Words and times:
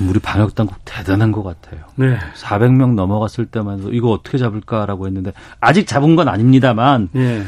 참 0.00 0.08
우리 0.08 0.18
방역 0.18 0.54
당국 0.54 0.78
대단한 0.84 1.30
것 1.30 1.42
같아요. 1.42 1.82
네. 1.96 2.18
400명 2.34 2.94
넘어갔을 2.94 3.46
때만 3.46 3.80
해도 3.80 3.92
이거 3.92 4.10
어떻게 4.10 4.38
잡을까라고 4.38 5.06
했는데 5.06 5.32
아직 5.60 5.86
잡은 5.86 6.16
건 6.16 6.28
아닙니다만 6.28 7.10
예. 7.16 7.42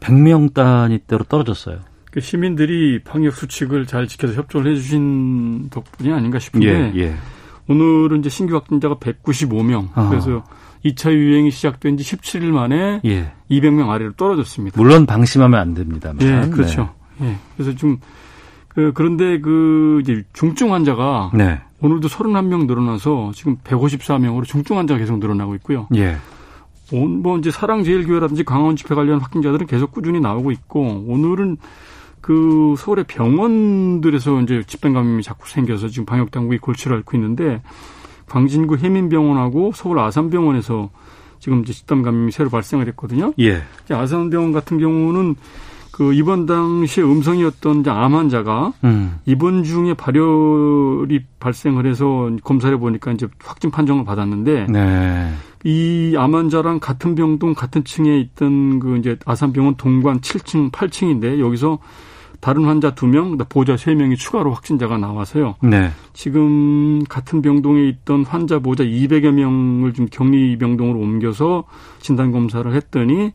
100명 0.00 0.54
단위대로 0.54 1.24
떨어졌어요. 1.24 1.80
그 2.10 2.20
시민들이 2.20 3.02
방역 3.02 3.34
수칙을 3.34 3.86
잘 3.86 4.08
지켜서 4.08 4.34
협조를 4.34 4.72
해주신 4.72 5.68
덕분이 5.70 6.12
아닌가 6.12 6.38
싶은데 6.38 6.92
예, 6.94 7.00
예. 7.00 7.14
오늘은 7.68 8.20
이제 8.20 8.28
신규 8.28 8.54
확진자가 8.54 8.96
195명. 8.96 9.88
아. 9.94 10.08
그래서 10.08 10.44
2차 10.84 11.12
유행이 11.12 11.50
시작된 11.50 11.96
지 11.96 12.04
17일 12.16 12.46
만에 12.46 13.00
예. 13.04 13.32
200명 13.50 13.90
아래로 13.90 14.12
떨어졌습니다. 14.14 14.80
물론 14.80 15.06
방심하면 15.06 15.60
안 15.60 15.74
됩니다만. 15.74 16.22
예, 16.22 16.48
그렇죠. 16.48 16.92
예. 17.20 17.36
그래서 17.56 17.76
좀 17.76 17.98
그, 18.68 18.92
그런데 18.94 19.38
그 19.40 20.00
이제 20.02 20.24
중증 20.32 20.72
환자가 20.72 21.30
네. 21.34 21.60
오늘도 21.82 22.08
31명 22.08 22.66
늘어나서 22.66 23.32
지금 23.34 23.56
154명으로 23.64 24.44
중증 24.44 24.78
환자가 24.78 24.98
계속 24.98 25.18
늘어나고 25.18 25.54
있고요. 25.56 25.88
예. 25.96 26.16
온, 26.92 27.22
뭐 27.22 27.38
이제 27.38 27.50
사랑제일교회라든지 27.50 28.44
강원 28.44 28.76
집회 28.76 28.94
관련 28.94 29.20
확진자들은 29.20 29.66
계속 29.66 29.92
꾸준히 29.92 30.20
나오고 30.20 30.52
있고 30.52 31.04
오늘은 31.08 31.56
그 32.20 32.74
서울의 32.78 33.06
병원들에서 33.08 34.42
이제 34.42 34.62
집단 34.66 34.92
감염이 34.92 35.22
자꾸 35.22 35.48
생겨서 35.48 35.88
지금 35.88 36.06
방역 36.06 36.30
당국이 36.30 36.58
골치를 36.58 36.98
앓고 36.98 37.16
있는데 37.16 37.62
광진구 38.26 38.76
해민병원하고 38.76 39.72
서울 39.74 39.98
아산병원에서 39.98 40.90
지금 41.40 41.62
이제 41.62 41.72
집단 41.72 42.02
감염이 42.02 42.30
새로 42.30 42.48
발생을 42.50 42.86
했거든요. 42.88 43.34
예. 43.40 43.62
아산병원 43.90 44.52
같은 44.52 44.78
경우는 44.78 45.34
그 45.92 46.14
입원 46.14 46.46
당시에 46.46 47.04
음성이었던 47.04 47.84
암 47.86 48.14
환자가 48.14 48.72
음. 48.82 49.18
입원 49.26 49.62
중에 49.62 49.94
발열이 49.94 51.24
발생을 51.38 51.86
해서 51.86 52.30
검사를 52.42 52.76
보니까 52.78 53.12
이제 53.12 53.28
확진 53.44 53.70
판정을 53.70 54.04
받았는데 54.04 54.66
네. 54.70 55.32
이암 55.64 56.34
환자랑 56.34 56.80
같은 56.80 57.14
병동 57.14 57.54
같은 57.54 57.84
층에 57.84 58.18
있던 58.18 58.80
그 58.80 58.96
이제 58.96 59.16
아산병원 59.26 59.76
동관 59.76 60.20
7층, 60.20 60.72
8층인데 60.72 61.38
여기서 61.38 61.78
다른 62.40 62.64
환자 62.64 62.92
2명, 62.92 63.48
보호자 63.48 63.76
3명이 63.76 64.16
추가로 64.16 64.50
확진자가 64.52 64.98
나와서요. 64.98 65.54
네. 65.62 65.92
지금 66.12 67.04
같은 67.08 67.40
병동에 67.40 67.86
있던 67.86 68.24
환자 68.24 68.58
보호자 68.58 68.82
200여 68.82 69.30
명을 69.30 69.92
좀 69.92 70.06
격리 70.10 70.58
병동으로 70.58 70.98
옮겨서 70.98 71.64
진단 72.00 72.32
검사를 72.32 72.74
했더니 72.74 73.26
어, 73.26 73.30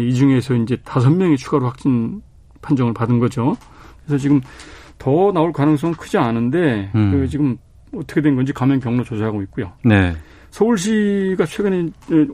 이 0.00 0.14
중에서 0.14 0.54
이제 0.54 0.76
5명이 0.76 1.36
추가로 1.36 1.66
확진 1.66 2.22
판정을 2.62 2.92
받은 2.94 3.18
거죠. 3.18 3.56
그래서 4.04 4.20
지금 4.20 4.40
더 4.98 5.32
나올 5.32 5.52
가능성은 5.52 5.94
크지 5.94 6.18
않은데 6.18 6.90
음. 6.94 7.12
그 7.12 7.28
지금 7.28 7.56
어떻게 7.94 8.20
된 8.20 8.34
건지 8.36 8.52
감염 8.52 8.80
경로 8.80 9.04
조사하고 9.04 9.42
있고요. 9.42 9.72
네. 9.84 10.14
서울시가 10.50 11.44
최근에 11.44 11.90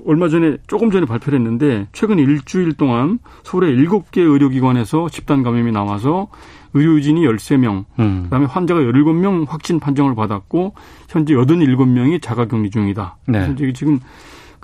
얼마 0.07 0.29
전에 0.29 0.57
조금 0.67 0.91
전에 0.91 1.05
발표를 1.05 1.41
했는데 1.41 1.87
최근 1.93 2.19
일주일 2.19 2.75
동안 2.75 3.19
서울의 3.43 3.77
7개 3.77 4.19
의료기관에서 4.19 5.09
집단 5.09 5.43
감염이 5.43 5.73
나와서 5.73 6.29
의료진이 6.75 7.23
13명, 7.27 7.85
음. 7.99 8.23
그다음에 8.25 8.47
환자가 8.47 8.81
17명 8.81 9.47
확진 9.49 9.79
판정을 9.79 10.15
받았고 10.15 10.75
현재 11.09 11.35
87명이 11.35 12.21
자가격리 12.21 12.71
중이다. 12.71 13.17
네. 13.29 13.53
그래서 13.55 13.73
지금 13.73 14.01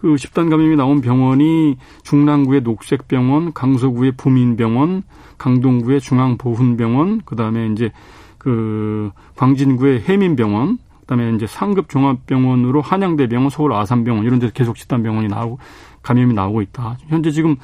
그 0.00 0.16
집단 0.16 0.49
감염이 0.49 0.77
나온 0.77 1.00
병원이 1.00 1.77
중랑구의 2.03 2.62
녹색병원, 2.62 3.53
강서구의 3.53 4.12
부민병원, 4.16 5.03
강동구의 5.38 6.00
중앙보훈병원, 6.00 7.21
그다음에 7.25 7.69
이제 7.69 7.93
그 8.39 9.10
광진구의 9.37 10.03
해민병원, 10.03 10.78
그다음에 11.00 11.34
이제 11.34 11.47
상급 11.47 11.89
종합병원으로 11.89 12.81
한양대병원, 12.81 13.50
서울 13.50 13.72
아산병원 13.75 14.25
이런 14.25 14.39
데서 14.39 14.53
계속 14.53 14.77
집단 14.77 15.03
병원이 15.03 15.28
나오고 15.28 15.59
감염이 16.03 16.33
나오고 16.33 16.62
있다. 16.62 16.97
현재 17.09 17.31
지금 17.31 17.56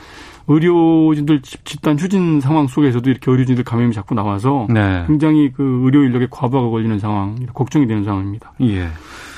의료진들 0.46 1.40
집- 1.40 1.64
집단 1.64 1.98
휴진 1.98 2.40
상황 2.42 2.66
속에서도 2.66 3.08
이렇게 3.08 3.30
의료진들 3.30 3.64
감염이 3.64 3.94
자꾸 3.94 4.14
나와서 4.14 4.66
네. 4.68 5.04
굉장히 5.06 5.50
그 5.52 5.80
의료 5.84 6.02
인력에 6.04 6.28
과부하가 6.30 6.68
걸리는 6.68 6.98
상황, 6.98 7.34
걱정이 7.54 7.86
되는 7.86 8.04
상황입니다. 8.04 8.52
예. 8.60 8.88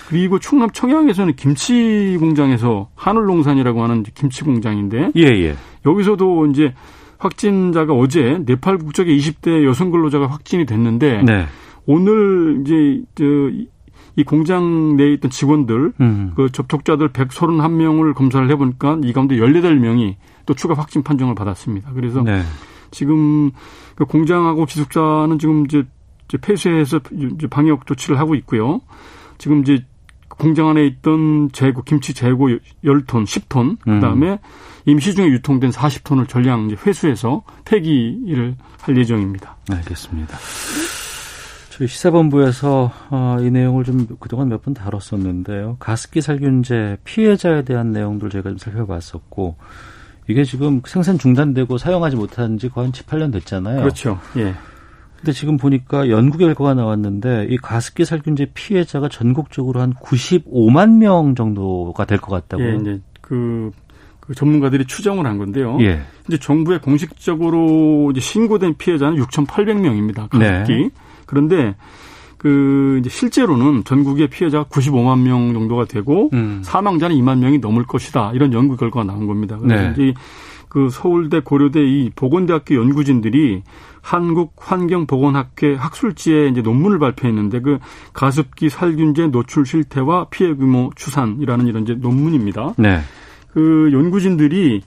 그리고 0.09 0.39
충남 0.39 0.71
청양에서는 0.71 1.37
김치 1.37 2.17
공장에서 2.19 2.89
하늘농산이라고 2.95 3.83
하는 3.83 4.03
김치 4.03 4.43
공장인데 4.43 5.13
예, 5.17 5.23
예. 5.23 5.55
여기서도 5.85 6.47
이제 6.47 6.73
확진자가 7.19 7.93
어제 7.93 8.41
네팔 8.47 8.79
국적의 8.79 9.19
20대 9.19 9.65
여성 9.65 9.91
근로자가 9.91 10.27
확진이 10.27 10.65
됐는데 10.65 11.23
네. 11.23 11.47
오늘 11.87 12.63
이제 12.63 13.03
저 13.15 13.79
이 14.19 14.25
공장 14.25 14.97
내에 14.97 15.13
있던 15.13 15.31
직원들 15.31 15.93
음. 16.01 16.33
그 16.35 16.51
접촉자들 16.51 17.11
131명을 17.11 18.15
검사를 18.15 18.51
해보니까 18.51 18.99
이 19.05 19.13
가운데 19.13 19.37
18명이 19.37 20.17
또 20.45 20.55
추가 20.55 20.75
확진 20.75 21.05
판정을 21.05 21.37
받았습니다. 21.37 21.93
그래서 21.93 22.23
네. 22.23 22.43
지금 22.91 23.53
그 23.95 24.07
공장하고 24.07 24.65
기숙사는 24.65 25.39
지금 25.39 25.67
이제 25.67 25.85
폐쇄해서 26.41 26.99
방역 27.49 27.87
조치를 27.87 28.19
하고 28.19 28.35
있고요. 28.35 28.81
지금 29.39 29.61
이제 29.61 29.85
공장 30.39 30.69
안에 30.69 30.87
있던 30.87 31.51
재고 31.53 31.83
김치 31.83 32.15
재고 32.15 32.49
10톤, 32.85 33.25
10톤, 33.25 33.79
그다음에 33.81 34.39
이미 34.87 35.01
시중에 35.01 35.29
유통된 35.29 35.71
40톤을 35.71 36.29
전량 36.29 36.71
회수해서 36.87 37.43
폐기를 37.65 38.55
할 38.81 38.97
예정입니다. 38.97 39.57
알겠습니다. 39.71 40.39
저희 41.71 41.87
시사본부에서 41.89 42.91
어, 43.11 43.37
이 43.41 43.51
내용을 43.51 43.85
좀 43.85 44.07
그동안 44.19 44.49
몇 44.49 44.63
번 44.63 44.75
다뤘었는데요. 44.75 45.77
가습기 45.79 46.21
살균제 46.23 46.99
피해자에 47.05 47.63
대한 47.63 47.93
내용들 47.93 48.31
저희가 48.31 48.51
좀 48.51 48.59
살펴봤었고 48.59 49.57
이게 50.29 50.45
지금 50.45 50.83
생산 50.87 51.19
중단되고 51.19 51.79
사용하지 51.79 52.17
못한 52.17 52.59
지 52.59 52.69
거의 52.69 52.87
한 52.87 52.93
7, 52.93 53.07
8년 53.07 53.33
됐잖아요. 53.33 53.81
그렇죠. 53.81 54.19
예. 54.37 54.55
근데 55.19 55.33
지금 55.33 55.57
보니까 55.57 56.09
연구 56.11 56.39
결과가 56.39 56.75
나왔는데 56.75 57.49
이 57.51 57.57
가습기 57.57 58.05
살균제 58.05 58.53
피해자가 58.55 59.09
전국적으로 59.09 59.81
한 59.81 59.93
95만 59.95 60.99
명 60.99 61.35
정도가 61.35 62.05
될 62.05 62.19
것 62.19 62.31
같다고요. 62.31 62.69
예, 62.69 62.77
이제 62.77 63.01
그, 63.21 63.71
그 64.21 64.35
전문가들이 64.35 64.85
추정을 64.87 65.27
한 65.27 65.39
건데요. 65.39 65.77
예. 65.81 66.01
이제 66.29 66.39
정부에 66.39 66.79
공식적으로 66.79 68.11
이제 68.13 68.21
신고된 68.21 68.75
피해자는 68.79 69.21
6,800명입니다. 69.25 70.29
가습기. 70.29 70.39
네. 70.77 70.91
그런데 71.27 71.75
그 72.37 72.99
이제 73.01 73.11
실제로는 73.11 73.83
전국의 73.85 74.29
피해자가 74.29 74.65
95만 74.67 75.21
명 75.23 75.53
정도가 75.53 75.87
되고 75.87 76.31
음. 76.33 76.61
사망자는 76.63 77.17
2만 77.17 77.39
명이 77.39 77.59
넘을 77.59 77.85
것이다. 77.85 78.31
이런 78.35 78.53
연구 78.53 78.77
결과가 78.77 79.05
나온 79.05 79.27
겁니다. 79.27 79.59
그래서 79.59 79.83
네. 79.83 79.93
이제 79.93 80.15
그 80.69 80.89
서울대 80.91 81.41
고려대 81.41 81.81
이 81.85 82.11
보건대학교 82.15 82.77
연구진들이 82.77 83.63
한국환경보건학회 84.03 85.75
학술지에 85.75 86.49
이제 86.49 86.63
논문을 86.63 86.99
발표했는데 86.99 87.61
그 87.61 87.79
가습기 88.13 88.69
살균제 88.69 89.29
노출 89.29 89.67
실태와 89.67 90.27
피해 90.31 90.55
규모 90.55 90.91
추산이라는 90.97 91.67
이런 91.67 91.83
이제 91.83 91.95
논문입니다. 91.95 92.75
네. 92.79 93.01
그 93.53 93.91
연구진들이 93.93 94.83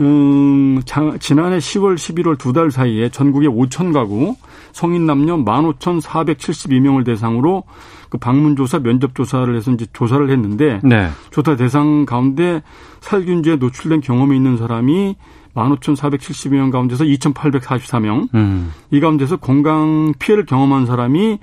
음, 0.00 0.80
자, 0.86 1.14
지난해 1.20 1.58
10월, 1.58 1.94
11월 1.94 2.38
두 2.38 2.52
달 2.52 2.70
사이에 2.70 3.10
전국의 3.10 3.48
5천 3.50 3.92
가구 3.92 4.34
성인 4.72 5.04
남녀 5.04 5.36
15,472명을 5.36 7.04
대상으로 7.04 7.64
그 8.08 8.18
방문 8.18 8.56
조사, 8.56 8.78
면접 8.78 9.14
조사를 9.14 9.54
해서 9.54 9.70
이제 9.70 9.86
조사를 9.92 10.30
했는데 10.30 10.80
네. 10.82 11.08
조사 11.30 11.54
대상 11.54 12.06
가운데 12.06 12.62
살균제에 13.00 13.56
노출된 13.56 14.00
경험이 14.00 14.36
있는 14.36 14.56
사람이 14.56 15.16
15,472명 15.54 16.70
가운데서 16.70 17.04
2,844명. 17.04 18.28
음. 18.34 18.72
이 18.90 19.00
가운데서 19.00 19.36
건강 19.36 20.12
피해를 20.18 20.46
경험한 20.46 20.86
사람이 20.86 21.38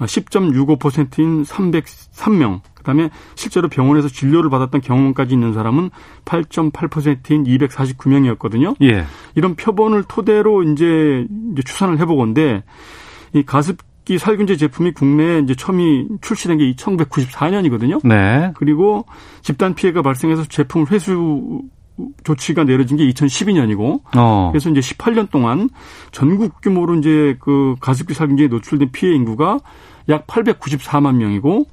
10.65%인 0.00 1.44
303명. 1.44 2.60
그다음에 2.74 3.10
실제로 3.34 3.68
병원에서 3.68 4.08
진료를 4.08 4.48
받았던 4.50 4.80
경험까지 4.80 5.34
있는 5.34 5.52
사람은 5.52 5.90
8.8%인 6.24 7.44
249명이었거든요. 7.44 8.76
예. 8.82 9.04
이런 9.34 9.56
표본을 9.56 10.04
토대로 10.08 10.62
이제, 10.62 11.26
이제 11.52 11.62
추산을 11.62 11.98
해보건데 11.98 12.62
이 13.32 13.42
가습기 13.42 14.18
살균제 14.18 14.56
제품이 14.56 14.92
국내에 14.92 15.40
이제 15.40 15.54
처음이 15.56 16.06
출시된 16.20 16.58
게 16.58 16.72
1994년이거든요. 16.74 18.06
네. 18.06 18.52
그리고 18.54 19.04
집단 19.42 19.74
피해가 19.74 20.02
발생해서 20.02 20.44
제품 20.44 20.86
회수 20.90 21.62
조치가 22.24 22.64
내려진 22.64 22.96
게 22.96 23.06
2012년이고 23.08 24.00
어. 24.16 24.50
그래서 24.52 24.70
이제 24.70 24.80
18년 24.80 25.30
동안 25.30 25.70
전국 26.12 26.60
규모로 26.60 26.96
이제 26.96 27.36
그 27.40 27.74
가습기 27.80 28.14
살균제에 28.14 28.48
노출된 28.48 28.90
피해 28.92 29.14
인구가 29.14 29.60
약 30.08 30.26
894만 30.26 31.16
명이고 31.16 31.66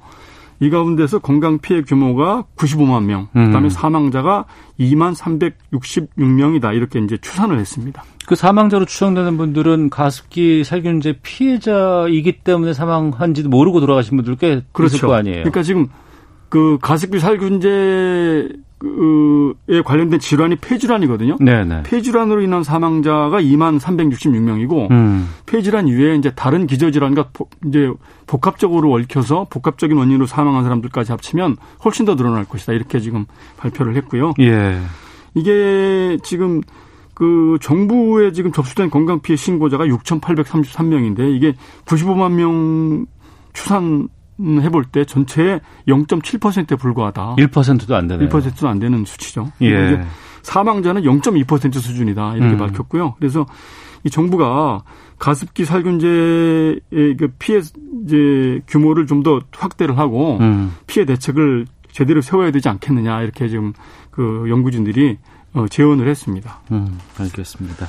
이 0.60 0.70
가운데서 0.70 1.18
건강 1.18 1.58
피해 1.58 1.82
규모가 1.82 2.44
95만 2.56 3.04
명, 3.04 3.26
그다음에 3.32 3.66
음. 3.66 3.68
사망자가 3.68 4.46
2만 4.78 5.14
366명이다 5.14 6.74
이렇게 6.74 7.00
이제 7.00 7.18
추산을 7.18 7.58
했습니다. 7.58 8.04
그 8.26 8.34
사망자로 8.34 8.86
추정되는 8.86 9.36
분들은 9.36 9.90
가습기 9.90 10.64
살균제 10.64 11.18
피해자이기 11.22 12.40
때문에 12.44 12.72
사망한지도 12.72 13.48
모르고 13.50 13.80
돌아가신 13.80 14.16
분들 14.16 14.36
꽤 14.36 14.62
있을 14.84 15.00
거 15.00 15.14
아니에요. 15.14 15.42
그러니까 15.42 15.62
지금 15.62 15.88
그 16.48 16.78
가습기 16.80 17.18
살균제 17.18 18.48
에 19.68 19.80
관련된 19.82 20.20
질환이 20.20 20.56
폐질환이거든요. 20.56 21.36
네네. 21.40 21.84
폐질환으로 21.84 22.42
인한 22.42 22.62
사망자가 22.62 23.40
2만 23.40 23.80
366명이고 23.80 24.90
음. 24.90 25.28
폐질환 25.46 25.88
이외에 25.88 26.16
이제 26.16 26.30
다른 26.34 26.66
기저질환과 26.66 27.28
보- 27.32 27.48
이제 27.66 27.90
복합적으로 28.26 28.92
얽혀서 28.92 29.46
복합적인 29.50 29.96
원인으로 29.96 30.26
사망한 30.26 30.64
사람들까지 30.64 31.12
합치면 31.12 31.56
훨씬 31.84 32.04
더 32.04 32.14
늘어날 32.16 32.44
것이다. 32.44 32.72
이렇게 32.74 33.00
지금 33.00 33.24
발표를 33.56 33.96
했고요. 33.96 34.34
예. 34.40 34.78
이게 35.34 36.18
지금 36.22 36.60
그 37.14 37.56
정부에 37.62 38.32
지금 38.32 38.52
접수된 38.52 38.90
건강 38.90 39.20
피해 39.20 39.36
신고자가 39.36 39.86
6,833명인데 39.86 41.34
이게 41.34 41.54
95만 41.86 42.32
명 42.32 43.06
추산 43.52 44.08
해볼 44.40 44.84
때 44.86 45.04
전체의 45.04 45.60
0.7%에 45.88 46.76
불과하다. 46.76 47.36
1%도 47.38 47.94
안 47.94 48.06
되네요. 48.08 48.28
1%도 48.28 48.68
안 48.68 48.78
되는 48.78 49.04
수치죠. 49.04 49.52
예. 49.62 50.04
사망자는 50.42 51.02
0.2% 51.02 51.74
수준이다 51.74 52.36
이렇게 52.36 52.52
음. 52.54 52.58
밝혔고요. 52.58 53.14
그래서 53.18 53.46
이 54.04 54.10
정부가 54.10 54.82
가습기 55.18 55.64
살균제의 55.64 56.80
그 56.90 57.32
피해 57.38 57.60
이제 58.04 58.60
규모를 58.66 59.06
좀 59.06 59.22
더 59.22 59.40
확대를 59.52 59.96
하고 59.96 60.36
음. 60.40 60.74
피해 60.86 61.06
대책을 61.06 61.66
제대로 61.90 62.20
세워야 62.20 62.50
되지 62.50 62.68
않겠느냐 62.68 63.22
이렇게 63.22 63.48
지금 63.48 63.72
그 64.10 64.44
연구진들이 64.50 65.16
어, 65.54 65.66
제언을 65.68 66.08
했습니다. 66.08 66.60
음, 66.72 66.98
알겠습니다. 67.18 67.86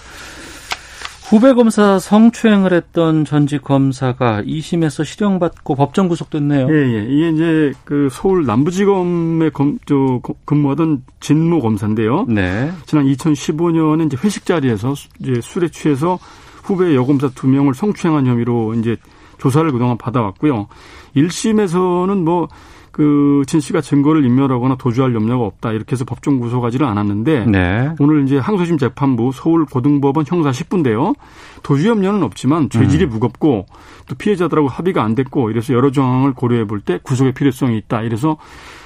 후배 1.29 1.53
검사 1.53 1.97
성추행을 1.97 2.71
했던 2.71 3.25
전직 3.25 3.63
검사가 3.63 4.43
2심에서 4.43 5.03
실형받고 5.03 5.75
법정 5.75 6.07
구속됐네요. 6.07 6.67
예, 6.69 6.73
예. 6.73 7.05
이게 7.09 7.29
이제 7.29 7.73
그 7.83 8.09
서울 8.11 8.45
남부지검에 8.45 9.49
검, 9.49 9.79
저, 9.87 10.19
거- 10.21 10.35
근무하던 10.45 11.03
진모 11.21 11.61
검사인데요. 11.61 12.25
네. 12.29 12.71
지난 12.85 13.05
2015년에 13.05 14.05
이제 14.05 14.17
회식 14.23 14.45
자리에서 14.45 14.93
수- 14.93 15.07
이제 15.19 15.41
술에 15.41 15.69
취해서 15.69 16.19
후배 16.63 16.93
여검사 16.95 17.29
두 17.29 17.47
명을 17.47 17.73
성추행한 17.73 18.27
혐의로 18.27 18.75
이제 18.75 18.95
조사를 19.39 19.71
그동안 19.71 19.97
받아왔고요. 19.97 20.67
1심에서는 21.15 22.17
뭐, 22.23 22.47
그, 22.95 23.43
진 23.45 23.59
씨가 23.59 23.81
증거를 23.81 24.23
인멸하거나 24.23 24.77
도주할 24.77 25.13
염려가 25.13 25.43
없다. 25.43 25.73
이렇게 25.73 25.91
해서 25.91 26.05
법정 26.05 26.39
구속하지를 26.39 26.87
않았는데. 26.87 27.45
네. 27.45 27.93
오늘 27.99 28.23
이제 28.23 28.37
항소심 28.37 28.77
재판부 28.77 29.33
서울 29.33 29.65
고등법원 29.65 30.23
형사 30.25 30.51
10부인데요. 30.51 31.13
도주 31.61 31.89
염려는 31.89 32.23
없지만 32.23 32.69
죄질이 32.69 33.07
무겁고 33.07 33.65
또 34.07 34.15
피해자들하고 34.15 34.69
합의가 34.69 35.03
안 35.03 35.13
됐고 35.13 35.49
이래서 35.49 35.73
여러 35.73 35.91
정황을 35.91 36.33
고려해 36.35 36.67
볼 36.67 36.79
때 36.85 36.97
구속의 37.03 37.33
필요성이 37.33 37.77
있다. 37.79 38.01
이래서 38.03 38.37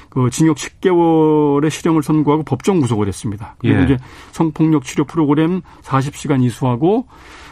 그 0.10 0.32
징역 0.32 0.58
10개월의 0.58 1.70
실형을 1.70 2.02
선고하고 2.02 2.42
법정 2.44 2.80
구속을 2.80 3.08
했습니다. 3.08 3.58
그리고 3.60 3.80
예. 3.80 3.84
이제 3.84 3.98
성폭력 4.32 4.86
치료 4.86 5.04
프로그램 5.04 5.62
40시간 5.84 6.44
이수하고 6.44 7.06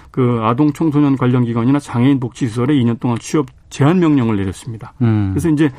그 0.10 0.40
아동 0.42 0.74
청소년 0.74 1.18
관련 1.18 1.46
기관이나 1.46 1.78
장애인 1.78 2.20
복지시설에 2.20 2.74
2년 2.74 3.00
동안 3.00 3.20
취업 3.20 3.46
제한 3.70 4.00
명령을 4.00 4.38
내렸습니다. 4.38 4.94
음. 5.04 5.30
그래서 5.34 5.50
이제 5.50 5.70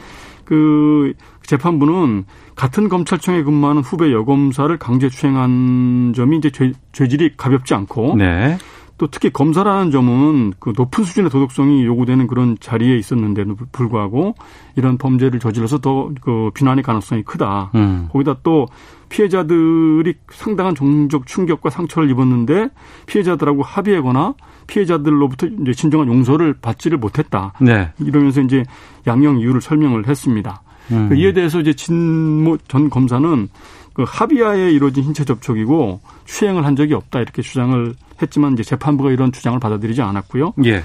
그 0.48 1.12
재판부는 1.42 2.24
같은 2.54 2.88
검찰청에 2.88 3.42
근무하는 3.42 3.82
후배 3.82 4.10
여검사를 4.10 4.74
강제 4.78 5.10
추행한 5.10 6.14
점이 6.16 6.38
이제 6.38 6.50
죄, 6.50 6.72
죄질이 6.92 7.36
가볍지 7.36 7.74
않고 7.74 8.16
네. 8.16 8.56
또 8.96 9.08
특히 9.08 9.30
검사라는 9.30 9.90
점은 9.90 10.54
그 10.58 10.72
높은 10.74 11.04
수준의 11.04 11.30
도덕성이 11.30 11.84
요구되는 11.84 12.26
그런 12.28 12.56
자리에 12.60 12.96
있었는데도 12.96 13.56
불구하고 13.72 14.34
이런 14.74 14.96
범죄를 14.96 15.38
저질러서 15.38 15.78
더 15.80 16.08
그 16.22 16.50
비난의 16.54 16.82
가능성이 16.82 17.22
크다. 17.24 17.72
음. 17.74 18.08
거기다 18.10 18.38
또 18.42 18.66
피해자들이 19.10 20.14
상당한 20.30 20.74
정적 20.74 21.26
충격과 21.26 21.68
상처를 21.68 22.10
입었는데 22.10 22.70
피해자들하고 23.04 23.62
합의하거나 23.62 24.34
피해자들로부터 24.68 25.48
이제 25.48 25.72
진정한 25.72 26.06
용서를 26.06 26.54
받지를 26.54 26.98
못했다. 26.98 27.52
네. 27.60 27.90
이러면서 27.98 28.40
이제 28.40 28.62
양형 29.08 29.40
이유를 29.40 29.60
설명을 29.60 30.06
했습니다. 30.06 30.62
음. 30.92 31.08
그 31.08 31.16
이에 31.16 31.32
대해서 31.32 31.58
이제 31.58 31.72
진모 31.72 32.58
전 32.68 32.88
검사는 32.88 33.48
그 33.92 34.04
합의하에 34.06 34.70
이루어진 34.70 35.02
신체 35.02 35.24
접촉이고 35.24 36.00
추행을 36.24 36.64
한 36.64 36.76
적이 36.76 36.94
없다 36.94 37.20
이렇게 37.20 37.42
주장을 37.42 37.94
했지만 38.22 38.52
이제 38.52 38.62
재판부가 38.62 39.10
이런 39.10 39.32
주장을 39.32 39.58
받아들이지 39.58 40.02
않았고요. 40.02 40.54
예. 40.64 40.84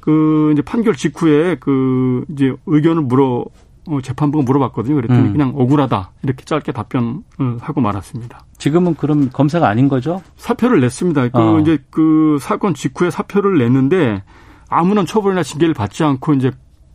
그 0.00 0.50
이제 0.52 0.62
판결 0.62 0.94
직후에 0.94 1.56
그 1.60 2.24
이제 2.28 2.52
의견을 2.66 3.02
물어 3.02 3.24
어, 3.26 3.44
재판부가 4.02 4.44
물어봤거든요. 4.44 4.94
그랬더니 4.96 5.20
음. 5.20 5.32
그냥 5.32 5.52
억울하다 5.56 6.12
이렇게 6.22 6.44
짧게 6.44 6.72
답변을 6.72 7.22
하고 7.60 7.80
말았습니다. 7.80 8.44
지금은 8.58 8.94
그럼 8.94 9.30
검사가 9.30 9.68
아닌 9.68 9.88
거죠? 9.88 10.22
사표를 10.36 10.80
냈습니다. 10.80 11.28
그 11.28 11.38
어. 11.38 11.60
이제 11.60 11.78
그 11.90 12.38
사건 12.40 12.74
직후에 12.74 13.10
사표를 13.10 13.58
냈는데 13.58 14.22
아무런 14.68 15.06
처벌이나 15.06 15.42
징계를 15.42 15.74
받지 15.74 16.04
않고 16.04 16.34
이제 16.34 16.52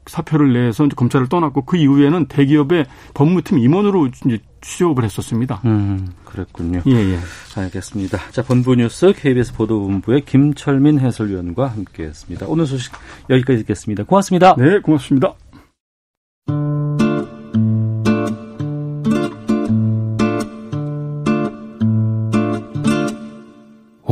사표를 0.07 0.53
내서 0.53 0.85
이제 0.85 0.93
검찰을 0.95 1.27
떠났고 1.27 1.65
그 1.65 1.77
이후에는 1.77 2.27
대기업의 2.27 2.85
법무팀 3.13 3.57
임원으로 3.59 4.07
이제 4.07 4.39
취업을 4.61 5.03
했었습니다. 5.03 5.61
음, 5.65 6.07
그랬군요. 6.23 6.81
예, 6.87 6.91
예. 6.91 7.19
알겠습니다. 7.55 8.17
자, 8.31 8.43
본부 8.43 8.75
뉴스 8.75 9.13
KBS 9.13 9.53
보도본부의 9.53 10.21
김철민 10.25 10.99
해설위원과 10.99 11.67
함께했습니다. 11.67 12.47
오늘 12.47 12.65
소식 12.65 12.93
여기까지 13.29 13.59
듣겠습니다. 13.59 14.03
고맙습니다. 14.03 14.55
네, 14.57 14.79
고맙습니다. 14.79 15.33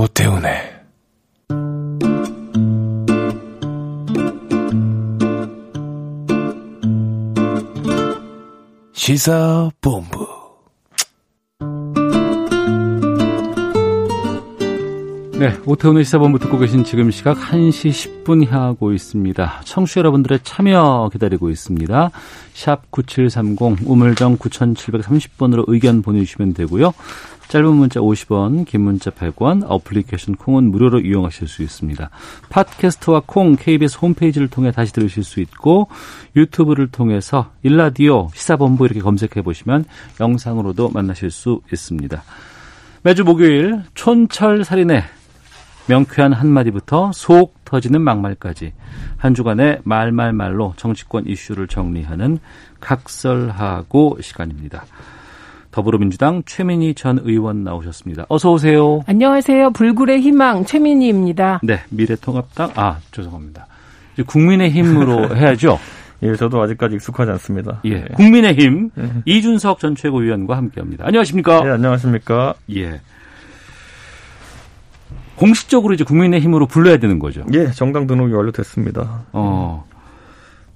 오태훈의 0.04 0.52
시사본부 8.92 10.34
네, 15.40 15.58
오태훈의 15.66 16.06
시사본부 16.06 16.40
듣고 16.40 16.58
계신 16.58 16.84
지금 16.84 17.10
시각 17.10 17.38
1시 17.38 18.24
10분 18.24 18.48
향하고 18.48 18.94
있습니다. 18.94 19.62
청취자 19.66 20.00
여러분들의 20.00 20.40
참여 20.44 21.10
기다리고 21.12 21.50
있습니다. 21.50 22.12
샵 22.54 22.92
9730 22.92 23.86
우물정 23.86 24.38
9730번으로 24.38 25.66
의견 25.68 26.02
보내주시면 26.02 26.54
되고요. 26.54 26.94
짧은 27.48 27.74
문자 27.76 28.00
50원, 28.00 28.66
긴 28.66 28.82
문자 28.82 29.12
100원, 29.12 29.64
어플리케이션 29.68 30.36
콩은 30.36 30.72
무료로 30.72 31.02
이용하실 31.02 31.48
수 31.48 31.62
있습니다. 31.62 32.10
팟캐스트와 32.50 33.24
콩 33.26 33.56
KBS 33.56 34.00
홈페이지를 34.02 34.48
통해 34.48 34.72
다시 34.72 34.92
들으실 34.92 35.24
수 35.24 35.40
있고 35.40 35.88
유튜브를 36.36 36.88
통해서 36.88 37.52
일라디오 37.62 38.30
시사본부 38.34 38.86
이렇게 38.86 39.02
검색해 39.02 39.44
보시면 39.44 39.86
영상으로도 40.20 40.90
만나실 40.90 41.30
수 41.30 41.62
있습니다. 41.72 42.24
매주 43.04 43.24
목요일 43.24 43.84
촌철 43.94 44.64
살인의 44.64 45.04
명쾌한 45.88 46.32
한마디부터 46.34 47.12
속 47.14 47.64
터지는 47.66 48.02
막말까지 48.02 48.74
한 49.18 49.34
주간의 49.34 49.82
말말말로 49.84 50.74
정치권 50.78 51.28
이슈를 51.28 51.68
정리하는 51.68 52.40
각설하고 52.80 54.18
시간입니다. 54.22 54.86
더불어민주당 55.74 56.44
최민희 56.46 56.94
전 56.94 57.20
의원 57.24 57.64
나오셨습니다. 57.64 58.28
어서 58.30 58.52
오세요. 58.52 59.02
안녕하세요. 59.08 59.72
불굴의 59.72 60.22
희망 60.22 60.66
최민희입니다. 60.66 61.62
네, 61.64 61.80
미래통합당 61.90 62.74
아 62.76 63.00
죄송합니다. 63.12 63.66
이제 64.14 64.22
국민의힘으로 64.24 65.34
해야죠. 65.36 65.80
예, 66.22 66.36
저도 66.36 66.62
아직까지 66.62 66.96
익숙하지 66.96 67.32
않습니다. 67.32 67.82
예, 67.86 67.96
네. 67.96 68.06
국민의힘 68.14 68.92
이준석 69.26 69.80
전 69.80 69.96
최고위원과 69.96 70.56
함께합니다. 70.56 71.08
안녕하십니까? 71.08 71.64
예, 71.66 71.70
안녕하십니까? 71.72 72.54
예. 72.76 73.02
공식적으로 75.36 75.96
이제 75.96 76.04
국민의힘으로 76.04 76.68
불러야 76.68 76.98
되는 76.98 77.18
거죠. 77.18 77.44
예, 77.52 77.72
정당 77.72 78.06
등록이 78.06 78.32
완료됐습니다. 78.32 79.24
어. 79.34 79.86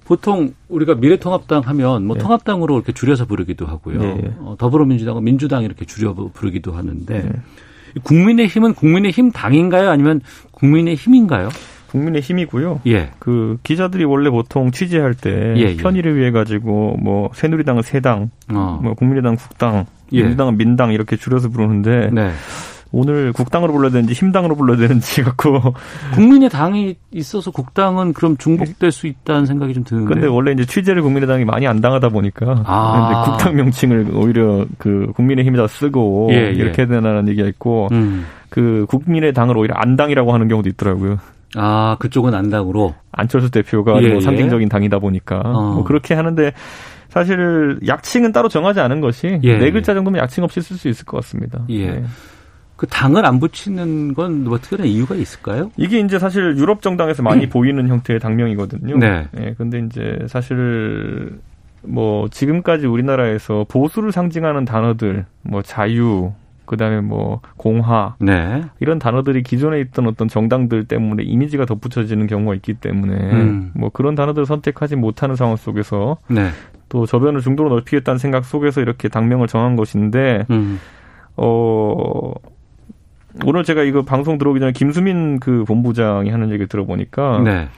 보통 0.08 0.54
우리가 0.70 0.94
미래통합당 0.94 1.60
하면 1.66 2.06
뭐 2.06 2.16
예. 2.16 2.20
통합당으로 2.20 2.76
이렇게 2.76 2.92
줄여서 2.92 3.26
부르기도 3.26 3.66
하고요. 3.66 4.02
예, 4.02 4.06
예. 4.08 4.34
어, 4.38 4.56
더불어민주당은 4.58 5.22
민주당 5.22 5.64
이렇게 5.64 5.84
줄여 5.84 6.14
부르기도 6.32 6.72
하는데 6.72 7.14
예. 7.14 8.00
국민의힘은 8.02 8.72
국민의힘 8.72 9.32
당인가요? 9.32 9.90
아니면 9.90 10.22
국민의힘인가요? 10.52 11.50
국민의 11.90 12.22
힘이고요. 12.22 12.80
예. 12.86 13.10
그 13.18 13.58
기자들이 13.62 14.04
원래 14.04 14.30
보통 14.30 14.70
취재할 14.70 15.12
때 15.12 15.54
예, 15.58 15.60
예. 15.60 15.76
편의를 15.76 16.16
위해 16.16 16.30
가지고 16.30 16.96
뭐 17.02 17.30
새누리당은 17.34 17.82
새당, 17.82 18.30
어. 18.50 18.80
뭐 18.82 18.94
국민의당 18.94 19.36
국당, 19.36 19.84
예. 20.12 20.22
민주당은 20.22 20.56
민당 20.56 20.92
이렇게 20.92 21.16
줄여서 21.16 21.50
부르는데 21.50 22.10
네. 22.12 22.30
오늘 22.90 23.32
국당으로 23.32 23.72
불러야 23.72 23.90
되는지 23.90 24.14
힘당으로 24.14 24.56
불러야 24.56 24.78
되는지 24.78 25.22
갖고 25.22 25.60
국민의 26.14 26.48
당이 26.48 26.96
있어서 27.12 27.50
국당은 27.50 28.12
그럼 28.12 28.36
중복될 28.36 28.90
수 28.90 29.06
있다는 29.06 29.46
생각이 29.46 29.74
좀 29.74 29.84
드는데. 29.84 30.12
근데 30.12 30.26
원래 30.26 30.52
이제 30.52 30.64
취재를 30.64 31.02
국민의당이 31.02 31.44
많이 31.44 31.66
안 31.66 31.80
당하다 31.80 32.08
보니까 32.08 32.64
아. 32.66 33.10
이제 33.10 33.30
국당 33.30 33.56
명칭을 33.56 34.10
오히려 34.14 34.64
그 34.78 35.12
국민의힘에다 35.16 35.66
쓰고 35.66 36.28
예, 36.32 36.36
예. 36.36 36.50
이렇게 36.50 36.86
되나라는 36.86 37.28
얘기가 37.28 37.46
있고 37.48 37.88
음. 37.92 38.24
그 38.48 38.86
국민의당을 38.88 39.56
오히려 39.56 39.74
안당이라고 39.76 40.32
하는 40.32 40.48
경우도 40.48 40.68
있더라고요. 40.70 41.18
아, 41.56 41.96
그쪽은 41.98 42.34
안당으로. 42.34 42.94
안철수 43.12 43.50
대표가 43.50 44.02
예, 44.02 44.08
뭐 44.08 44.16
예. 44.16 44.20
상징적인 44.20 44.68
당이다 44.68 44.98
보니까 44.98 45.40
어. 45.44 45.74
뭐 45.74 45.84
그렇게 45.84 46.14
하는데 46.14 46.52
사실 47.08 47.78
약칭은 47.86 48.32
따로 48.32 48.48
정하지 48.48 48.80
않은 48.80 49.00
것이 49.00 49.40
예, 49.42 49.58
네 49.58 49.70
글자 49.70 49.94
정도면 49.94 50.20
약칭 50.20 50.44
없이 50.44 50.60
쓸 50.60 50.76
수 50.76 50.88
있을 50.88 51.04
것 51.04 51.18
같습니다. 51.18 51.64
예. 51.68 51.90
네. 51.90 52.04
그 52.78 52.86
당을 52.86 53.26
안 53.26 53.40
붙이는 53.40 54.14
건 54.14 54.44
뭐 54.44 54.58
특별한 54.58 54.86
이유가 54.86 55.14
있을까요? 55.14 55.70
이게 55.76 55.98
이제 55.98 56.18
사실 56.18 56.56
유럽 56.56 56.80
정당에서 56.80 57.22
많이 57.22 57.48
보이는 57.48 57.86
형태의 57.88 58.20
당명이거든요. 58.20 58.94
음. 58.94 58.98
네. 59.00 59.28
예, 59.38 59.54
근데 59.58 59.80
이제 59.80 60.18
사실 60.28 61.38
뭐 61.82 62.28
지금까지 62.28 62.86
우리나라에서 62.86 63.66
보수를 63.68 64.12
상징하는 64.12 64.64
단어들, 64.64 65.26
뭐 65.42 65.62
자유, 65.62 66.32
그다음에 66.66 67.00
뭐 67.00 67.40
공화 67.56 68.14
네. 68.20 68.62
이런 68.78 68.98
단어들이 68.98 69.42
기존에 69.42 69.80
있던 69.80 70.06
어떤 70.06 70.28
정당들 70.28 70.84
때문에 70.84 71.24
이미지가 71.24 71.64
덧붙여지는 71.64 72.26
경우가 72.26 72.54
있기 72.56 72.74
때문에 72.74 73.14
음. 73.14 73.72
뭐 73.74 73.88
그런 73.90 74.14
단어들을 74.14 74.46
선택하지 74.46 74.96
못하는 74.96 75.34
상황 75.34 75.56
속에서 75.56 76.18
네. 76.28 76.50
또 76.88 77.06
저변을 77.06 77.40
중도로 77.40 77.70
넓히겠다는 77.70 78.18
생각 78.18 78.44
속에서 78.44 78.80
이렇게 78.80 79.08
당명을 79.08 79.48
정한 79.48 79.76
것인데 79.76 80.46
음. 80.50 80.78
어 81.36 82.32
오늘 83.44 83.64
제가 83.64 83.82
이거 83.82 84.02
방송 84.02 84.38
들어오기 84.38 84.60
전에 84.60 84.72
김수민 84.72 85.40
그 85.40 85.64
본부장이 85.64 86.30
하는 86.30 86.50
얘기 86.50 86.66
들어보니까 86.66 87.42
네. 87.44 87.68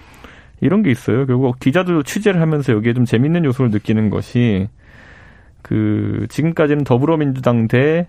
이런 0.61 0.83
게 0.83 0.91
있어요. 0.91 1.27
결국 1.27 1.59
기자들도 1.59 2.03
취재를 2.03 2.41
하면서 2.41 2.73
여기에 2.73 2.95
좀 2.95 3.05
재밌는 3.05 3.45
요소를 3.45 3.71
느끼는 3.71 4.11
것이 4.11 4.69
그 5.63 6.27
지금까지는 6.29 6.85
더불어민주당 6.85 7.69
대 7.69 8.09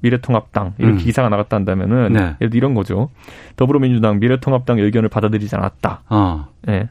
미래통합당 0.00 0.74
이렇게 0.78 0.94
음. 0.94 0.98
기사가 0.98 1.28
나갔다 1.28 1.56
한다면은 1.56 2.12
네. 2.12 2.20
예를 2.40 2.50
들어 2.50 2.58
이런 2.58 2.74
거죠. 2.74 3.10
더불어민주당 3.56 4.20
미래통합당 4.20 4.78
의견을 4.78 5.08
받아들이지 5.08 5.56
않았다. 5.56 6.02
어. 6.10 6.48
예. 6.68 6.88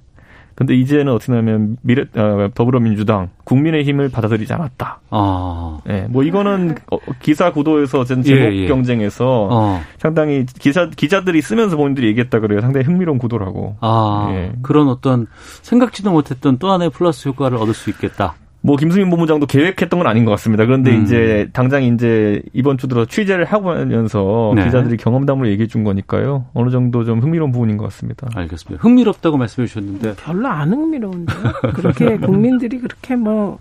근데 0.55 0.75
이제는 0.75 1.12
어떻게 1.12 1.33
하면 1.33 1.77
미래 1.81 2.03
어, 2.15 2.50
더불어민주당 2.53 3.29
국민의힘을 3.43 4.10
받아들이지 4.10 4.53
않았다. 4.53 5.00
어. 5.10 5.81
예. 5.89 6.05
뭐 6.10 6.24
이거는 6.24 6.75
어, 6.91 6.98
기사 7.22 7.51
구도에서 7.51 8.00
어쨌든 8.00 8.24
제목 8.24 8.53
예, 8.53 8.63
예. 8.63 8.67
경쟁에서 8.67 9.48
어. 9.51 9.81
상당히 9.98 10.45
기자 10.60 10.89
기자들이 10.89 11.41
쓰면서 11.41 11.75
본인들이 11.77 12.07
얘기했다 12.07 12.39
그래요. 12.39 12.62
상당히 12.62 12.86
흥미로운 12.86 13.17
구도라고. 13.17 13.77
아, 13.81 14.29
예. 14.31 14.51
그런 14.62 14.89
어떤 14.89 15.27
생각지도 15.62 16.12
못했던 16.12 16.57
또 16.57 16.72
하나의 16.72 16.91
플러스 16.91 17.27
효과를 17.29 17.57
얻을 17.57 17.74
수 17.74 17.89
있겠다. 17.89 18.36
뭐 18.65 18.77
김수민 18.77 19.10
본부장도 19.10 19.46
계획했던 19.46 20.00
건 20.00 20.08
아닌 20.08 20.24
것 20.24 20.32
같습니다. 20.32 20.65
그런데 20.65 20.96
음. 20.96 21.03
이제 21.03 21.50
당장 21.51 21.84
이제 21.84 22.41
이번 22.53 22.77
주 22.77 22.88
들어 22.88 23.05
취재를 23.05 23.43
하고 23.43 23.72
하면서 23.72 24.53
네. 24.55 24.63
기자들이 24.63 24.96
경험담을 24.96 25.50
얘기해 25.51 25.67
준 25.67 25.84
거니까요. 25.84 26.46
어느 26.53 26.70
정도 26.70 27.03
좀 27.03 27.20
흥미로운 27.20 27.51
부분인 27.51 27.75
것 27.75 27.84
같습니다. 27.86 28.29
알겠습니다. 28.34 28.82
흥미롭다고 28.82 29.36
말씀해 29.36 29.67
주셨는데 29.67 30.15
별로 30.15 30.48
안 30.48 30.72
흥미로운데요. 30.72 31.53
그렇게 31.74 32.15
국민들이 32.25 32.79
그렇게 32.79 33.17
뭐 33.17 33.60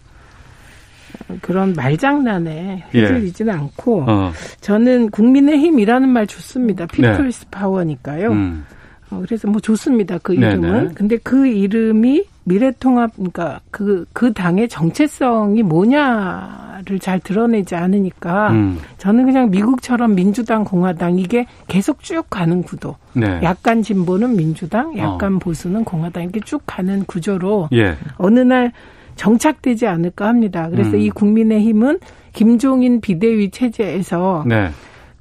그런 1.41 1.73
말장난에 1.75 2.85
예. 2.95 3.01
휘둘리지는 3.01 3.53
않고 3.53 4.05
어. 4.07 4.33
저는 4.61 5.11
국민의힘이라는 5.11 6.09
말 6.09 6.29
좋습니다. 6.29 6.87
피플스 6.87 7.49
파워니까요. 7.51 8.31
음. 8.31 8.65
어, 9.12 9.23
그래서 9.25 9.49
뭐 9.49 9.61
좋습니다. 9.61 10.19
그 10.19 10.33
네네. 10.33 10.47
이름은. 10.52 10.95
근데 10.95 11.19
그 11.19 11.47
이름이 11.47 12.25
미래통합, 12.45 13.12
그러니까 13.14 13.61
그, 13.71 14.07
그 14.12 14.33
당의 14.33 14.69
정체성이 14.69 15.62
뭐냐를 15.62 16.99
잘 16.99 17.21
드러내지 17.21 17.75
않으니까 17.76 18.50
음. 18.50 18.78
저는 18.99 19.26
그냥 19.26 19.50
미국처럼 19.50 20.14
민주당, 20.14 20.64
공화당 20.64 21.19
이게 21.19 21.47
계속 21.69 22.02
쭉 22.02 22.26
가는 22.28 22.62
구도. 22.62 22.97
네. 23.12 23.40
약간 23.42 23.83
진보는 23.83 24.37
민주당, 24.37 24.97
약간 24.99 25.38
보수는 25.38 25.85
공화당 25.85 26.25
이렇게 26.25 26.40
쭉 26.40 26.62
가는 26.66 27.04
구조로 27.04 27.69
예. 27.73 27.97
어느 28.16 28.40
날 28.40 28.73
정착되지 29.16 29.87
않을까 29.87 30.26
합니다. 30.26 30.69
그래서 30.71 30.92
음. 30.92 31.00
이 31.00 31.11
국민의 31.11 31.61
힘은 31.61 31.99
김종인 32.33 33.00
비대위 33.00 33.50
체제에서 33.50 34.45
네. 34.47 34.71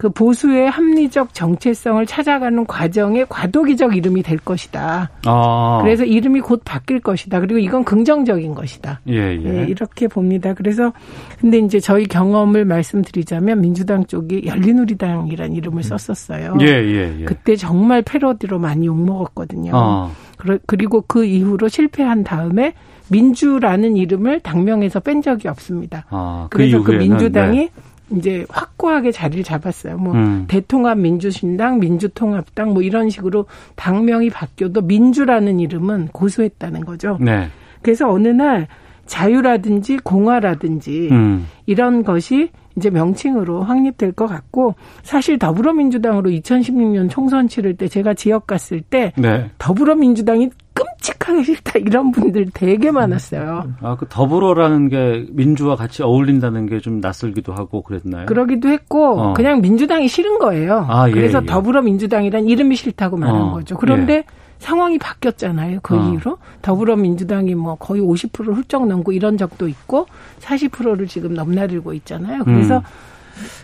그 0.02 0.10
보수의 0.10 0.68
합리적 0.68 1.36
정체성을 1.36 2.04
찾아가는 2.08 2.66
과정의 2.66 3.28
과도기적 3.30 3.96
이름이 3.96 4.24
될 4.24 4.40
것이다. 4.40 5.12
아. 5.28 5.80
그래서 5.84 6.04
이름이 6.06 6.40
곧 6.42 6.64
바뀔 6.66 7.00
것이다. 7.02 7.40
그리고 7.40 7.60
이건 7.60 7.84
긍정적인 7.84 8.56
것이다. 8.56 9.00
예, 9.10 9.14
예. 9.14 9.60
예, 9.60 9.66
이렇게 9.68 10.08
봅니다. 10.08 10.56
그래서 10.56 10.92
근데 11.40 11.60
이제 11.60 11.80
저희 11.80 12.06
경험을 12.08 12.66
말씀드리자면 12.66 13.62
민주당 13.62 14.04
쪽이 14.08 14.42
열린우리당이라는 14.48 15.56
이름을 15.56 15.84
썼었어요. 15.84 16.58
예, 16.62 16.66
예, 16.66 17.16
예. 17.20 17.26
그때 17.26 17.56
정말 17.56 18.02
패러디로 18.02 18.58
많이 18.58 18.88
욕먹었거든요. 18.88 19.72
어. 19.76 20.12
그러- 20.38 20.58
그리고 20.66 21.02
그 21.06 21.26
이후로 21.26 21.68
실패한 21.68 22.24
다음에 22.24 22.74
민주라는 23.10 23.98
이름을 23.98 24.40
당명에서 24.40 25.00
뺀 25.02 25.22
적이 25.22 25.50
없습니다. 25.50 26.06
아, 26.10 26.48
그 26.50 26.58
그래서 26.58 26.82
그 26.82 26.94
민주당이 26.94 27.58
네. 27.58 27.70
이제 28.16 28.46
확고하게 28.50 29.12
자리를 29.12 29.44
잡았어요. 29.44 29.98
뭐 29.98 30.14
음. 30.14 30.46
대통합 30.48 30.98
민주신당, 30.98 31.80
민주통합당 31.80 32.74
뭐 32.74 32.82
이런 32.82 33.10
식으로 33.10 33.46
당명이 33.76 34.30
바뀌어도 34.30 34.82
민주라는 34.82 35.60
이름은 35.60 36.10
고수했다는 36.10 36.86
거죠. 36.86 37.18
네. 37.22 37.48
그래서 37.82 38.10
어느 38.10 38.28
날 38.28 38.68
자유라든지 39.06 39.98
공화라든지 39.98 41.10
음. 41.12 41.48
이런 41.66 42.04
것이 42.04 42.50
이제 42.78 42.90
명칭으로 42.90 43.64
확립될 43.64 44.14
것 44.14 44.28
같고 44.28 44.76
사실 45.04 45.38
더불어민주당으로 45.38 46.30
2016년 46.30 47.10
총선 47.10 47.48
치를 47.48 47.76
때 47.76 47.88
제가 47.88 48.14
지역 48.14 48.48
갔을 48.48 48.82
때 48.82 49.12
네. 49.18 49.50
더불어민주당이 49.58 50.50
끔찍하게 50.82 51.44
싫다 51.44 51.80
이런 51.80 52.12
분들 52.12 52.48
되게 52.54 52.92
많았어요. 52.92 53.74
아, 53.82 53.96
그 53.96 54.06
더불어라는 54.10 54.90
게 54.90 55.26
민주와 55.32 55.76
같이 55.78 56.04
어울린다는 56.04 56.66
게 56.66 56.82
좀 56.82 57.00
낯설기도 57.00 57.54
하고 57.54 57.82
그랬나요? 57.82 58.26
그러기도 58.26 58.68
했고 58.70 59.20
어. 59.20 59.34
그냥 59.34 59.62
민주당이 59.62 60.08
싫은 60.08 60.40
거예요. 60.40 60.86
아, 60.90 61.08
예, 61.08 61.14
그래서 61.14 61.40
예. 61.42 61.46
더불어민주당이란 61.46 62.48
이름이 62.48 62.76
싫다고 62.76 63.18
말한 63.18 63.42
어, 63.42 63.52
거죠. 63.52 63.78
그런데 63.78 64.14
예. 64.14 64.24
상황이 64.58 64.98
바뀌었잖아요. 64.98 65.80
그 65.82 65.96
어. 65.96 66.12
이후로 66.12 66.38
더불어민주당이 66.62 67.56
뭐 67.56 67.76
거의 67.76 68.02
50%를 68.02 68.54
훌쩍 68.54 68.88
넘고 68.88 69.12
이런 69.12 69.38
적도 69.38 69.68
있고 69.68 70.08
40%를 70.40 71.08
지금 71.08 71.34
넘나들고 71.34 71.94
있잖아요. 71.94 72.44
그래서 72.44 72.78
음. 72.78 72.84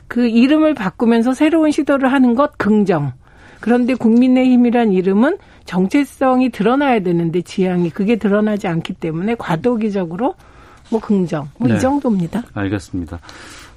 그 0.08 0.28
이름을 0.28 0.74
바꾸면서 0.74 1.34
새로운 1.34 1.72
시도를 1.72 2.12
하는 2.12 2.36
것 2.36 2.58
긍정. 2.58 3.14
그런데 3.60 3.96
국민의힘이란 3.96 4.92
이름은 4.92 5.38
정체성이 5.68 6.50
드러나야 6.50 7.02
되는데 7.02 7.42
지향이 7.42 7.92
그게 7.92 8.16
드러나지 8.16 8.68
않기 8.68 8.94
때문에 8.94 9.36
과도기적으로 9.36 10.34
뭐 10.90 11.00
긍정 11.00 11.50
뭐이 11.60 11.74
네. 11.74 11.80
정도입니다. 11.80 12.42
알겠습니다. 12.54 13.20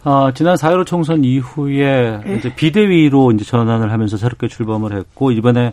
어, 0.05 0.31
지난 0.33 0.55
4.15 0.55 0.87
총선 0.87 1.25
이후에 1.25 2.21
네. 2.25 2.37
이제 2.37 2.55
비대위로 2.55 3.33
이제 3.33 3.45
전환을 3.45 3.93
하면서 3.93 4.17
새롭게 4.17 4.49
출범을 4.49 4.97
했고 4.97 5.33
이번에 5.33 5.73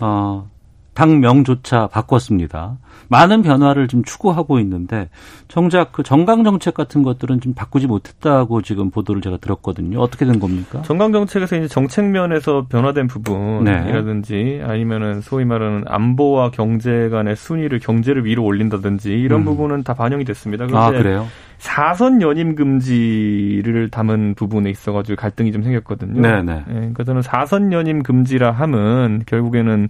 어, 0.00 0.48
당명조차 0.94 1.86
바꿨습니다. 1.86 2.78
많은 3.10 3.42
변화를 3.42 3.88
좀 3.88 4.04
추구하고 4.04 4.60
있는데 4.60 5.08
정작 5.48 5.90
그 5.90 6.04
정강 6.04 6.44
정책 6.44 6.74
같은 6.74 7.02
것들은 7.02 7.40
좀 7.40 7.54
바꾸지 7.54 7.88
못했다고 7.88 8.62
지금 8.62 8.90
보도를 8.90 9.20
제가 9.20 9.36
들었거든요. 9.38 9.98
어떻게 10.00 10.24
된 10.24 10.38
겁니까? 10.38 10.80
정강 10.82 11.12
정책에서 11.12 11.56
이제 11.56 11.66
정책 11.66 12.04
면에서 12.06 12.66
변화된 12.68 13.08
부분이라든지 13.08 14.62
아니면은 14.64 15.20
소위 15.22 15.44
말하는 15.44 15.82
안보와 15.86 16.52
경제 16.52 17.08
간의 17.08 17.34
순위를 17.34 17.80
경제를 17.80 18.24
위로 18.24 18.44
올린다든지 18.44 19.10
이런 19.10 19.40
음. 19.40 19.44
부분은 19.44 19.82
다 19.82 19.92
반영이 19.92 20.24
됐습니다. 20.24 20.66
아, 20.72 20.90
그래요? 20.90 21.26
사선 21.58 22.22
연임 22.22 22.54
금지를 22.54 23.90
담은 23.90 24.34
부분에 24.34 24.70
있어가지고 24.70 25.16
갈등이 25.16 25.52
좀 25.52 25.62
생겼거든요. 25.62 26.20
네네. 26.20 26.64
예, 26.68 26.72
그러니까 26.72 27.04
저는 27.04 27.22
사선 27.22 27.72
연임 27.72 28.02
금지라 28.02 28.52
함은 28.52 29.24
결국에는 29.26 29.88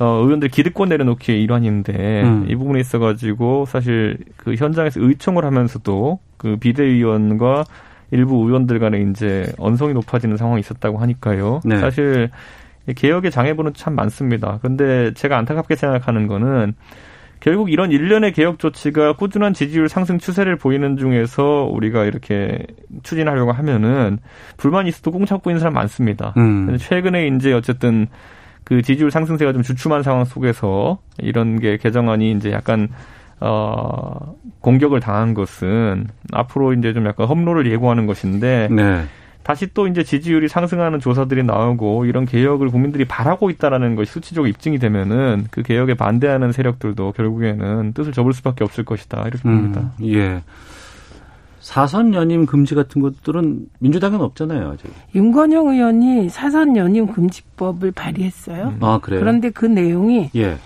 어, 0.00 0.22
의원들 0.24 0.48
기득권 0.48 0.88
내려놓기의 0.88 1.42
일환인데 1.42 2.22
음. 2.22 2.46
이 2.48 2.56
부분에 2.56 2.80
있어가지고 2.80 3.66
사실 3.66 4.18
그 4.36 4.54
현장에서 4.54 5.00
의총을 5.00 5.44
하면서도 5.44 6.18
그 6.36 6.56
비대위원과 6.56 7.64
일부 8.10 8.36
의원들 8.46 8.78
간에 8.78 9.00
이제 9.10 9.52
언성이 9.58 9.92
높아지는 9.94 10.36
상황이 10.36 10.60
있었다고 10.60 10.98
하니까요. 10.98 11.60
네. 11.64 11.78
사실 11.78 12.30
이 12.88 12.94
개혁의 12.94 13.30
장애물은 13.30 13.74
참 13.74 13.94
많습니다. 13.94 14.58
근데 14.62 15.12
제가 15.14 15.38
안타깝게 15.38 15.76
생각하는 15.76 16.26
거는 16.26 16.74
결국 17.40 17.70
이런 17.70 17.90
일련의 17.90 18.32
개혁 18.32 18.58
조치가 18.58 19.16
꾸준한 19.16 19.52
지지율 19.52 19.88
상승 19.88 20.18
추세를 20.18 20.56
보이는 20.56 20.96
중에서 20.96 21.68
우리가 21.70 22.04
이렇게 22.04 22.58
추진하려고 23.02 23.52
하면은 23.52 24.18
불만이 24.56 24.88
있어도 24.88 25.10
꽁 25.10 25.24
참고 25.26 25.50
있는 25.50 25.60
사람 25.60 25.74
많습니다. 25.74 26.32
음. 26.36 26.76
최근에 26.78 27.28
이제 27.28 27.52
어쨌든 27.52 28.06
그 28.64 28.82
지지율 28.82 29.10
상승세가 29.10 29.52
좀 29.52 29.62
주춤한 29.62 30.02
상황 30.02 30.24
속에서 30.24 30.98
이런 31.18 31.60
게 31.60 31.76
개정안이 31.76 32.32
이제 32.32 32.50
약간 32.50 32.88
어 33.40 34.34
공격을 34.60 35.00
당한 35.00 35.34
것은 35.34 36.08
앞으로 36.32 36.72
이제 36.72 36.92
좀 36.94 37.06
약간 37.06 37.26
험로를 37.26 37.70
예고하는 37.70 38.06
것인데 38.06 38.68
네. 38.70 39.04
다시 39.42 39.68
또 39.74 39.86
이제 39.86 40.02
지지율이 40.02 40.48
상승하는 40.48 41.00
조사들이 41.00 41.42
나오고 41.42 42.06
이런 42.06 42.24
개혁을 42.24 42.70
국민들이 42.70 43.04
바라고 43.04 43.50
있다라는 43.50 43.94
것이 43.94 44.10
수치적으로 44.10 44.48
입증이 44.48 44.78
되면은 44.78 45.48
그 45.50 45.62
개혁에 45.62 45.94
반대하는 45.94 46.50
세력들도 46.50 47.12
결국에는 47.12 47.92
뜻을 47.92 48.12
접을 48.12 48.32
수밖에 48.32 48.64
없을 48.64 48.84
것이다 48.84 49.20
이렇게 49.26 49.42
봅니다. 49.42 49.92
음, 50.00 50.06
예. 50.06 50.42
사선 51.64 52.12
연임 52.12 52.44
금지 52.44 52.74
같은 52.74 53.00
것들은 53.00 53.68
민주당은 53.78 54.20
없잖아요, 54.20 54.72
아직. 54.72 54.92
윤건영 55.14 55.68
의원이 55.68 56.28
사선 56.28 56.76
연임 56.76 57.06
금지법을 57.06 57.92
발의했어요. 57.92 58.74
아, 58.80 58.98
그래요? 59.00 59.20
그런데 59.20 59.48
그 59.48 59.64
내용이 59.64 60.28
예. 60.36 60.58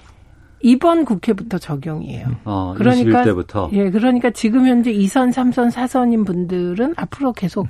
이번 0.61 1.05
국회부터 1.05 1.59
적용이에요. 1.59 2.27
어, 2.45 2.75
그러니까 2.77 3.23
21대부터. 3.23 3.73
예, 3.75 3.91
그러니까 3.91 4.31
지금 4.31 4.67
현재 4.67 4.93
2선, 4.93 5.33
3선, 5.33 5.71
4선인 5.71 6.27
분들은 6.27 6.95
앞으로 6.97 7.33
계속 7.33 7.69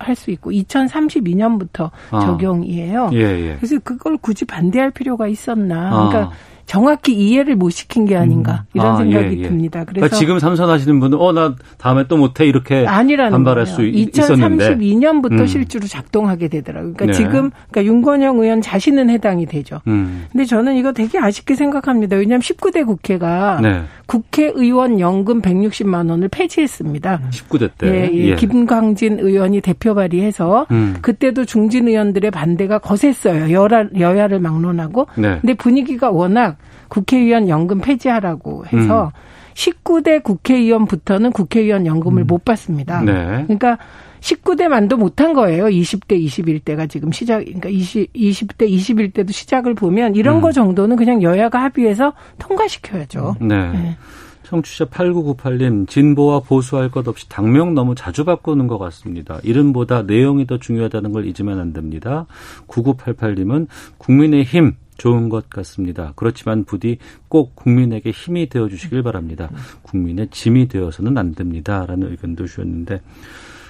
할 0.00 0.16
수 0.16 0.32
있고 0.32 0.50
2032년부터 0.50 1.92
아. 2.10 2.18
적용이에요. 2.18 3.10
예, 3.12 3.18
예. 3.20 3.56
그래서 3.56 3.78
그걸 3.84 4.16
굳이 4.16 4.44
반대할 4.44 4.90
필요가 4.90 5.28
있었나? 5.28 5.90
아. 5.90 6.08
그러니까 6.08 6.32
정확히 6.66 7.12
이해를 7.14 7.56
못 7.56 7.70
시킨 7.70 8.04
게 8.06 8.16
아닌가 8.16 8.64
이런 8.74 8.86
아, 8.94 8.96
생각이 8.96 9.36
예, 9.36 9.38
예. 9.44 9.48
듭니다. 9.48 9.84
그러니까 9.84 10.08
그래서 10.08 10.16
지금 10.16 10.38
삼선하시는 10.38 10.98
분은 11.00 11.18
어 11.20 11.32
나 11.32 11.54
다음에 11.78 12.06
또 12.08 12.16
못해 12.16 12.46
이렇게 12.46 12.86
아니라는 12.86 13.32
반발할 13.32 13.64
거예요. 13.64 13.74
수 13.76 13.84
있- 13.84 14.16
있었는데 14.16 14.76
2032년부터 14.76 15.40
음. 15.40 15.46
실제로 15.46 15.86
작동하게 15.86 16.48
되더라고요. 16.48 16.94
그러니까 16.94 17.06
네. 17.06 17.12
지금 17.12 17.50
그러니까 17.70 17.84
윤건영 17.92 18.38
의원 18.38 18.60
자신은 18.62 19.10
해당이 19.10 19.46
되죠. 19.46 19.80
음. 19.88 20.26
근데 20.32 20.44
저는 20.44 20.76
이거 20.76 20.92
되게 20.92 21.18
아쉽게 21.18 21.54
생각합니다. 21.54 22.16
왜냐하면 22.16 22.40
19대 22.40 22.86
국회가 22.86 23.58
네. 23.60 23.82
국회의원 24.06 25.00
연금 25.00 25.40
160만 25.42 26.08
원을 26.10 26.28
폐지했습니다. 26.28 27.20
19대 27.30 27.70
때. 27.78 27.86
예, 27.88 28.10
예. 28.14 28.24
예. 28.30 28.34
김광진 28.36 29.18
의원이 29.20 29.60
대표 29.60 29.94
발의해서 29.94 30.66
음. 30.70 30.96
그때도 31.02 31.44
중진 31.44 31.88
의원들의 31.88 32.30
반대가 32.30 32.78
거셌어요. 32.78 33.50
여야, 33.52 33.84
여야를 33.98 34.38
막론하고. 34.40 35.06
네. 35.16 35.38
근데 35.40 35.54
분위기가 35.54 36.10
워낙 36.10 36.53
국회의원 36.88 37.48
연금 37.48 37.80
폐지하라고 37.80 38.66
해서 38.66 39.12
음. 39.14 39.54
19대 39.54 40.22
국회의원부터는 40.22 41.32
국회의원 41.32 41.86
연금을 41.86 42.24
못 42.24 42.44
받습니다. 42.44 43.02
네. 43.02 43.44
그러니까 43.44 43.78
19대만도 44.20 44.96
못한 44.96 45.34
거예요. 45.34 45.66
20대, 45.66 46.12
21대가 46.24 46.88
지금 46.88 47.12
시작, 47.12 47.44
그러니까 47.44 47.68
20, 47.68 48.12
20대, 48.14 48.68
21대도 48.68 49.32
시작을 49.32 49.74
보면 49.74 50.16
이런 50.16 50.36
음. 50.36 50.40
거 50.40 50.50
정도는 50.50 50.96
그냥 50.96 51.22
여야가 51.22 51.62
합의해서 51.62 52.14
통과시켜야죠. 52.38 53.36
네. 53.40 53.72
네. 53.72 53.96
청취자 54.44 54.86
8998님, 54.86 55.88
진보와 55.88 56.40
보수할 56.40 56.90
것 56.90 57.08
없이 57.08 57.28
당명 57.28 57.74
너무 57.74 57.94
자주 57.94 58.24
바꾸는 58.24 58.66
것 58.66 58.78
같습니다. 58.78 59.40
이름보다 59.42 60.02
내용이 60.02 60.46
더 60.46 60.58
중요하다는 60.58 61.12
걸 61.12 61.26
잊으면 61.26 61.58
안 61.58 61.72
됩니다. 61.72 62.26
9988님은 62.68 63.66
국민의힘 63.98 64.74
좋은 64.96 65.28
것 65.28 65.50
같습니다. 65.50 66.12
그렇지만 66.16 66.64
부디 66.64 66.98
꼭 67.28 67.54
국민에게 67.56 68.10
힘이 68.10 68.48
되어 68.48 68.68
주시길 68.68 69.02
바랍니다. 69.02 69.50
국민의 69.82 70.28
짐이 70.30 70.68
되어서는 70.68 71.18
안 71.18 71.34
됩니다. 71.34 71.84
라는 71.86 72.10
의견도 72.10 72.46
주셨는데 72.46 73.00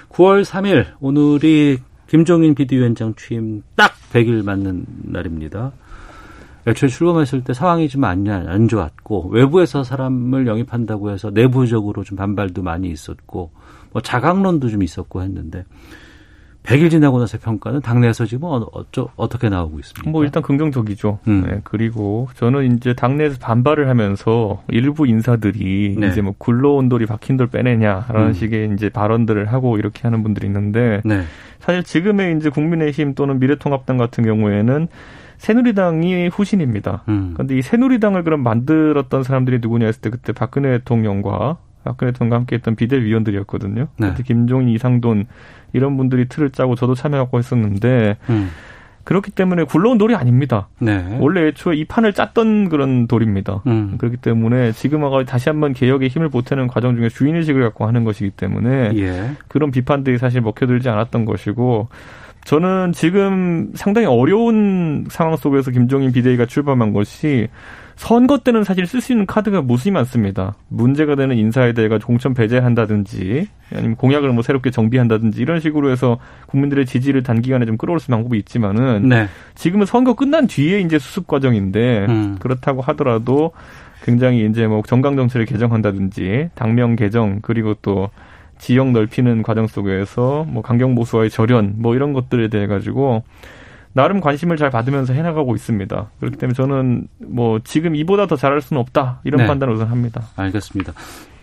9월 0.09 0.43
3일 0.43 0.93
오늘이 0.99 1.79
김종인 2.07 2.55
비대위원장 2.55 3.15
취임 3.15 3.63
딱 3.75 3.91
100일 4.13 4.43
맞는 4.45 4.85
날입니다. 5.03 5.71
애초에 6.67 6.89
출범했을 6.89 7.43
때 7.43 7.53
상황이 7.53 7.87
좀 7.87 8.03
안 8.03 8.25
안 8.27 8.67
좋았고 8.67 9.29
외부에서 9.29 9.83
사람을 9.83 10.47
영입한다고 10.47 11.11
해서 11.11 11.29
내부적으로 11.29 12.03
좀 12.03 12.17
반발도 12.17 12.63
많이 12.63 12.89
있었고 12.89 13.51
뭐 13.91 14.01
자강론도 14.01 14.69
좀 14.69 14.81
있었고 14.83 15.21
했는데 15.21 15.65
100일 16.65 16.89
지나고 16.89 17.19
나서 17.19 17.37
평가는 17.37 17.81
당내에서 17.81 18.25
지금 18.25 18.45
어, 18.45 18.67
어쩌, 18.71 19.09
어떻게 19.15 19.49
나오고 19.49 19.79
있습니까? 19.79 20.09
뭐 20.09 20.23
일단 20.23 20.41
긍정적이죠. 20.41 21.19
음. 21.27 21.45
네, 21.47 21.61
그리고 21.63 22.27
저는 22.35 22.75
이제 22.75 22.93
당내에서 22.93 23.37
반발을 23.39 23.87
하면서 23.87 24.63
일부 24.69 25.05
인사들이 25.05 25.97
네. 25.99 26.07
이제 26.07 26.21
뭐 26.21 26.33
굴러온 26.37 26.89
돌이 26.89 27.05
박힌 27.05 27.37
돌 27.37 27.47
빼내냐라는 27.47 28.27
음. 28.27 28.33
식의 28.33 28.55
식의 28.55 28.73
이제 28.73 28.89
발언들을 28.89 29.45
하고 29.51 29.77
이렇게 29.77 30.01
하는 30.03 30.23
분들이 30.23 30.47
있는데 30.47 31.01
네. 31.03 31.23
사실 31.59 31.83
지금의 31.83 32.37
이제 32.37 32.49
국민의힘 32.49 33.15
또는 33.15 33.39
미래통합당 33.39 33.97
같은 33.97 34.23
경우에는 34.23 34.87
새누리당이 35.37 36.29
후신입니다. 36.29 37.03
음. 37.09 37.31
그런데 37.33 37.57
이 37.57 37.61
새누리당을 37.61 38.23
그럼 38.23 38.41
만들었던 38.41 39.23
사람들이 39.23 39.59
누구냐 39.61 39.85
했을 39.85 40.01
때 40.01 40.09
그때 40.09 40.31
박근혜 40.31 40.77
대통령과 40.77 41.57
박근혜 41.85 42.11
대통령과 42.11 42.37
함께했던 42.37 42.75
비대위원들이었거든요. 42.75 43.87
네. 43.97 44.09
그때 44.09 44.23
김종인, 44.23 44.69
이상돈 44.69 45.25
이런 45.71 45.95
분들이 45.95 46.27
틀을 46.27 46.49
짜고 46.49 46.75
저도 46.75 46.95
참여하고 46.95 47.37
했었는데 47.37 48.17
음. 48.29 48.49
그렇기 49.05 49.31
때문에 49.31 49.63
굴러온 49.65 49.99
돌이 49.99 50.15
아닙니다. 50.15 50.67
네. 50.79 51.17
원래 51.19 51.47
애초에 51.47 51.75
이 51.75 51.85
판을 51.85 52.13
짰던 52.13 52.69
그런 52.69 53.07
돌입니다. 53.07 53.61
음. 53.67 53.95
그렇기 53.99 54.17
때문에 54.17 54.71
지금하고 54.71 55.23
다시 55.25 55.47
한번 55.47 55.73
개혁의 55.73 56.09
힘을 56.09 56.29
보태는 56.29 56.67
과정 56.67 56.95
중에 56.95 57.09
주인의식을 57.09 57.61
갖고 57.61 57.85
하는 57.85 58.03
것이기 58.03 58.31
때문에 58.31 58.91
예. 58.95 59.31
그런 59.47 59.69
비판들이 59.69 60.17
사실 60.17 60.41
먹혀들지 60.41 60.89
않았던 60.89 61.25
것이고 61.25 61.87
저는 62.45 62.93
지금 62.93 63.71
상당히 63.75 64.07
어려운 64.07 65.05
상황 65.09 65.35
속에서 65.35 65.69
김종인 65.69 66.11
비대위가 66.11 66.47
출범한 66.47 66.91
것이 66.91 67.47
선거 67.95 68.39
때는 68.39 68.63
사실 68.63 68.85
쓸 68.87 69.01
수 69.01 69.13
있는 69.13 69.25
카드가 69.25 69.61
무수히 69.61 69.91
많습니다. 69.91 70.55
문제가 70.67 71.15
되는 71.15 71.37
인사에 71.37 71.73
대해 71.73 71.87
가지고 71.87 72.07
공천 72.07 72.33
배제한다든지 72.33 73.47
아니면 73.73 73.95
공약을 73.95 74.31
뭐 74.31 74.43
새롭게 74.43 74.69
정비한다든지 74.69 75.41
이런 75.41 75.59
식으로 75.59 75.89
해서 75.89 76.17
국민들의 76.47 76.85
지지를 76.85 77.23
단기간에 77.23 77.65
좀 77.65 77.77
끌어올 77.77 77.99
수 77.99 78.11
있는 78.11 78.17
방법이 78.19 78.37
있지만은 78.39 79.07
네. 79.09 79.27
지금은 79.55 79.85
선거 79.85 80.13
끝난 80.13 80.47
뒤에 80.47 80.81
이제 80.81 80.99
수습 80.99 81.27
과정인데 81.27 82.05
음. 82.09 82.37
그렇다고 82.39 82.81
하더라도 82.81 83.51
굉장히 84.03 84.45
이제 84.45 84.67
뭐 84.67 84.83
정강 84.85 85.15
정책을 85.15 85.45
개정한다든지 85.45 86.49
당명 86.53 86.95
개정 86.95 87.39
그리고 87.41 87.75
또 87.81 88.09
지역 88.57 88.91
넓히는 88.91 89.43
과정 89.43 89.67
속에서 89.67 90.45
뭐 90.47 90.61
강경 90.61 90.95
보수와의 90.95 91.29
절연 91.29 91.75
뭐 91.77 91.95
이런 91.95 92.13
것들에 92.13 92.47
대해 92.49 92.67
가지고 92.67 93.23
나름 93.95 94.19
관심을 94.19 94.57
잘 94.57 94.69
받으면서 94.69 95.13
해나가고 95.13 95.55
있습니다. 95.55 96.09
그렇기 96.19 96.37
때문에 96.37 96.53
저는 96.53 97.07
뭐 97.19 97.59
지금 97.63 97.95
이보다 97.95 98.27
더 98.27 98.35
잘할 98.35 98.59
수는 98.61 98.81
없다 98.81 99.21
이런 99.23 99.39
네. 99.41 99.47
판단을 99.47 99.73
우선 99.73 99.87
합니다. 99.87 100.21
알겠습니다. 100.35 100.91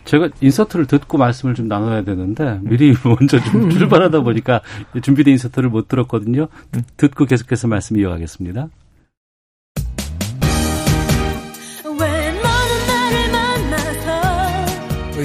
제가 0.05 0.29
인서트를 0.43 0.85
듣고 0.87 1.17
말씀을 1.17 1.55
좀 1.55 1.67
나눠야 1.67 2.03
되는데 2.03 2.59
미리 2.63 2.95
먼저 3.05 3.41
좀 3.41 3.71
출발하다 3.71 4.21
보니까 4.21 4.61
준비된 5.01 5.33
인서트를 5.33 5.71
못 5.71 5.89
들었거든요. 5.89 6.49
듣- 6.71 6.85
듣고 6.99 7.25
계속해서 7.25 7.69
말씀 7.69 7.97
이어가겠습니다. 7.99 8.69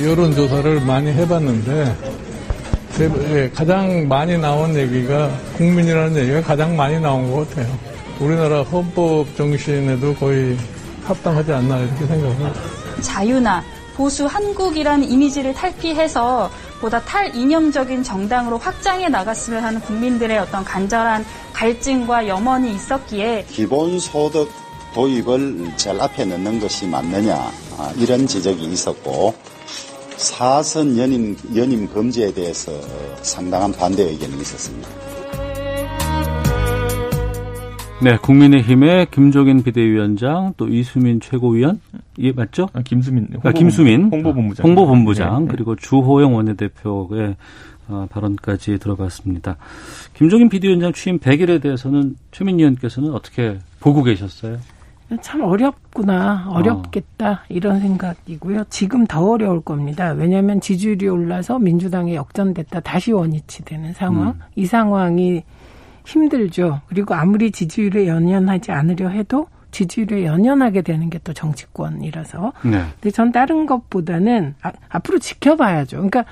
여론조사를 0.03 0.81
많이 0.85 1.11
해봤는데 1.11 2.16
대- 2.97 3.09
예, 3.43 3.49
가장 3.53 4.07
많이 4.07 4.37
나온 4.37 4.75
얘기가 4.75 5.29
국민이라는 5.57 6.15
얘기가 6.17 6.41
가장 6.41 6.75
많이 6.75 6.99
나온 6.99 7.31
것 7.31 7.47
같아요. 7.49 7.67
우리나라 8.19 8.63
헌법 8.63 9.25
정신에도 9.37 10.15
거의 10.15 10.57
합당하지 11.05 11.53
않나 11.53 11.77
이렇게 11.79 12.05
생각합니다. 12.07 12.53
자유나 13.01 13.63
보수 13.95 14.25
한국이라는 14.25 15.07
이미지를 15.09 15.53
탈피해서 15.53 16.49
보다 16.81 16.99
탈이념적인 17.01 18.03
정당으로 18.03 18.57
확장해 18.57 19.09
나갔으면 19.09 19.63
하는 19.63 19.79
국민들의 19.81 20.37
어떤 20.39 20.63
간절한 20.63 21.25
갈증과 21.53 22.27
염원이 22.27 22.73
있었기에 22.75 23.45
기본소득 23.49 24.49
도입을 24.93 25.71
제일 25.77 25.99
앞에 26.01 26.25
넣는 26.25 26.59
것이 26.59 26.85
맞느냐 26.87 27.35
아, 27.77 27.91
이런 27.97 28.25
지적이 28.27 28.65
있었고 28.65 29.33
사선 30.17 30.97
연임 30.97 31.35
연임 31.55 31.87
금지에 31.87 32.33
대해서 32.33 32.71
상당한 33.21 33.71
반대 33.71 34.03
의견이 34.03 34.35
있었습니다. 34.41 34.89
네, 38.01 38.15
국민의힘의 38.17 39.07
김종인 39.11 39.63
비대위원장 39.63 40.53
또 40.57 40.67
이수민 40.67 41.19
최고위원 41.19 41.81
이게 42.15 42.31
맞죠? 42.31 42.69
아, 42.73 42.81
김수민 42.81 43.27
아, 43.43 43.51
김수민 43.51 44.09
홍보본부장 44.11 44.65
홍보본부장 44.65 45.33
네, 45.33 45.45
네. 45.45 45.47
그리고 45.51 45.75
주호영 45.75 46.35
원내대표의 46.35 47.35
어, 47.89 48.07
발언까지 48.11 48.79
들어봤습니다. 48.79 49.57
김종인 50.13 50.49
비대위원장 50.49 50.93
취임 50.93 51.19
100일에 51.19 51.61
대해서는 51.61 52.15
최민희 52.31 52.61
의원께서는 52.63 53.13
어떻게 53.13 53.57
보고 53.79 54.03
계셨어요? 54.03 54.57
참 55.21 55.41
어렵구나, 55.41 56.47
어렵겠다 56.49 57.43
이런 57.49 57.79
생각이고요. 57.79 58.65
지금 58.69 59.05
더 59.05 59.29
어려울 59.29 59.61
겁니다. 59.61 60.11
왜냐하면 60.11 60.59
지지율이 60.59 61.07
올라서 61.07 61.59
민주당이 61.59 62.15
역전됐다 62.15 62.81
다시 62.81 63.13
원위치 63.13 63.63
되는 63.63 63.93
상황. 63.93 64.29
음. 64.29 64.39
이 64.55 64.65
상황이 64.65 65.43
힘들죠. 66.05 66.81
그리고 66.87 67.13
아무리 67.13 67.51
지지율에 67.51 68.07
연연하지 68.07 68.71
않으려 68.71 69.09
해도 69.09 69.47
지지율에 69.71 70.25
연연하게 70.25 70.81
되는 70.81 71.09
게 71.09 71.19
또 71.23 71.33
정치권이라서. 71.33 72.53
네. 72.63 72.83
근데 72.93 73.11
전 73.11 73.31
다른 73.31 73.65
것보다는 73.65 74.55
아, 74.61 74.71
앞으로 74.89 75.19
지켜봐야죠. 75.19 75.97
그러니까 75.97 76.25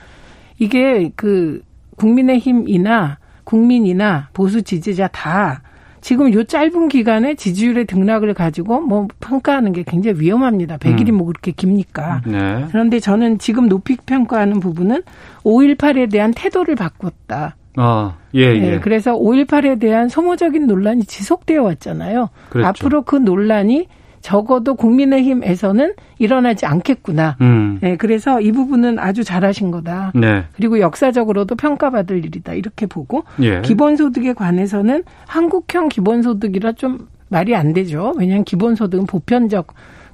이게 0.58 1.12
그 1.16 1.62
국민의힘이나 1.98 3.18
국민이나 3.44 4.30
보수 4.34 4.62
지지자 4.62 5.08
다 5.10 5.62
지금 6.06 6.32
요 6.36 6.44
짧은 6.44 6.88
기간에 6.88 7.34
지지율의 7.34 7.86
등락을 7.86 8.36
가지고 8.36 8.80
뭐 8.80 9.08
평가하는 9.22 9.74
게 9.74 9.82
굉장히 9.82 10.20
위험합니다. 10.20 10.78
100일이 10.78 11.10
음. 11.10 11.16
뭐 11.16 11.26
그렇게 11.26 11.52
깁니까? 11.52 12.22
네. 12.28 12.64
그런데 12.70 13.00
저는 13.00 13.40
지금 13.40 13.68
높이 13.68 13.98
평가하는 13.98 14.60
부분은 14.60 15.02
5.18에 15.44 16.12
대한 16.12 16.32
태도를 16.32 16.76
바꿨다. 16.76 17.56
아, 17.78 18.18
예, 18.36 18.42
예. 18.42 18.60
네, 18.60 18.80
그래서 18.80 19.16
5.18에 19.16 19.80
대한 19.80 20.08
소모적인 20.08 20.68
논란이 20.68 21.06
지속되어 21.06 21.64
왔잖아요. 21.64 22.30
그랬죠. 22.50 22.68
앞으로 22.68 23.02
그 23.02 23.16
논란이 23.16 23.88
적어도 24.26 24.74
국민의힘에서는 24.74 25.94
일어나지 26.18 26.66
않겠구나. 26.66 27.38
음. 27.42 27.78
네, 27.80 27.96
그래서 27.96 28.42
이 28.42 28.52
부분은 28.52 28.98
아주 28.98 29.24
잘하신 29.24 29.70
거다. 29.70 30.14
네. 30.16 30.46
그리고 30.56 30.80
역사적으로도 30.80 31.54
평가받을 31.54 32.26
일이다. 32.26 32.56
이렇게 32.56 32.88
보고 32.88 33.24
예. 33.44 33.62
기본소득에 33.62 34.34
관해서는 34.34 35.04
한국형 35.28 35.90
기본소득이라 35.90 36.72
좀 36.72 37.08
말이 37.28 37.56
안 37.56 37.74
되죠. 37.74 38.16
왜냐하면 38.18 38.46
기본소득은 38.46 39.06
보편적 39.06 39.68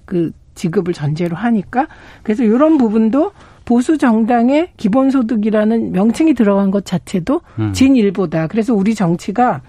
그 0.03 0.31
지급을 0.55 0.93
전제로 0.93 1.37
하니까 1.37 1.87
그래서 2.21 2.43
이런 2.43 2.77
부분도 2.77 3.31
보수 3.63 3.97
정당의 3.97 4.71
기본소득이라는 4.75 5.93
명칭이 5.93 6.33
들어간 6.33 6.69
것 6.69 6.83
자체도 6.83 7.39
음. 7.59 7.71
진일보다. 7.71 8.47
그래서 8.47 8.73
우리 8.73 8.93
정치가 8.93 9.61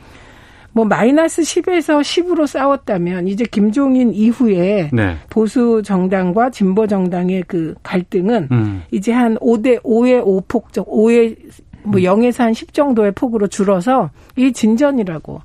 뭐 0.73 0.85
마이너스 0.85 1.43
10에서 1.43 2.01
10으로 2.01 2.47
싸웠다면 2.47 3.29
이제 3.29 3.45
김종인 3.45 4.13
이후에 4.13 4.91
네. 4.93 5.17
보수 5.29 5.83
정당과 5.85 6.51
진보 6.51 6.87
정당의 6.87 7.45
그 7.47 7.75
갈등은 7.83 8.49
음. 8.51 8.83
이제 8.91 9.13
한 9.13 9.37
5대 9.37 9.83
5의 9.83 10.25
5폭적 10.25 10.89
5의 10.89 11.37
뭐 11.85 12.01
0에서 12.01 12.39
한 12.39 12.55
10 12.55 12.73
정도의 12.73 13.13
폭으로 13.13 13.49
줄어서 13.49 14.11
이 14.37 14.53
진전이라고 14.53 15.41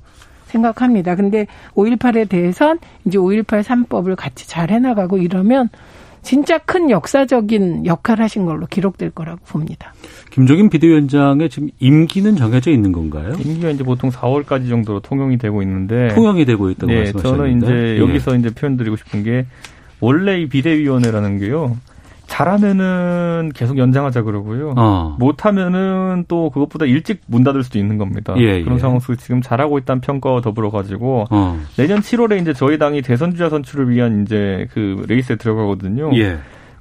생각합니다. 0.46 1.14
근데 1.14 1.46
5.18에 1.74 2.28
대해선 2.28 2.78
이제 3.04 3.18
5.18 3.18 3.62
3법을 3.62 4.16
같이 4.16 4.48
잘 4.48 4.70
해나가고 4.70 5.18
이러면 5.18 5.68
진짜 6.28 6.58
큰 6.58 6.90
역사적인 6.90 7.86
역할 7.86 8.20
하신 8.20 8.44
걸로 8.44 8.66
기록될 8.66 9.12
거라고 9.12 9.40
봅니다. 9.46 9.94
김종인 10.30 10.68
비대위원장의 10.68 11.48
지금 11.48 11.70
임기는 11.78 12.36
정해져 12.36 12.70
있는 12.70 12.92
건가요? 12.92 13.32
임기가 13.42 13.70
이제 13.70 13.82
보통 13.82 14.10
4월까지 14.10 14.68
정도로 14.68 15.00
통용이 15.00 15.38
되고 15.38 15.62
있는데 15.62 16.08
통영이 16.08 16.44
되고 16.44 16.68
있다고 16.68 16.92
네, 16.92 16.98
말씀하셨는데. 16.98 17.66
저는 17.66 17.78
이제 17.78 17.94
예. 17.94 17.98
여기서 17.98 18.36
이제 18.36 18.50
표현드리고 18.50 18.96
싶은 18.96 19.22
게 19.22 19.46
원래 20.00 20.42
이 20.42 20.50
비대위원회라는 20.50 21.38
게요. 21.38 21.78
잘하면은 22.28 23.50
계속 23.54 23.78
연장하자 23.78 24.22
그러고요. 24.22 24.74
어. 24.76 25.16
못하면은 25.18 26.24
또 26.28 26.50
그것보다 26.50 26.84
일찍 26.84 27.22
문 27.26 27.42
닫을 27.42 27.64
수도 27.64 27.78
있는 27.78 27.98
겁니다. 27.98 28.34
예, 28.36 28.62
그런 28.62 28.76
예. 28.76 28.80
상황 28.80 29.00
속에서 29.00 29.20
지금 29.20 29.42
잘하고 29.42 29.78
있다는 29.78 30.00
평가와 30.00 30.42
더불어 30.42 30.70
가지고 30.70 31.24
어. 31.30 31.58
내년 31.76 32.00
7월에 32.00 32.40
이제 32.40 32.52
저희 32.52 32.78
당이 32.78 33.02
대선 33.02 33.32
주자 33.32 33.48
선출을 33.48 33.90
위한 33.90 34.22
이제 34.22 34.68
그 34.72 35.04
레이스에 35.08 35.36
들어가거든요. 35.36 36.10
예. 36.14 36.38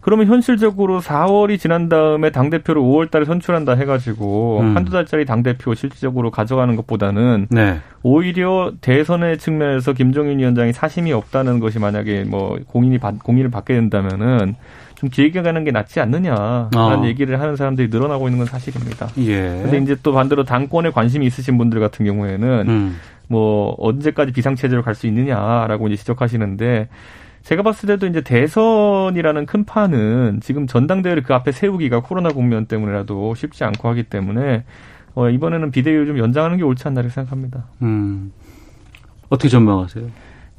그러면 0.07 0.27
현실적으로 0.27 1.01
4월이 1.01 1.59
지난 1.59 1.89
다음에 1.89 2.29
당 2.29 2.49
대표를 2.49 2.81
5월 2.81 3.11
달에 3.11 3.25
선출한다 3.25 3.73
해가지고 3.73 4.61
음. 4.61 4.73
한두 4.73 4.89
달짜리 4.89 5.25
당 5.25 5.43
대표 5.43 5.73
실질적으로 5.73 6.31
가져가는 6.31 6.73
것보다는 6.77 7.47
네. 7.49 7.79
오히려 8.03 8.71
대선의 8.79 9.37
측면에서 9.37 9.91
김종인 9.91 10.39
위원장이 10.39 10.71
사심이 10.71 11.11
없다는 11.11 11.59
것이 11.59 11.79
만약에 11.79 12.23
뭐 12.23 12.57
공인이 12.67 12.97
받, 12.99 13.21
공인을 13.21 13.51
받게 13.51 13.73
된다면은 13.73 14.55
좀 14.97 15.09
길게 15.09 15.43
가는 15.43 15.63
게 15.63 15.71
낫지 15.71 15.99
않느냐라는 15.99 16.75
어. 16.75 17.05
얘기를 17.05 17.39
하는 17.39 17.55
사람들이 17.55 17.89
늘어나고 17.89 18.27
있는 18.27 18.39
건 18.39 18.47
사실입니다. 18.47 19.07
예. 19.19 19.59
근데 19.61 19.77
이제 19.77 19.95
또 20.01 20.11
반대로 20.11 20.43
당권에 20.43 20.89
관심이 20.89 21.25
있으신 21.27 21.57
분들 21.59 21.79
같은 21.79 22.03
경우에는 22.05 22.65
음. 22.67 22.95
뭐 23.27 23.75
언제까지 23.77 24.31
비상체제로 24.31 24.81
갈 24.81 24.95
수 24.95 25.05
있느냐라고 25.05 25.87
이제 25.87 25.97
지적하시는데 25.97 26.89
제가 27.43 27.61
봤을 27.61 27.87
때도 27.87 28.07
이제 28.07 28.21
대선이라는 28.21 29.45
큰 29.45 29.63
판은 29.65 30.39
지금 30.41 30.65
전당대회를 30.65 31.21
그 31.21 31.33
앞에 31.35 31.51
세우기가 31.51 32.01
코로나 32.01 32.29
국면 32.29 32.65
때문이라도 32.65 33.35
쉽지 33.35 33.63
않고 33.63 33.87
하기 33.89 34.03
때문에 34.03 34.63
어, 35.13 35.29
이번에는 35.29 35.69
비대위를 35.71 36.07
좀 36.07 36.17
연장하는 36.17 36.57
게 36.57 36.63
옳지 36.63 36.87
않나 36.87 37.01
이렇게 37.01 37.13
생각합니다. 37.13 37.65
음. 37.83 38.31
어떻게 39.29 39.49
전망하세요? 39.49 40.05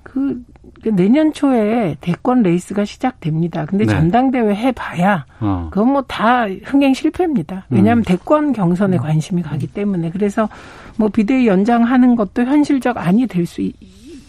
그, 0.04 0.12
그 0.20 0.42
내년 0.84 1.32
초에 1.32 1.96
대권 2.00 2.42
레이스가 2.42 2.84
시작됩니다. 2.84 3.66
근데 3.66 3.84
네. 3.84 3.92
전당대회 3.92 4.54
해봐야 4.54 5.26
어. 5.40 5.68
그건 5.70 5.92
뭐 5.92 6.02
다 6.08 6.46
흥행 6.64 6.94
실패입니다. 6.94 7.66
왜냐하면 7.70 7.98
음. 7.98 8.04
대권 8.04 8.52
경선에 8.52 8.96
관심이 8.98 9.42
가기 9.42 9.66
때문에 9.68 10.10
그래서 10.10 10.48
뭐 10.96 11.08
비대위 11.08 11.46
연장하는 11.46 12.16
것도 12.16 12.44
현실적 12.44 12.96
안이 12.96 13.26
될 13.26 13.46
수 13.46 13.60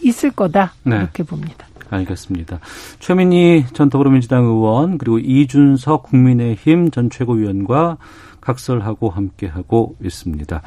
있을 0.02 0.30
거다 0.30 0.72
네. 0.84 0.96
이렇게 0.96 1.22
봅니다. 1.22 1.66
알겠습니다. 1.90 2.58
최민희 3.00 3.66
전 3.74 3.90
더불어민주당 3.90 4.44
의원 4.44 4.96
그리고 4.96 5.18
이준석 5.18 6.04
국민의힘 6.04 6.90
전 6.90 7.10
최고위원과 7.10 7.98
각설하고 8.40 9.10
함께하고 9.10 9.96
있습니다. 10.02 10.62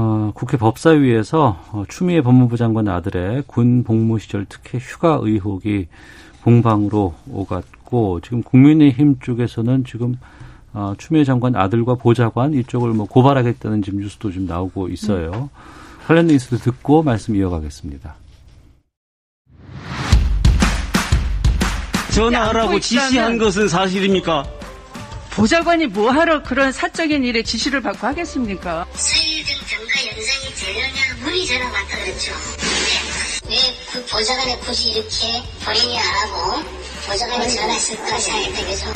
어, 0.00 0.30
국회 0.32 0.56
법사위에서 0.56 1.60
어, 1.72 1.84
추미애 1.88 2.22
법무부 2.22 2.56
장관 2.56 2.86
아들의 2.86 3.42
군 3.48 3.82
복무 3.82 4.20
시절 4.20 4.46
특혜 4.48 4.78
휴가 4.78 5.18
의혹이 5.20 5.88
공방으로 6.44 7.14
오갔고 7.28 8.20
지금 8.20 8.44
국민의힘 8.44 9.18
쪽에서는 9.18 9.84
지금 9.84 10.14
어, 10.72 10.94
추미애 10.98 11.24
장관 11.24 11.56
아들과 11.56 11.96
보좌관 11.96 12.54
이쪽을 12.54 12.90
뭐 12.90 13.06
고발하겠다는 13.06 13.82
지금 13.82 13.98
뉴스도 13.98 14.30
좀 14.30 14.46
나오고 14.46 14.86
있어요. 14.86 15.50
관련 16.06 16.28
뉴스도 16.28 16.58
듣고 16.58 17.02
말씀 17.02 17.34
이어가겠습니다. 17.34 18.14
전화하라고 22.14 22.78
지시한 22.78 23.36
것은 23.38 23.66
사실입니까? 23.66 24.57
보좌관이 25.38 25.86
뭐하러 25.86 26.42
그런 26.42 26.72
사적인 26.72 27.22
일에 27.22 27.44
지시를 27.44 27.80
받고 27.80 28.08
하겠습니까? 28.08 28.84
수의등 28.92 29.54
병가 29.70 29.92
영상이 30.10 30.52
되려냐 30.56 31.22
문의 31.22 31.46
전화 31.46 31.64
왔다 31.66 31.96
그랬죠. 31.96 32.32
왜그 33.46 34.04
보좌관이 34.10 34.58
굳이 34.58 34.90
이렇게 34.90 35.40
본인이 35.64 35.96
안 35.96 36.04
하고 36.04 36.60
보좌관이 37.06 37.48
전화했을까 37.54 38.18
생각했다 38.18 38.66
그죠? 38.66 38.86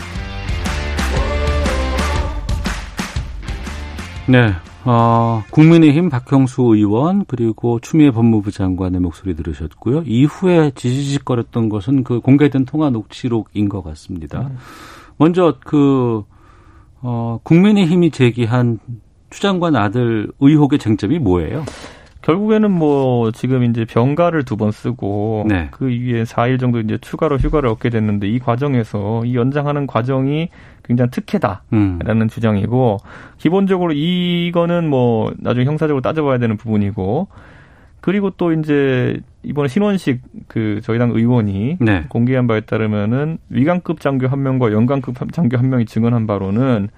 네, 4.26 4.52
어, 4.84 5.44
국민의힘 5.50 6.10
박형수 6.10 6.62
의원 6.74 7.24
그리고 7.26 7.78
추미애 7.78 8.10
법무부 8.10 8.50
장관의 8.50 9.00
목소리 9.00 9.36
들으셨고요. 9.36 10.02
이후에 10.06 10.72
지지직거렸던 10.74 11.68
것은 11.68 12.02
그 12.02 12.18
공개된 12.18 12.64
통화 12.64 12.90
녹취록인 12.90 13.68
것 13.68 13.84
같습니다. 13.84 14.50
먼저 15.18 15.56
그 15.64 16.24
어, 17.02 17.38
국민의힘이 17.42 18.10
제기한 18.10 18.78
추 19.30 19.40
장관 19.40 19.76
아들 19.76 20.30
의혹의 20.40 20.78
쟁점이 20.78 21.18
뭐예요? 21.18 21.64
결국에는 22.22 22.70
뭐 22.70 23.32
지금 23.32 23.64
이제 23.64 23.84
병가를 23.84 24.44
두 24.44 24.56
번 24.56 24.70
쓰고 24.70 25.44
네. 25.48 25.68
그 25.72 25.90
이후에 25.90 26.22
4일 26.22 26.60
정도 26.60 26.78
이제 26.78 26.96
추가로 27.00 27.38
휴가를 27.38 27.68
얻게 27.68 27.90
됐는데 27.90 28.28
이 28.28 28.38
과정에서 28.38 29.24
이 29.24 29.34
연장하는 29.34 29.88
과정이 29.88 30.48
굉장히 30.84 31.10
특혜다라는 31.10 31.62
음. 31.72 32.28
주장이고 32.28 32.98
기본적으로 33.38 33.92
이거는 33.92 34.88
뭐 34.88 35.32
나중에 35.38 35.64
형사적으로 35.64 36.00
따져봐야 36.00 36.38
되는 36.38 36.56
부분이고 36.56 37.26
그리고 38.02 38.30
또 38.30 38.52
이제 38.52 39.20
이번에 39.44 39.68
신원식 39.68 40.20
그 40.48 40.80
저희 40.82 40.98
당 40.98 41.12
의원이 41.12 41.78
네. 41.80 42.04
공개한 42.08 42.46
바에 42.48 42.60
따르면은 42.60 43.38
위관급 43.48 44.00
장교 44.00 44.26
한 44.26 44.42
명과 44.42 44.72
연관급 44.72 45.32
장교 45.32 45.56
한 45.56 45.70
명이 45.70 45.86
증언한 45.86 46.26
바로는 46.26 46.88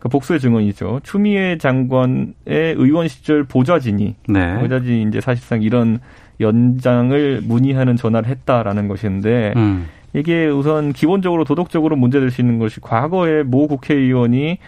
그 0.00 0.08
복수의 0.08 0.40
증언이죠. 0.40 1.00
추미애 1.04 1.58
장관의 1.58 2.34
의원 2.76 3.06
시절 3.06 3.44
보좌진이 3.44 4.16
네. 4.28 4.58
보좌진이 4.60 5.02
이제 5.08 5.20
사실상 5.20 5.62
이런 5.62 6.00
연장을 6.40 7.40
문의하는 7.44 7.94
전화를 7.96 8.28
했다라는 8.28 8.88
것인데 8.88 9.54
음. 9.56 9.86
이게 10.12 10.48
우선 10.48 10.92
기본적으로 10.92 11.44
도덕적으로 11.44 11.94
문제될 11.94 12.30
수 12.32 12.40
있는 12.40 12.58
것이 12.58 12.80
과거에 12.80 13.44
모 13.44 13.68
국회의원이 13.68 14.58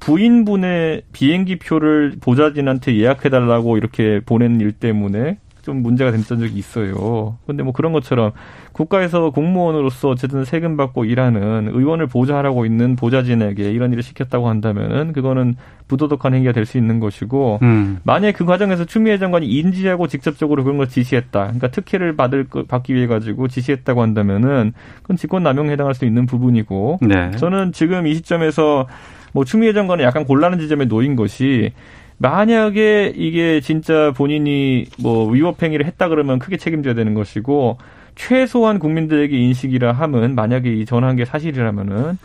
부인분의 0.00 1.02
비행기 1.12 1.56
표를 1.58 2.14
보좌진한테 2.20 2.96
예약해달라고 2.96 3.76
이렇게 3.76 4.20
보낸 4.24 4.60
일 4.60 4.72
때문에 4.72 5.38
좀 5.62 5.82
문제가 5.82 6.10
됐던 6.10 6.40
적이 6.40 6.58
있어요. 6.58 7.36
근데 7.46 7.62
뭐 7.62 7.74
그런 7.74 7.92
것처럼 7.92 8.32
국가에서 8.72 9.28
공무원으로서 9.28 10.08
어쨌든 10.08 10.46
세금 10.46 10.78
받고 10.78 11.04
일하는 11.04 11.68
의원을 11.74 12.06
보좌하라고 12.06 12.64
있는 12.64 12.96
보좌진에게 12.96 13.70
이런 13.70 13.92
일을 13.92 14.02
시켰다고 14.02 14.48
한다면은 14.48 15.12
그거는 15.12 15.56
부도덕한 15.86 16.32
행위가 16.32 16.52
될 16.52 16.64
수 16.64 16.78
있는 16.78 16.98
것이고 16.98 17.58
음. 17.60 17.98
만약 18.04 18.32
그 18.36 18.46
과정에서 18.46 18.86
추미애 18.86 19.18
장관이 19.18 19.46
인지하고 19.46 20.06
직접적으로 20.06 20.64
그런 20.64 20.78
걸 20.78 20.88
지시했다. 20.88 21.40
그러니까 21.42 21.68
특혜를 21.68 22.16
받을 22.16 22.44
거- 22.48 22.64
받기 22.64 22.94
위해 22.94 23.06
가지고 23.06 23.46
지시했다고 23.48 24.00
한다면은 24.00 24.72
그건 25.02 25.18
직권 25.18 25.42
남용에 25.42 25.72
해당할 25.72 25.92
수 25.94 26.06
있는 26.06 26.24
부분이고 26.24 27.00
네. 27.02 27.32
저는 27.32 27.72
지금 27.72 28.06
이 28.06 28.14
시점에서 28.14 28.86
뭐 29.32 29.44
추미애 29.44 29.72
장관은 29.72 30.04
약간 30.04 30.24
곤란한 30.24 30.58
지점에 30.58 30.84
놓인 30.86 31.16
것이 31.16 31.72
만약에 32.18 33.14
이게 33.16 33.60
진짜 33.60 34.12
본인이 34.14 34.84
뭐 34.98 35.30
위법 35.30 35.62
행위를 35.62 35.86
했다 35.86 36.08
그러면 36.08 36.38
크게 36.38 36.56
책임져야 36.58 36.94
되는 36.94 37.14
것이고 37.14 37.78
최소한 38.14 38.78
국민들에게 38.78 39.34
인식이라 39.36 39.92
함은 39.92 40.34
만약에 40.34 40.70
이 40.72 40.84
전화한 40.84 41.16
게 41.16 41.24
사실이라면은 41.24 42.18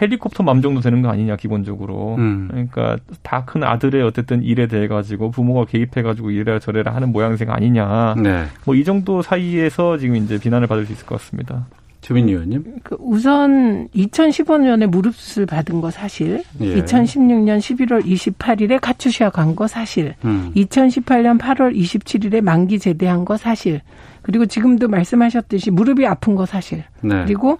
헬리콥터 0.00 0.42
맘 0.42 0.60
정도 0.62 0.80
되는 0.80 1.00
거 1.02 1.08
아니냐 1.08 1.36
기본적으로 1.36 2.16
음. 2.16 2.48
그러니까 2.50 2.98
다 3.22 3.44
큰 3.46 3.62
아들의 3.62 4.02
어쨌든 4.02 4.42
일에 4.42 4.66
대해 4.66 4.88
가지고 4.88 5.30
부모가 5.30 5.64
개입해 5.66 6.02
가지고 6.02 6.30
이래라 6.30 6.58
저래라 6.58 6.94
하는 6.94 7.12
모양새가 7.12 7.54
아니냐 7.54 8.14
네. 8.22 8.44
뭐이 8.64 8.84
정도 8.84 9.22
사이에서 9.22 9.96
지금 9.98 10.16
이제 10.16 10.38
비난을 10.38 10.66
받을 10.66 10.84
수 10.86 10.92
있을 10.92 11.06
것 11.06 11.18
같습니다. 11.18 11.66
주민 12.06 12.28
의원님. 12.28 12.62
그 12.84 12.96
우선 13.00 13.88
2015년에 13.88 14.86
무릎 14.86 15.16
수술 15.16 15.44
받은 15.44 15.80
거 15.80 15.90
사실, 15.90 16.44
예. 16.60 16.76
2016년 16.76 17.58
11월 17.58 18.04
28일에 18.04 18.78
카츄샤 18.80 19.30
간거 19.30 19.66
사실, 19.66 20.14
음. 20.24 20.52
2018년 20.54 21.36
8월 21.40 21.76
27일에 21.76 22.42
만기 22.42 22.78
제대한 22.78 23.24
거 23.24 23.36
사실, 23.36 23.80
그리고 24.22 24.46
지금도 24.46 24.86
말씀하셨듯이 24.86 25.72
무릎이 25.72 26.06
아픈 26.06 26.36
거 26.36 26.46
사실, 26.46 26.84
네. 27.00 27.24
그리고 27.24 27.58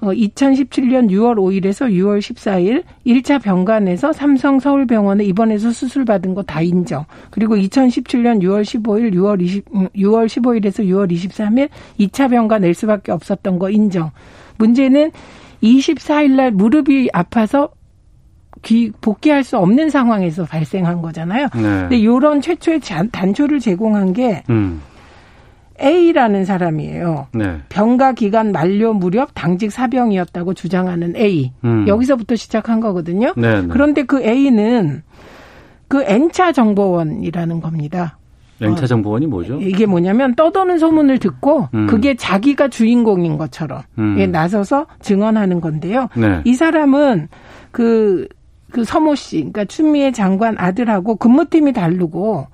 어, 0.00 0.06
2017년 0.12 1.10
6월 1.10 1.36
5일에서 1.36 1.90
6월 1.90 2.18
14일 2.20 2.84
1차 3.06 3.42
병간에서 3.42 4.12
삼성 4.12 4.60
서울병원에 4.60 5.24
입원해서 5.24 5.70
수술 5.72 6.04
받은 6.04 6.34
거 6.34 6.42
다 6.42 6.60
인정. 6.62 7.04
그리고 7.30 7.56
2017년 7.56 8.40
6월 8.40 8.62
15일, 8.62 9.12
6월 9.14 9.40
20, 9.42 9.64
음, 9.74 9.88
6월 9.96 10.26
15일에서 10.26 10.84
6월 10.86 11.10
23일 11.12 11.68
2차 11.98 12.30
병가 12.30 12.58
낼 12.60 12.74
수밖에 12.74 13.10
없었던 13.12 13.58
거 13.58 13.70
인정. 13.70 14.10
문제는 14.58 15.10
24일 15.62 16.30
날 16.36 16.50
무릎이 16.52 17.08
아파서 17.12 17.70
귀 18.62 18.90
복귀할 19.00 19.44
수 19.44 19.56
없는 19.58 19.90
상황에서 19.90 20.44
발생한 20.44 21.00
거잖아요. 21.02 21.46
네. 21.54 21.62
근데 21.62 21.96
이런 21.98 22.40
최초의 22.40 22.80
잔- 22.80 23.08
단초를 23.10 23.60
제공한 23.60 24.12
게 24.12 24.42
음. 24.50 24.80
A라는 25.80 26.44
사람이에요. 26.44 27.28
네. 27.34 27.58
병가 27.68 28.12
기간 28.12 28.52
만료 28.52 28.92
무렵 28.92 29.30
당직 29.34 29.70
사병이었다고 29.72 30.54
주장하는 30.54 31.16
A. 31.16 31.52
음. 31.64 31.86
여기서부터 31.86 32.36
시작한 32.36 32.80
거거든요. 32.80 33.32
네, 33.36 33.62
네. 33.62 33.68
그런데 33.68 34.02
그 34.02 34.22
A는 34.22 35.02
그 35.88 36.02
N차 36.02 36.52
정보원이라는 36.52 37.60
겁니다. 37.60 38.18
연차 38.60 38.86
정보원이 38.86 39.26
뭐죠? 39.26 39.60
이게 39.60 39.86
뭐냐면 39.86 40.34
떠도는 40.34 40.78
소문을 40.78 41.18
듣고 41.18 41.68
음. 41.74 41.86
그게 41.86 42.16
자기가 42.16 42.68
주인공인 42.68 43.38
것처럼 43.38 43.82
음. 43.98 44.16
예, 44.18 44.26
나서서 44.26 44.86
증언하는 45.00 45.60
건데요. 45.60 46.08
네. 46.16 46.40
이 46.44 46.54
사람은 46.54 47.28
그, 47.70 48.26
그 48.72 48.84
서모 48.84 49.14
씨, 49.14 49.36
그러니까 49.36 49.64
추미애 49.64 50.10
장관 50.10 50.56
아들하고 50.58 51.16
근무팀이 51.16 51.72
다르고 51.72 52.48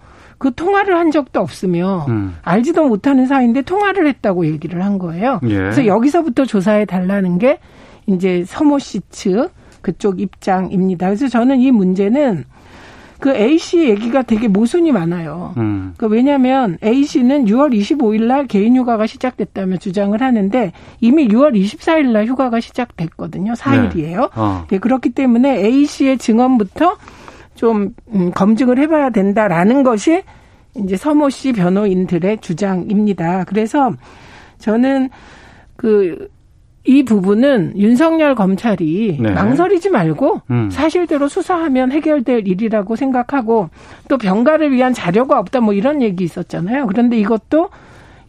그 0.44 0.54
통화를 0.54 0.94
한 0.98 1.11
적도 1.11 1.40
없으며 1.40 2.04
음. 2.11 2.37
알지도 2.42 2.87
못하는 2.87 3.24
사이인데 3.24 3.62
통화를 3.62 4.07
했다고 4.07 4.44
얘기를 4.44 4.85
한 4.85 4.98
거예요. 4.98 5.40
예. 5.44 5.57
그래서 5.57 5.87
여기서부터 5.87 6.44
조사해 6.44 6.85
달라는 6.85 7.38
게 7.38 7.61
이제 8.07 8.44
서모 8.46 8.78
씨 8.78 9.00
측 9.09 9.48
그쪽 9.80 10.20
입장입니다. 10.20 11.07
그래서 11.07 11.28
저는 11.28 11.61
이 11.61 11.70
문제는 11.70 12.44
그 13.20 13.35
A 13.35 13.57
씨 13.57 13.88
얘기가 13.88 14.20
되게 14.20 14.46
모순이 14.46 14.92
많아요. 14.92 15.54
음. 15.57 15.94
그 15.96 16.09
왜냐하면 16.09 16.76
A 16.85 17.04
씨는 17.04 17.46
6월 17.46 17.74
25일 17.74 18.24
날 18.24 18.46
개인 18.46 18.76
휴가가 18.76 19.07
시작됐다며 19.07 19.78
주장을 19.78 20.20
하는데 20.20 20.72
이미 21.00 21.26
6월 21.28 21.59
24일 21.59 22.11
날 22.12 22.26
휴가가 22.26 22.61
시작됐거든요. 22.61 23.54
4일이에요. 23.54 24.28
어. 24.37 24.66
네, 24.68 24.76
그렇기 24.76 25.09
때문에 25.11 25.64
A 25.64 25.87
씨의 25.87 26.18
증언부터 26.18 26.98
좀 27.64 27.94
음, 28.12 28.31
검증을 28.31 28.79
해봐야 28.79 29.09
된다라는 29.09 29.85
것이 29.85 30.22
이제 30.77 30.98
서모 30.98 31.31
씨 31.31 31.55
변호인들의 31.55 32.38
주장입니다. 32.42 33.44
그래서 33.44 33.90
저는 34.59 35.09
그 35.77 36.29
이 36.87 37.03
부분은 37.03 37.79
윤석열 37.79 38.35
검찰이 38.35 39.16
네. 39.18 39.31
망설이지 39.31 39.88
말고 39.88 40.42
음. 40.50 40.68
사실대로 40.70 41.29
수사하면 41.29 41.92
해결될 41.92 42.46
일이라고 42.46 42.94
생각하고 42.94 43.70
또 44.09 44.18
병가를 44.18 44.70
위한 44.70 44.92
자료가 44.92 45.38
없다 45.38 45.61
뭐 45.61 45.72
이런 45.72 46.03
얘기 46.03 46.24
있었잖아요. 46.24 46.87
그런데 46.87 47.18
이것도 47.18 47.70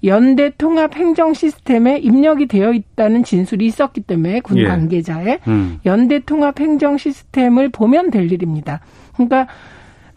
연대 0.06 0.52
통합 0.58 0.96
행정 0.96 1.34
시스템에 1.34 1.98
입력이 1.98 2.46
되어 2.46 2.72
있다는 2.72 3.24
진술이 3.24 3.66
있었기 3.66 4.02
때문에 4.02 4.40
군 4.40 4.58
예. 4.60 4.66
관계자의 4.66 5.40
음. 5.48 5.80
연대 5.86 6.20
통합 6.20 6.60
행정 6.60 6.98
시스템을 6.98 7.70
보면 7.70 8.10
될 8.10 8.32
일입니다. 8.32 8.80
그러니까 9.16 9.48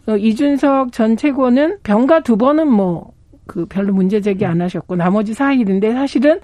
어, 0.07 0.15
이준석 0.15 0.91
전 0.91 1.17
최고는 1.17 1.79
병가 1.83 2.21
두 2.21 2.37
번은 2.37 2.67
뭐 2.67 3.19
그 3.49 3.65
별로 3.65 3.91
문제 3.93 4.21
제기 4.21 4.45
안 4.45 4.61
하셨고 4.61 4.95
나머지 4.95 5.33
사일인데 5.33 5.91
사실은 5.93 6.39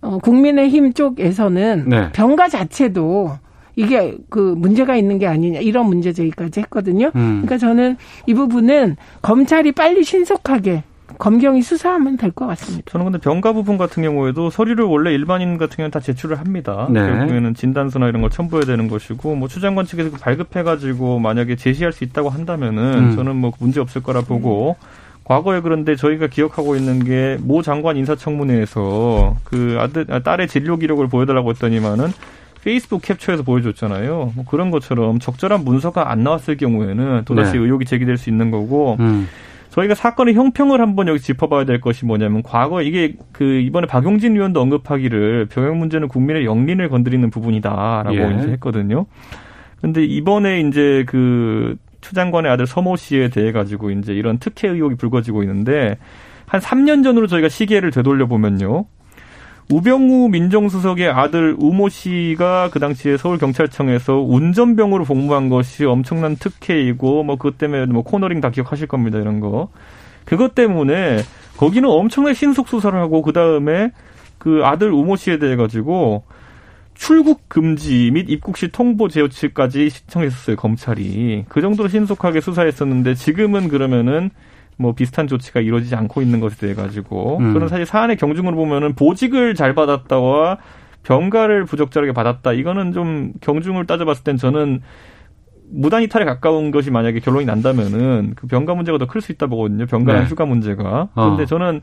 어, 0.00 0.18
국민의힘 0.18 0.94
쪽에서는 0.94 1.84
네. 1.86 2.12
병가 2.12 2.48
자체도 2.48 3.32
이게 3.76 4.16
그 4.30 4.54
문제가 4.56 4.96
있는 4.96 5.18
게 5.18 5.26
아니냐 5.26 5.60
이런 5.60 5.86
문제 5.86 6.12
제기까지 6.12 6.60
했거든요. 6.60 7.12
음. 7.14 7.42
그러니까 7.42 7.58
저는 7.58 7.96
이 8.26 8.34
부분은 8.34 8.96
검찰이 9.22 9.72
빨리 9.72 10.02
신속하게 10.02 10.82
검경이 11.16 11.62
수사하면 11.62 12.16
될 12.16 12.30
것 12.32 12.46
같습니다. 12.48 12.90
저는 12.90 13.06
근데 13.06 13.18
병가 13.18 13.52
부분 13.54 13.78
같은 13.78 14.02
경우에도 14.02 14.50
서류를 14.50 14.84
원래 14.84 15.12
일반인 15.12 15.56
같은 15.58 15.76
경우는 15.76 15.90
다 15.90 16.00
제출을 16.00 16.38
합니다. 16.38 16.86
네. 16.90 17.00
결국에는 17.00 17.54
진단서나 17.54 18.08
이런 18.08 18.20
걸 18.20 18.30
첨부해야 18.30 18.64
되는 18.66 18.88
것이고 18.88 19.34
뭐 19.34 19.48
추장관 19.48 19.86
측에서 19.86 20.10
발급해가지고 20.18 21.18
만약에 21.18 21.56
제시할 21.56 21.92
수 21.92 22.04
있다고 22.04 22.28
한다면은 22.28 23.10
음. 23.10 23.16
저는 23.16 23.36
뭐 23.36 23.52
문제 23.58 23.80
없을 23.80 24.02
거라 24.02 24.20
보고 24.20 24.76
과거에 25.24 25.60
그런데 25.60 25.96
저희가 25.96 26.26
기억하고 26.28 26.76
있는 26.76 27.04
게 27.04 27.36
모 27.42 27.62
장관 27.62 27.96
인사청문회에서 27.96 29.36
그 29.44 29.76
아들 29.80 30.06
아, 30.10 30.20
딸의 30.20 30.48
진료 30.48 30.76
기록을 30.76 31.08
보여달라고 31.08 31.50
했더니만은 31.50 32.08
페이스북 32.62 33.02
캡처해서 33.02 33.42
보여줬잖아요. 33.44 34.32
뭐 34.34 34.44
그런 34.48 34.70
것처럼 34.70 35.18
적절한 35.20 35.64
문서가 35.64 36.10
안 36.10 36.22
나왔을 36.24 36.56
경우에는 36.56 37.22
또다시 37.24 37.52
네. 37.52 37.58
의혹이 37.58 37.84
제기될 37.84 38.16
수 38.18 38.30
있는 38.30 38.50
거고 38.50 38.96
음. 39.00 39.28
저희가 39.78 39.94
사건의 39.94 40.34
형평을 40.34 40.80
한번 40.80 41.06
여기 41.06 41.20
짚어봐야 41.20 41.64
될 41.64 41.80
것이 41.80 42.04
뭐냐면 42.04 42.42
과거 42.42 42.82
이게 42.82 43.14
그 43.32 43.44
이번에 43.44 43.86
박용진 43.86 44.34
의원도 44.34 44.60
언급하기를 44.60 45.46
병역 45.46 45.76
문제는 45.76 46.08
국민의 46.08 46.44
영린을 46.44 46.88
건드리는 46.88 47.30
부분이다라고 47.30 48.16
예. 48.16 48.36
이제 48.38 48.48
했거든요. 48.52 49.06
근데 49.80 50.04
이번에 50.04 50.60
이제 50.60 51.04
그 51.06 51.76
추장관의 52.00 52.50
아들 52.50 52.66
서모 52.66 52.96
씨에 52.96 53.28
대해 53.28 53.52
가지고 53.52 53.90
이제 53.90 54.12
이런 54.12 54.38
특혜 54.38 54.68
의혹이 54.68 54.96
불거지고 54.96 55.42
있는데 55.44 55.96
한 56.46 56.60
3년 56.60 57.04
전으로 57.04 57.28
저희가 57.28 57.48
시계를 57.48 57.92
되돌려 57.92 58.26
보면요. 58.26 58.86
우병우 59.70 60.30
민정수석의 60.30 61.10
아들 61.10 61.54
우모 61.58 61.90
씨가 61.90 62.70
그 62.72 62.78
당시에 62.78 63.18
서울경찰청에서 63.18 64.14
운전병으로 64.14 65.04
복무한 65.04 65.50
것이 65.50 65.84
엄청난 65.84 66.36
특혜이고 66.36 67.22
뭐 67.22 67.36
그것 67.36 67.58
때문에 67.58 67.84
뭐 67.86 68.02
코너링 68.02 68.40
다 68.40 68.50
기억하실 68.50 68.86
겁니다 68.86 69.18
이런 69.18 69.40
거. 69.40 69.68
그것 70.24 70.54
때문에 70.54 71.18
거기는 71.58 71.88
엄청나게 71.88 72.34
신속 72.34 72.68
수사를 72.68 72.98
하고 72.98 73.20
그 73.20 73.32
다음에 73.32 73.90
그 74.38 74.62
아들 74.64 74.90
우모 74.90 75.16
씨에 75.16 75.38
대해 75.38 75.56
가지고 75.56 76.24
출국 76.94 77.48
금지 77.48 78.10
및 78.10 78.26
입국 78.28 78.56
시 78.56 78.68
통보 78.68 79.08
제어치까지 79.08 79.90
시청했었어요 79.90 80.56
검찰이. 80.56 81.44
그 81.48 81.60
정도로 81.60 81.90
신속하게 81.90 82.40
수사했었는데 82.40 83.14
지금은 83.14 83.68
그러면은 83.68 84.30
뭐 84.78 84.92
비슷한 84.94 85.26
조치가 85.26 85.60
이루어지지 85.60 85.94
않고 85.96 86.22
있는 86.22 86.40
것에 86.40 86.56
대해 86.56 86.74
가지고 86.74 87.38
음. 87.38 87.52
그런 87.52 87.68
사실 87.68 87.84
사안의 87.84 88.16
경중으로 88.16 88.56
보면은 88.56 88.94
보직을 88.94 89.54
잘 89.54 89.74
받았다와 89.74 90.58
병가를 91.02 91.64
부적절하게 91.64 92.12
받았다 92.12 92.52
이거는 92.52 92.92
좀 92.92 93.32
경중을 93.40 93.86
따져봤을 93.86 94.24
땐 94.24 94.36
저는 94.36 94.80
무단 95.70 96.02
이탈에 96.02 96.24
가까운 96.24 96.70
것이 96.70 96.90
만약에 96.90 97.20
결론이 97.20 97.44
난다면은 97.44 98.32
그 98.36 98.46
병가 98.46 98.74
문제가 98.74 98.98
더 98.98 99.06
클 99.06 99.20
수 99.20 99.32
있다 99.32 99.46
보거든요 99.48 99.86
병가랑 99.86 100.22
네. 100.24 100.28
휴가 100.28 100.46
문제가 100.46 101.08
어. 101.14 101.30
근데 101.30 101.44
저는 101.44 101.80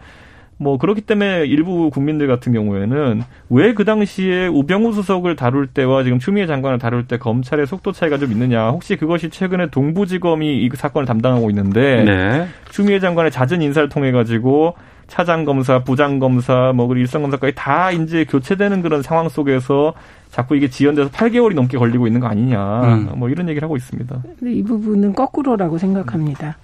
뭐 0.57 0.77
그렇기 0.77 1.01
때문에 1.01 1.45
일부 1.45 1.89
국민들 1.89 2.27
같은 2.27 2.53
경우에는 2.53 3.23
왜 3.49 3.73
그 3.73 3.83
당시에 3.83 4.47
우병우 4.47 4.93
수석을 4.93 5.35
다룰 5.35 5.67
때와 5.67 6.03
지금 6.03 6.17
추미애 6.17 6.47
장관을 6.47 6.79
다룰 6.79 7.07
때 7.07 7.17
검찰의 7.17 7.67
속도 7.67 7.91
차이가 7.91 8.17
좀 8.17 8.31
있느냐 8.31 8.69
혹시 8.69 8.95
그것이 8.95 9.29
최근에 9.29 9.69
동부지검이 9.69 10.63
이 10.63 10.69
사건을 10.73 11.05
담당하고 11.05 11.49
있는데 11.49 12.03
네. 12.03 12.47
추미애 12.71 12.99
장관의 12.99 13.31
잦은 13.31 13.61
인사를 13.61 13.89
통해 13.89 14.11
가지고 14.11 14.75
차장 15.07 15.45
검사, 15.45 15.83
부장 15.83 16.19
검사, 16.19 16.71
뭐 16.73 16.87
그리고 16.87 17.01
일선 17.01 17.21
검사까지 17.21 17.53
다 17.55 17.91
이제 17.91 18.25
교체되는 18.25 18.81
그런 18.81 19.01
상황 19.01 19.29
속에서 19.29 19.93
자꾸 20.29 20.55
이게 20.55 20.67
지연돼서 20.67 21.09
8개월이 21.11 21.53
넘게 21.53 21.77
걸리고 21.77 22.07
있는 22.07 22.19
거 22.21 22.27
아니냐. 22.27 22.81
음. 22.81 23.09
뭐 23.15 23.29
이런 23.29 23.47
얘기를 23.47 23.63
하고 23.63 23.77
있습니다. 23.77 24.23
근데 24.39 24.53
이 24.53 24.63
부분은 24.63 25.13
거꾸로라고 25.13 25.77
생각합니다. 25.77 26.57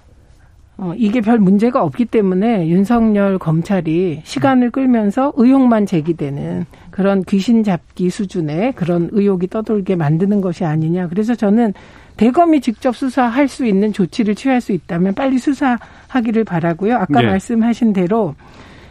어, 0.82 0.94
이게 0.96 1.20
별 1.20 1.38
문제가 1.38 1.84
없기 1.84 2.06
때문에 2.06 2.66
윤석열 2.66 3.38
검찰이 3.38 4.22
시간을 4.24 4.72
끌면서 4.72 5.32
의혹만 5.36 5.86
제기되는 5.86 6.66
그런 6.90 7.22
귀신 7.22 7.62
잡기 7.62 8.10
수준의 8.10 8.72
그런 8.72 9.08
의혹이 9.12 9.46
떠돌게 9.46 9.94
만드는 9.94 10.40
것이 10.40 10.64
아니냐. 10.64 11.06
그래서 11.06 11.36
저는 11.36 11.72
대검이 12.16 12.60
직접 12.60 12.96
수사할 12.96 13.46
수 13.46 13.64
있는 13.64 13.92
조치를 13.92 14.34
취할 14.34 14.60
수 14.60 14.72
있다면 14.72 15.14
빨리 15.14 15.38
수사하기를 15.38 16.42
바라고요. 16.42 16.96
아까 16.96 17.20
네. 17.20 17.28
말씀하신 17.28 17.92
대로 17.92 18.34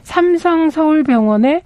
삼성 0.04 0.69
서울병원에 0.69 1.62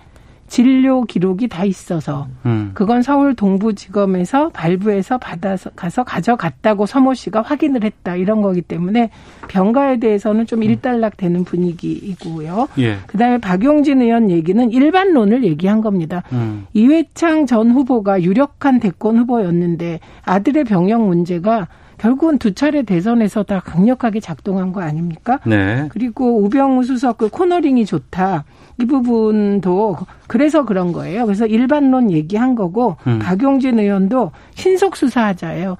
진료 0.47 1.03
기록이 1.03 1.47
다 1.47 1.65
있어서 1.65 2.27
음. 2.45 2.71
그건 2.73 3.01
서울 3.01 3.34
동부지검에서 3.34 4.49
발부해서 4.49 5.17
받아서 5.17 5.71
가서 5.71 6.03
가져갔다고 6.03 6.86
서모 6.86 7.15
씨가 7.15 7.41
확인을 7.41 7.84
했다 7.84 8.15
이런 8.15 8.41
거기 8.41 8.62
때문에 8.62 9.10
병가에 9.47 9.99
대해서는 9.99 10.45
좀 10.45 10.63
일단락되는 10.63 11.43
분위기이고요. 11.45 12.67
예. 12.77 12.97
그다음에 13.08 13.39
박용진 13.39 14.01
의원 14.01 14.29
얘기는 14.29 14.71
일반론을 14.71 15.43
얘기한 15.43 15.81
겁니다. 15.81 16.23
음. 16.31 16.67
이회창 16.73 17.47
전 17.47 17.71
후보가 17.71 18.21
유력한 18.21 18.79
대권 18.79 19.17
후보였는데 19.17 19.99
아들의 20.23 20.63
병역 20.65 21.01
문제가 21.01 21.67
결국은 21.97 22.38
두 22.38 22.53
차례 22.53 22.84
대선에서 22.84 23.43
다 23.43 23.60
강력하게 23.60 24.19
작동한 24.19 24.73
거 24.73 24.81
아닙니까? 24.81 25.39
네. 25.45 25.88
그리고 25.89 26.43
우병우 26.43 26.84
수석 26.84 27.17
그 27.17 27.29
코너링이 27.29 27.86
좋다. 27.86 28.43
이 28.77 28.85
부분도 28.85 29.97
그래서 30.27 30.65
그런 30.65 30.91
거예요. 30.91 31.25
그래서 31.25 31.45
일반론 31.45 32.11
얘기한 32.11 32.55
거고 32.55 32.97
음. 33.07 33.19
박용진 33.19 33.79
의원도 33.79 34.31
신속 34.55 34.95
수사하자예요. 34.95 35.77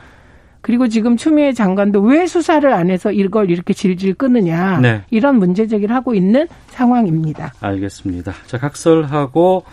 그리고 0.62 0.88
지금 0.88 1.16
추미애 1.16 1.54
장관도 1.54 2.02
왜 2.02 2.26
수사를 2.26 2.74
안 2.74 2.90
해서 2.90 3.12
이걸 3.12 3.52
이렇게 3.52 3.72
질질 3.74 4.16
끄느냐 4.16 4.80
네. 4.80 5.04
이런 5.12 5.38
문제 5.38 5.68
제기를 5.68 5.96
하고 5.96 6.16
있는 6.16 6.48
상황입니다. 6.70 7.54
알겠습니다. 7.60 8.34
자, 8.48 8.58
각설하고 8.58 9.64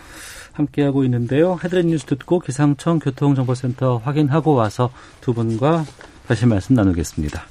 함께하고 0.52 1.04
있는데요. 1.04 1.58
헤드렛 1.64 1.86
뉴스 1.86 2.04
듣고 2.04 2.40
기상청 2.40 2.98
교통정보센터 2.98 4.02
확인하고 4.04 4.52
와서 4.52 4.90
두 5.22 5.32
분과 5.32 5.84
다시 6.26 6.44
말씀 6.44 6.74
나누겠습니다. 6.74 7.42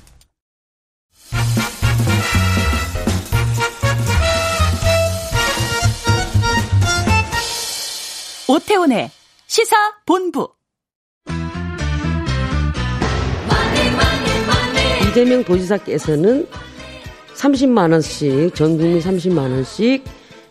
오태훈의 8.51 9.09
시사 9.47 9.75
본부. 10.05 10.49
이재명 15.07 15.41
도지사께서는 15.45 16.47
30만 17.35 17.93
원씩 17.93 18.53
전 18.53 18.77
국민 18.77 18.99
30만 18.99 19.37
원씩 19.37 20.03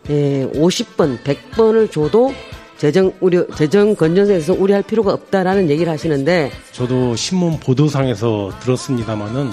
에, 0.09 0.51
50번, 0.51 1.23
100번을 1.23 1.93
줘도 1.93 2.33
재정 2.79 3.13
우려 3.21 3.47
재정 3.55 3.95
건전성에서 3.95 4.55
우려할 4.55 4.83
필요가 4.83 5.13
없다라는 5.13 5.69
얘기를 5.69 5.93
하시는데 5.93 6.51
저도 6.73 7.17
신문 7.17 7.61
보도상에서 7.61 8.51
들었습니다마는 8.61 9.51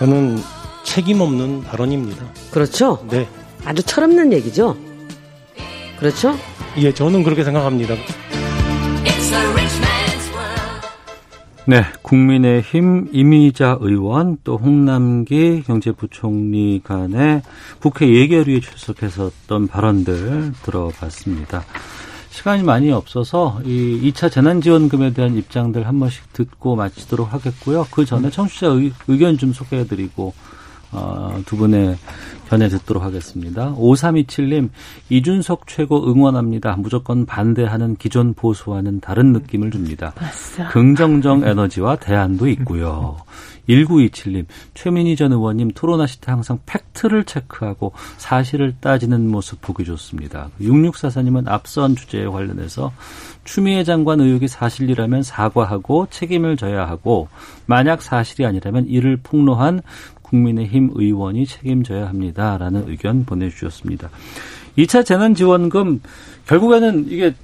저는 0.00 0.38
책임 0.82 1.22
없는 1.22 1.62
발언입니다. 1.62 2.26
그렇죠? 2.50 3.02
네. 3.10 3.26
아주 3.64 3.82
철없는 3.82 4.34
얘기죠. 4.34 4.76
그렇죠? 5.98 6.36
예, 6.76 6.92
저는 6.92 7.22
그렇게 7.22 7.44
생각합니다. 7.44 7.94
네, 11.66 11.82
국민의힘 12.02 13.08
이미자 13.12 13.78
의원 13.80 14.36
또 14.44 14.58
홍남기 14.58 15.62
경제부총리 15.62 16.82
간의 16.84 17.42
국회 17.80 18.06
예결위에 18.06 18.60
출석했었던 18.60 19.68
발언들 19.68 20.52
들어봤습니다. 20.62 21.64
시간이 22.28 22.64
많이 22.64 22.90
없어서 22.90 23.60
이 23.64 24.12
2차 24.12 24.30
재난지원금에 24.30 25.14
대한 25.14 25.36
입장들 25.36 25.86
한 25.86 26.00
번씩 26.00 26.32
듣고 26.32 26.74
마치도록 26.74 27.32
하겠고요. 27.32 27.86
그 27.92 28.04
전에 28.04 28.28
청취자 28.28 28.66
의, 28.66 28.92
의견 29.06 29.38
좀 29.38 29.52
소개해드리고 29.52 30.34
어, 30.92 31.40
두 31.46 31.56
분의 31.56 31.96
견해 32.54 32.68
듣도록 32.68 33.02
하겠습니다. 33.02 33.74
5327님, 33.74 34.70
이준석 35.08 35.66
최고 35.66 36.08
응원합니다. 36.08 36.76
무조건 36.76 37.26
반대하는 37.26 37.96
기존 37.96 38.32
보수와는 38.32 39.00
다른 39.00 39.32
느낌을 39.32 39.72
줍니다. 39.72 40.14
맞아. 40.14 40.68
긍정적 40.68 41.42
에너지와 41.42 41.96
대안도 41.96 42.46
있고요. 42.48 43.16
1927님, 43.68 44.44
최민희 44.74 45.16
전 45.16 45.32
의원님 45.32 45.72
토론하실 45.72 46.20
때 46.20 46.30
항상 46.30 46.60
팩트를 46.66 47.24
체크하고 47.24 47.92
사실을 48.18 48.76
따지는 48.80 49.28
모습 49.28 49.60
보기 49.60 49.84
좋습니다. 49.84 50.50
6644님은 50.60 51.48
앞선 51.48 51.96
주제에 51.96 52.26
관련해서 52.26 52.92
추미애 53.44 53.82
장관 53.82 54.20
의혹이 54.20 54.48
사실이라면 54.48 55.22
사과하고 55.22 56.06
책임을 56.10 56.56
져야 56.56 56.86
하고 56.86 57.28
만약 57.66 58.02
사실이 58.02 58.44
아니라면 58.46 58.86
이를 58.86 59.16
폭로한 59.16 59.82
국민의힘 60.44 60.90
의원이 60.94 61.46
책임져야 61.46 62.08
합니다라는 62.08 62.88
의견 62.88 63.24
보내주셨습니다. 63.24 64.10
2차 64.76 65.04
재난지원금 65.06 66.00
결국에는 66.46 67.06
이게 67.08 67.34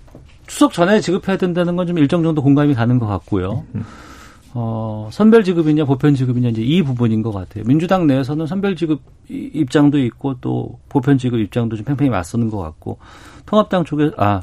추석 0.48 0.72
전에 0.72 1.00
지급해야 1.00 1.37
된다는 1.38 1.76
건 1.76 1.87
좀 1.87 1.98
일정 1.98 2.22
정도 2.24 2.42
공감이 2.42 2.74
가는 2.74 2.98
것 2.98 3.07
같고요. 3.07 3.64
어, 4.53 5.09
선별 5.12 5.44
지급이냐 5.44 5.85
보편 5.85 6.16
지급이냐 6.16 6.48
이제 6.48 6.61
이 6.62 6.83
부분인 6.83 7.22
것 7.22 7.31
같아요. 7.33 7.62
민주당 7.64 8.09
내에서는 8.09 8.46
선별 8.48 8.74
지급 8.74 9.00
이- 9.29 9.48
입장도 9.55 9.96
있고 10.07 10.35
또 10.40 10.81
보편 10.88 11.18
지급 11.18 11.38
입장도 11.38 11.76
좀 11.76 11.85
팽팽히 11.85 12.11
맞서는 12.11 12.50
것 12.50 12.59
같고 12.59 12.98
통합당 13.46 13.85
쪽에 13.85 14.11
아 14.16 14.42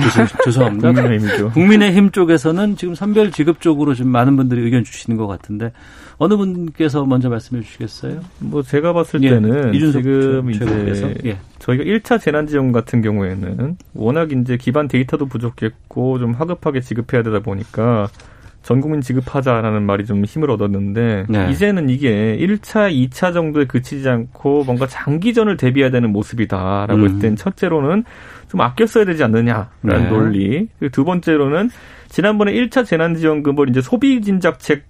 죄송, 0.00 0.26
죄송합니다. 0.44 0.92
국민의힘이죠. 0.92 1.50
국민의힘 1.50 2.10
쪽에서는 2.10 2.76
지금 2.76 2.94
선별 2.94 3.30
지급 3.30 3.60
쪽으로 3.60 3.94
좀 3.94 4.08
많은 4.08 4.36
분들이 4.36 4.62
의견 4.62 4.84
주시는 4.84 5.16
것 5.16 5.26
같은데 5.26 5.72
어느 6.18 6.36
분께서 6.36 7.04
먼저 7.04 7.28
말씀해 7.28 7.62
주시겠어요? 7.62 8.20
뭐 8.38 8.62
제가 8.62 8.92
봤을 8.92 9.22
예, 9.24 9.30
때는 9.30 9.74
이준석 9.74 10.02
지금? 10.02 10.50
이제 10.50 11.14
예. 11.24 11.38
저희가 11.58 11.84
1차 11.84 12.20
재난지원 12.20 12.72
같은 12.72 13.02
경우에는 13.02 13.76
워낙 13.94 14.32
이제 14.32 14.56
기반 14.56 14.88
데이터도 14.88 15.26
부족했고 15.26 16.18
좀 16.18 16.32
하급하게 16.32 16.80
지급해야 16.80 17.22
되다 17.22 17.40
보니까 17.40 18.08
전 18.62 18.80
국민 18.80 19.00
지급하자라는 19.00 19.82
말이 19.82 20.06
좀 20.06 20.24
힘을 20.24 20.50
얻었는데 20.50 21.26
네. 21.28 21.50
이제는 21.50 21.88
이게 21.88 22.36
1차, 22.40 22.92
2차 22.92 23.34
정도에 23.34 23.66
그치지 23.66 24.08
않고 24.08 24.64
뭔가 24.64 24.86
장기전을 24.86 25.56
대비해야 25.56 25.90
되는 25.90 26.10
모습이다라고 26.10 26.94
음. 26.94 27.04
했을 27.04 27.18
땐 27.18 27.36
첫째로는 27.36 28.04
좀 28.48 28.60
아껴 28.60 28.86
써야 28.86 29.04
되지 29.04 29.24
않느냐라는 29.24 29.68
네. 29.82 30.08
논리. 30.08 30.68
그리고 30.78 30.92
두 30.92 31.04
번째로는 31.04 31.70
지난번에 32.08 32.52
1차 32.52 32.86
재난지원금을 32.86 33.70
이제 33.70 33.80
소비진작책 33.80 34.84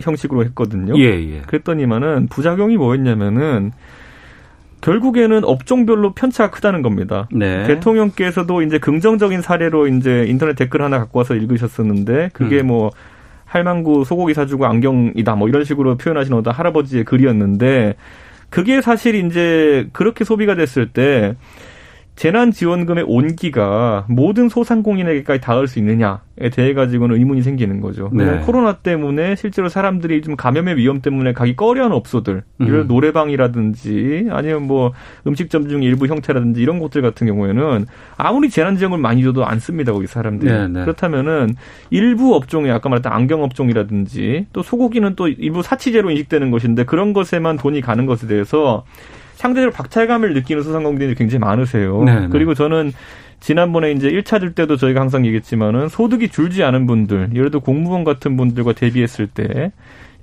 형식으로 0.00 0.44
했거든요. 0.46 0.98
예, 0.98 1.04
예. 1.04 1.40
그랬더니만은 1.42 2.28
부작용이 2.28 2.76
뭐였냐면은 2.76 3.72
결국에는 4.80 5.44
업종별로 5.44 6.12
편차가 6.12 6.50
크다는 6.50 6.82
겁니다. 6.82 7.28
네. 7.32 7.64
대통령께서도 7.64 8.62
이제 8.62 8.78
긍정적인 8.78 9.42
사례로 9.42 9.88
이제 9.88 10.24
인터넷 10.28 10.54
댓글 10.54 10.82
하나 10.82 10.98
갖고 10.98 11.18
와서 11.18 11.34
읽으셨었는데 11.34 12.30
그게 12.32 12.60
음. 12.60 12.68
뭐 12.68 12.90
할망구 13.46 14.04
소고기 14.04 14.34
사주고 14.34 14.66
안경이다 14.66 15.34
뭐 15.36 15.48
이런 15.48 15.64
식으로 15.64 15.96
표현하시는 15.96 16.36
어떤 16.38 16.52
할아버지의 16.52 17.04
글이었는데 17.04 17.94
그게 18.50 18.80
사실 18.80 19.14
이제 19.14 19.88
그렇게 19.92 20.24
소비가 20.24 20.54
됐을 20.54 20.88
때 20.88 21.36
재난지원금의 22.16 23.04
온기가 23.06 24.06
모든 24.08 24.48
소상공인에게까지 24.48 25.40
닿을 25.40 25.68
수 25.68 25.78
있느냐에 25.78 26.50
대해 26.50 26.72
가지고는 26.72 27.16
의문이 27.16 27.42
생기는 27.42 27.80
거죠. 27.82 28.10
네. 28.12 28.38
코로나 28.44 28.78
때문에 28.78 29.36
실제로 29.36 29.68
사람들이 29.68 30.22
좀 30.22 30.34
감염의 30.34 30.76
위험 30.76 31.02
때문에 31.02 31.34
가기 31.34 31.56
꺼려하는 31.56 31.94
업소들, 31.94 32.42
이런 32.58 32.80
음. 32.80 32.86
노래방이라든지 32.88 34.28
아니면 34.30 34.62
뭐 34.66 34.92
음식점 35.26 35.68
중 35.68 35.82
일부 35.82 36.06
형태라든지 36.06 36.60
이런 36.60 36.78
곳들 36.78 37.02
같은 37.02 37.26
경우에는 37.26 37.86
아무리 38.16 38.48
재난지원금을 38.48 39.00
많이 39.00 39.22
줘도 39.22 39.44
안 39.44 39.58
씁니다 39.58 39.92
거기 39.92 40.06
사람들이. 40.06 40.50
네, 40.50 40.68
네. 40.68 40.80
그렇다면은 40.80 41.54
일부 41.90 42.34
업종에 42.34 42.70
아까 42.70 42.88
말했던 42.88 43.12
안경 43.12 43.42
업종이라든지 43.42 44.46
또 44.54 44.62
소고기는 44.62 45.16
또 45.16 45.28
일부 45.28 45.62
사치제로 45.62 46.10
인식되는 46.10 46.50
것인데 46.50 46.84
그런 46.84 47.12
것에만 47.12 47.58
돈이 47.58 47.82
가는 47.82 48.06
것에 48.06 48.26
대해서 48.26 48.84
상대적으로 49.36 49.70
박탈감을 49.72 50.34
느끼는 50.34 50.62
소상공인들이 50.62 51.14
굉장히 51.14 51.40
많으세요. 51.40 52.02
네, 52.04 52.20
네. 52.20 52.28
그리고 52.30 52.54
저는 52.54 52.92
지난번에 53.40 53.92
이제 53.92 54.08
1차 54.10 54.40
줄 54.40 54.54
때도 54.54 54.76
저희가 54.76 55.00
항상 55.00 55.24
얘기했지만은 55.26 55.88
소득이 55.88 56.28
줄지 56.30 56.64
않은 56.64 56.86
분들, 56.86 57.30
예를 57.34 57.50
들어 57.50 57.60
공무원 57.60 58.02
같은 58.02 58.36
분들과 58.36 58.72
대비했을 58.72 59.26
때 59.26 59.72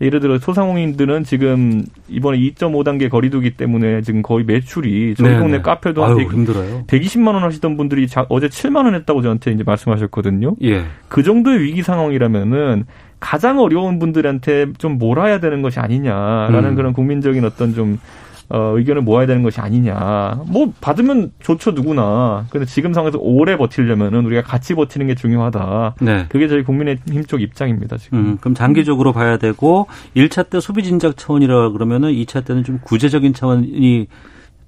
예를 0.01 0.19
들어 0.19 0.39
소상공인들은 0.39 1.23
지금 1.23 1.83
이번에 2.09 2.37
2.5단계 2.39 3.09
거리두기 3.09 3.51
때문에 3.51 4.01
지금 4.01 4.23
거의 4.23 4.43
매출이 4.43 5.13
저희 5.15 5.29
네, 5.29 5.37
동네 5.37 5.57
네. 5.57 5.61
카페도 5.61 6.03
아유, 6.03 6.09
한 6.11 6.17
100, 6.17 6.33
힘들어요. 6.33 6.83
120만 6.87 7.27
원 7.35 7.43
하시던 7.43 7.77
분들이 7.77 8.07
자- 8.07 8.25
어제 8.29 8.47
7만 8.47 8.85
원 8.85 8.95
했다고 8.95 9.21
저한테 9.21 9.51
이제 9.51 9.63
말씀하셨거든요. 9.63 10.55
예. 10.63 10.83
그 11.07 11.21
정도의 11.21 11.61
위기 11.61 11.83
상황이라면은 11.83 12.85
가장 13.19 13.59
어려운 13.59 13.99
분들한테 13.99 14.73
좀 14.79 14.97
몰아야 14.97 15.39
되는 15.39 15.61
것이 15.61 15.79
아니냐라는 15.79 16.71
음. 16.71 16.75
그런 16.75 16.93
국민적인 16.93 17.45
어떤 17.45 17.73
좀 17.75 17.99
어, 18.53 18.77
의견을 18.77 19.01
모아야 19.01 19.25
되는 19.25 19.41
것이 19.41 19.59
아니냐. 19.59 20.43
뭐 20.45 20.71
받으면 20.79 21.31
좋죠 21.39 21.71
누구나. 21.71 22.45
근데 22.51 22.67
지금 22.67 22.93
상황에서 22.93 23.17
오래 23.19 23.57
버티려면은 23.57 24.23
우리가 24.27 24.43
같이 24.43 24.75
버티는 24.75 25.07
게 25.07 25.15
중요하다. 25.15 25.95
네. 26.01 26.27
그게 26.29 26.47
저희 26.47 26.61
국민의힘 26.63 27.25
쪽 27.25 27.41
입장입니다 27.41 27.97
지금. 27.97 28.19
음, 28.19 28.37
그럼 28.39 28.53
장기적으로 28.53 29.11
봐야 29.11 29.37
되고 29.37 29.87
1차 30.15 30.51
때 30.51 30.59
소비 30.59 30.83
진작 30.83 31.17
차원이라 31.17 31.71
그러면은 31.71 32.11
2차 32.11 32.45
때는 32.45 32.63
좀 32.63 32.77
구제적인 32.83 33.33
차원이 33.33 34.05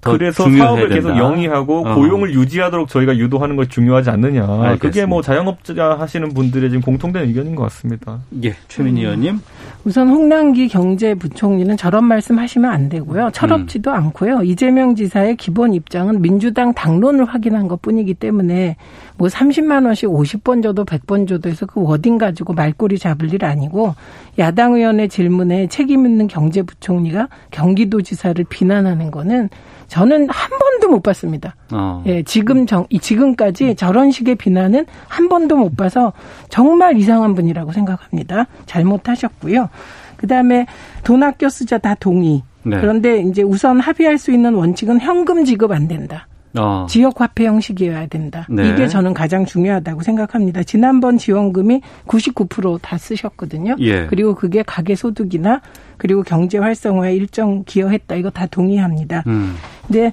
더 0.01 0.11
그래서 0.11 0.49
사업을 0.49 0.89
계속 0.89 1.09
된다. 1.09 1.23
영위하고 1.23 1.87
어. 1.87 1.95
고용을 1.95 2.33
유지하도록 2.33 2.87
저희가 2.87 3.17
유도하는 3.17 3.55
것이 3.55 3.69
중요하지 3.69 4.09
않느냐. 4.11 4.43
알겠습니다. 4.43 4.77
그게 4.77 5.05
뭐 5.05 5.21
자영업자 5.21 5.97
하시는 5.99 6.33
분들의 6.33 6.69
지금 6.69 6.81
공통된 6.81 7.27
의견인 7.27 7.55
것 7.55 7.63
같습니다. 7.63 8.19
예, 8.43 8.55
최민희 8.67 9.01
의원님. 9.01 9.39
우선 9.85 10.09
홍남기 10.09 10.67
경제부총리는 10.67 11.77
저런 11.77 12.05
말씀 12.05 12.39
하시면 12.39 12.71
안 12.71 12.89
되고요. 12.89 13.29
철없지도 13.31 13.91
음. 13.91 13.95
않고요. 13.95 14.41
이재명 14.41 14.95
지사의 14.95 15.35
기본 15.35 15.75
입장은 15.75 16.23
민주당 16.23 16.73
당론을 16.73 17.25
확인한 17.25 17.67
것 17.67 17.83
뿐이기 17.83 18.15
때문에 18.15 18.77
뭐 19.17 19.27
30만 19.27 19.85
원씩 19.85 20.09
50번 20.09 20.63
줘도 20.63 20.85
100번 20.85 21.27
줘도 21.27 21.49
해서 21.49 21.67
그 21.67 21.83
워딩 21.83 22.17
가지고 22.17 22.53
말꼬리 22.53 22.97
잡을 22.97 23.31
일 23.31 23.45
아니고 23.45 23.93
야당 24.39 24.73
의원의 24.73 25.07
질문에 25.07 25.67
책임 25.67 26.07
있는 26.07 26.27
경제부총리가 26.27 27.29
경기도지사를 27.51 28.43
비난하는 28.49 29.11
거는 29.11 29.49
저는 29.87 30.27
한 30.29 30.49
번도 30.59 30.89
못 30.89 31.03
봤습니다. 31.03 31.55
어. 31.71 32.03
예, 32.05 32.23
지금 32.23 32.65
정, 32.65 32.85
이- 32.89 32.99
지금까지 32.99 33.75
저런 33.75 34.11
식의 34.11 34.35
비난은 34.35 34.85
한 35.07 35.29
번도 35.29 35.55
못 35.57 35.75
봐서 35.77 36.13
정말 36.49 36.97
이상한 36.97 37.35
분이라고 37.35 37.71
생각합니다. 37.71 38.47
잘못하셨고요. 38.65 39.69
그 40.17 40.27
다음에 40.27 40.65
돈 41.03 41.23
아껴 41.23 41.49
쓰자 41.49 41.77
다 41.77 41.95
동의. 41.95 42.43
네. 42.63 42.79
그런데 42.79 43.19
이제 43.21 43.43
우선 43.43 43.79
합의할 43.79 44.17
수 44.17 44.31
있는 44.31 44.55
원칙은 44.55 44.99
현금 44.99 45.45
지급 45.45 45.71
안 45.71 45.87
된다. 45.87 46.27
어. 46.57 46.85
지역 46.89 47.19
화폐 47.21 47.45
형식이어야 47.45 48.07
된다. 48.07 48.47
네. 48.49 48.69
이게 48.69 48.87
저는 48.87 49.13
가장 49.13 49.45
중요하다고 49.45 50.01
생각합니다. 50.01 50.63
지난번 50.63 51.17
지원금이 51.17 51.81
99%다 52.07 52.97
쓰셨거든요. 52.97 53.75
예. 53.79 54.05
그리고 54.07 54.35
그게 54.35 54.63
가계 54.63 54.95
소득이나 54.95 55.61
그리고 55.97 56.23
경제 56.23 56.57
활성화에 56.57 57.15
일정 57.15 57.63
기여했다. 57.65 58.15
이거 58.15 58.29
다 58.29 58.45
동의합니다. 58.45 59.23
음. 59.27 59.55
근데 59.87 60.11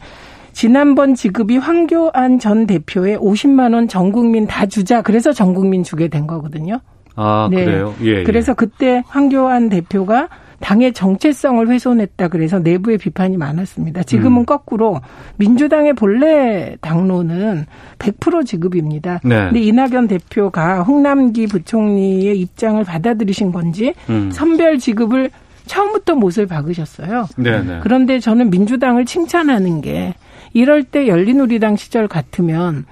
지난번 0.53 1.15
지급이 1.15 1.57
황교안 1.57 2.39
전 2.39 2.67
대표의 2.67 3.17
50만 3.19 3.75
원 3.75 3.89
전 3.89 4.13
국민 4.13 4.47
다 4.47 4.67
주자. 4.67 5.03
그래서 5.03 5.33
전 5.33 5.55
국민 5.55 5.83
주게 5.83 6.09
된 6.09 6.27
거거든요. 6.27 6.81
아, 7.15 7.49
네. 7.51 7.65
그래요? 7.65 7.95
예. 8.03 8.07
예. 8.21 8.23
그래서 8.25 8.55
그때 8.55 9.03
황교안 9.07 9.69
대표가 9.69 10.29
당의 10.63 10.93
정체성을 10.93 11.69
훼손했다 11.69 12.29
그래서 12.29 12.61
내부의 12.61 12.97
비판이 12.97 13.37
많았습니다. 13.37 14.05
지금은 14.05 14.43
음. 14.43 14.47
거꾸로 14.47 15.01
민주당의 15.37 15.93
본래 15.93 16.77
당론은 16.81 17.67
100% 17.99 18.47
지급입니다. 18.47 19.21
네. 19.25 19.45
근데 19.45 19.61
이낙연 19.61 20.07
대표가 20.07 20.83
홍남기 20.83 21.49
부총리의 21.49 22.39
입장을 22.41 22.83
받아들이신 22.85 23.51
건지 23.51 23.93
음. 24.09 24.31
선별 24.31 24.79
지급을 24.79 25.31
처음부터 25.67 26.15
못을 26.15 26.47
박으셨어요. 26.47 27.27
네, 27.37 27.63
네. 27.63 27.81
그런데 27.83 28.21
저는 28.21 28.51
민주당을 28.51 29.05
칭찬하는 29.05 29.81
게 29.81 30.15
이럴 30.53 30.85
때 30.85 31.09
열린우리당 31.09 31.77
시절 31.77 32.07
같으면 32.07 32.85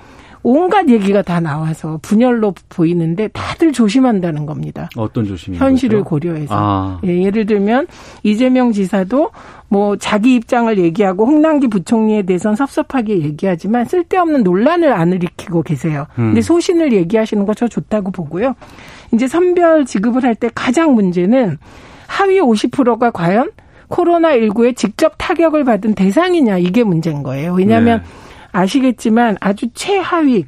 온갖 0.43 0.89
얘기가 0.89 1.23
다 1.23 1.39
나와서 1.41 1.99
분열로 2.03 2.55
보이는데 2.69 3.29
다들 3.29 3.73
조심한다는 3.73 4.47
겁니다. 4.47 4.89
어떤 4.97 5.25
조심이 5.27 5.57
현실을 5.59 6.03
고려해서. 6.03 6.49
아. 6.57 7.01
예, 7.05 7.23
예를 7.25 7.45
들면 7.47 7.87
이재명 8.23 8.73
지사도 8.73 9.31
뭐 9.69 9.97
자기 9.97 10.35
입장을 10.37 10.77
얘기하고 10.79 11.27
홍남기 11.27 11.69
부총리에 11.69 12.23
대해서는 12.23 12.57
섭섭하게 12.57 13.21
얘기하지만 13.21 13.85
쓸데없는 13.85 14.43
논란을 14.43 14.93
안 14.93 15.13
일으키고 15.13 15.63
계세요. 15.63 16.07
음. 16.19 16.29
근데 16.31 16.41
소신을 16.41 16.93
얘기하시는 16.93 17.45
거 17.47 17.53
저 17.55 17.69
좋다고 17.69 18.11
보고요. 18.11 18.55
이제 19.13 19.27
선별 19.29 19.85
지급을 19.85 20.25
할 20.25 20.35
때 20.35 20.49
가장 20.55 20.95
문제는 20.95 21.59
하위 22.07 22.41
50%가 22.41 23.11
과연 23.11 23.51
코로나19에 23.91 24.75
직접 24.77 25.15
타격을 25.19 25.65
받은 25.65 25.95
대상이냐 25.95 26.59
이게 26.59 26.85
문제인 26.85 27.23
거예요. 27.23 27.53
왜냐하면 27.55 27.99
네. 28.03 28.05
아시겠지만 28.53 29.37
아주 29.41 29.69
최하위 29.75 30.45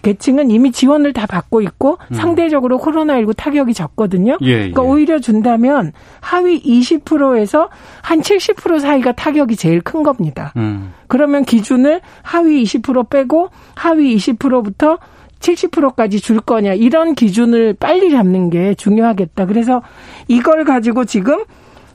계층은 0.00 0.50
이미 0.50 0.72
지원을 0.72 1.12
다 1.12 1.26
받고 1.26 1.60
있고 1.60 1.98
음. 2.10 2.14
상대적으로 2.14 2.78
코로나19 2.78 3.36
타격이 3.36 3.74
적거든요. 3.74 4.38
예, 4.40 4.54
그러니까 4.54 4.82
예. 4.82 4.86
오히려 4.86 5.18
준다면 5.18 5.92
하위 6.20 6.62
20%에서 6.62 7.68
한 8.00 8.20
70% 8.20 8.80
사이가 8.80 9.12
타격이 9.12 9.56
제일 9.56 9.80
큰 9.80 10.02
겁니다. 10.02 10.52
음. 10.56 10.92
그러면 11.08 11.44
기준을 11.44 12.00
하위 12.22 12.62
20% 12.62 13.10
빼고 13.10 13.50
하위 13.74 14.16
20%부터 14.16 14.98
70%까지 15.40 16.20
줄 16.20 16.40
거냐 16.40 16.72
이런 16.72 17.14
기준을 17.14 17.74
빨리 17.78 18.10
잡는 18.10 18.48
게 18.48 18.74
중요하겠다. 18.74 19.46
그래서 19.46 19.82
이걸 20.28 20.64
가지고 20.64 21.04
지금 21.04 21.44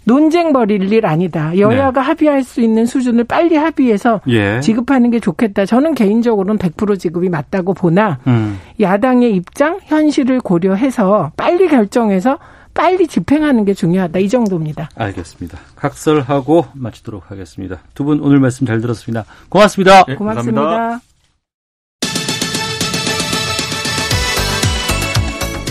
논쟁 0.08 0.54
벌일 0.54 0.92
일 0.94 1.06
아니다. 1.06 1.58
여야가 1.58 2.00
합의할 2.02 2.42
수 2.44 2.62
있는 2.62 2.86
수준을 2.86 3.26
빨리 3.26 3.58
합의해서 3.58 4.22
예. 4.30 4.62
지급하는 4.62 5.12
게 5.12 5.20
좋겠다. 5.20 5.66
저는 5.66 5.96
개인적으로는 5.96 6.58
100% 6.58 6.98
지급이 6.98 7.28
맞다고 7.28 7.74
보나 7.74 8.18
음. 8.26 8.58
야당의 8.80 9.36
입장, 9.36 9.80
현실을 9.84 10.40
고려해서 10.40 11.34
빨리 11.36 11.68
결정해서 11.68 12.40
빨리 12.74 13.06
집행하는 13.08 13.66
게 13.66 13.74
중요하다. 13.74 14.20
이 14.20 14.30
정도입니다. 14.30 14.90
알겠습니다. 14.96 15.58
각설하고 15.76 16.68
마치도록 16.74 17.30
하겠습니다. 17.30 17.80
두 17.94 18.06
분 18.06 18.22
오늘 18.22 18.40
말씀 18.40 18.66
잘 18.66 18.80
들었습니다. 18.80 19.26
고맙습니다. 19.50 20.06
네, 20.06 20.16
고맙습니다. 20.16 21.02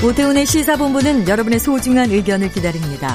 오태훈의 0.04 0.44
시사본부는 0.44 1.26
여러분의 1.26 1.58
소중한 1.58 2.10
의견을 2.10 2.50
기다립니다. 2.50 3.14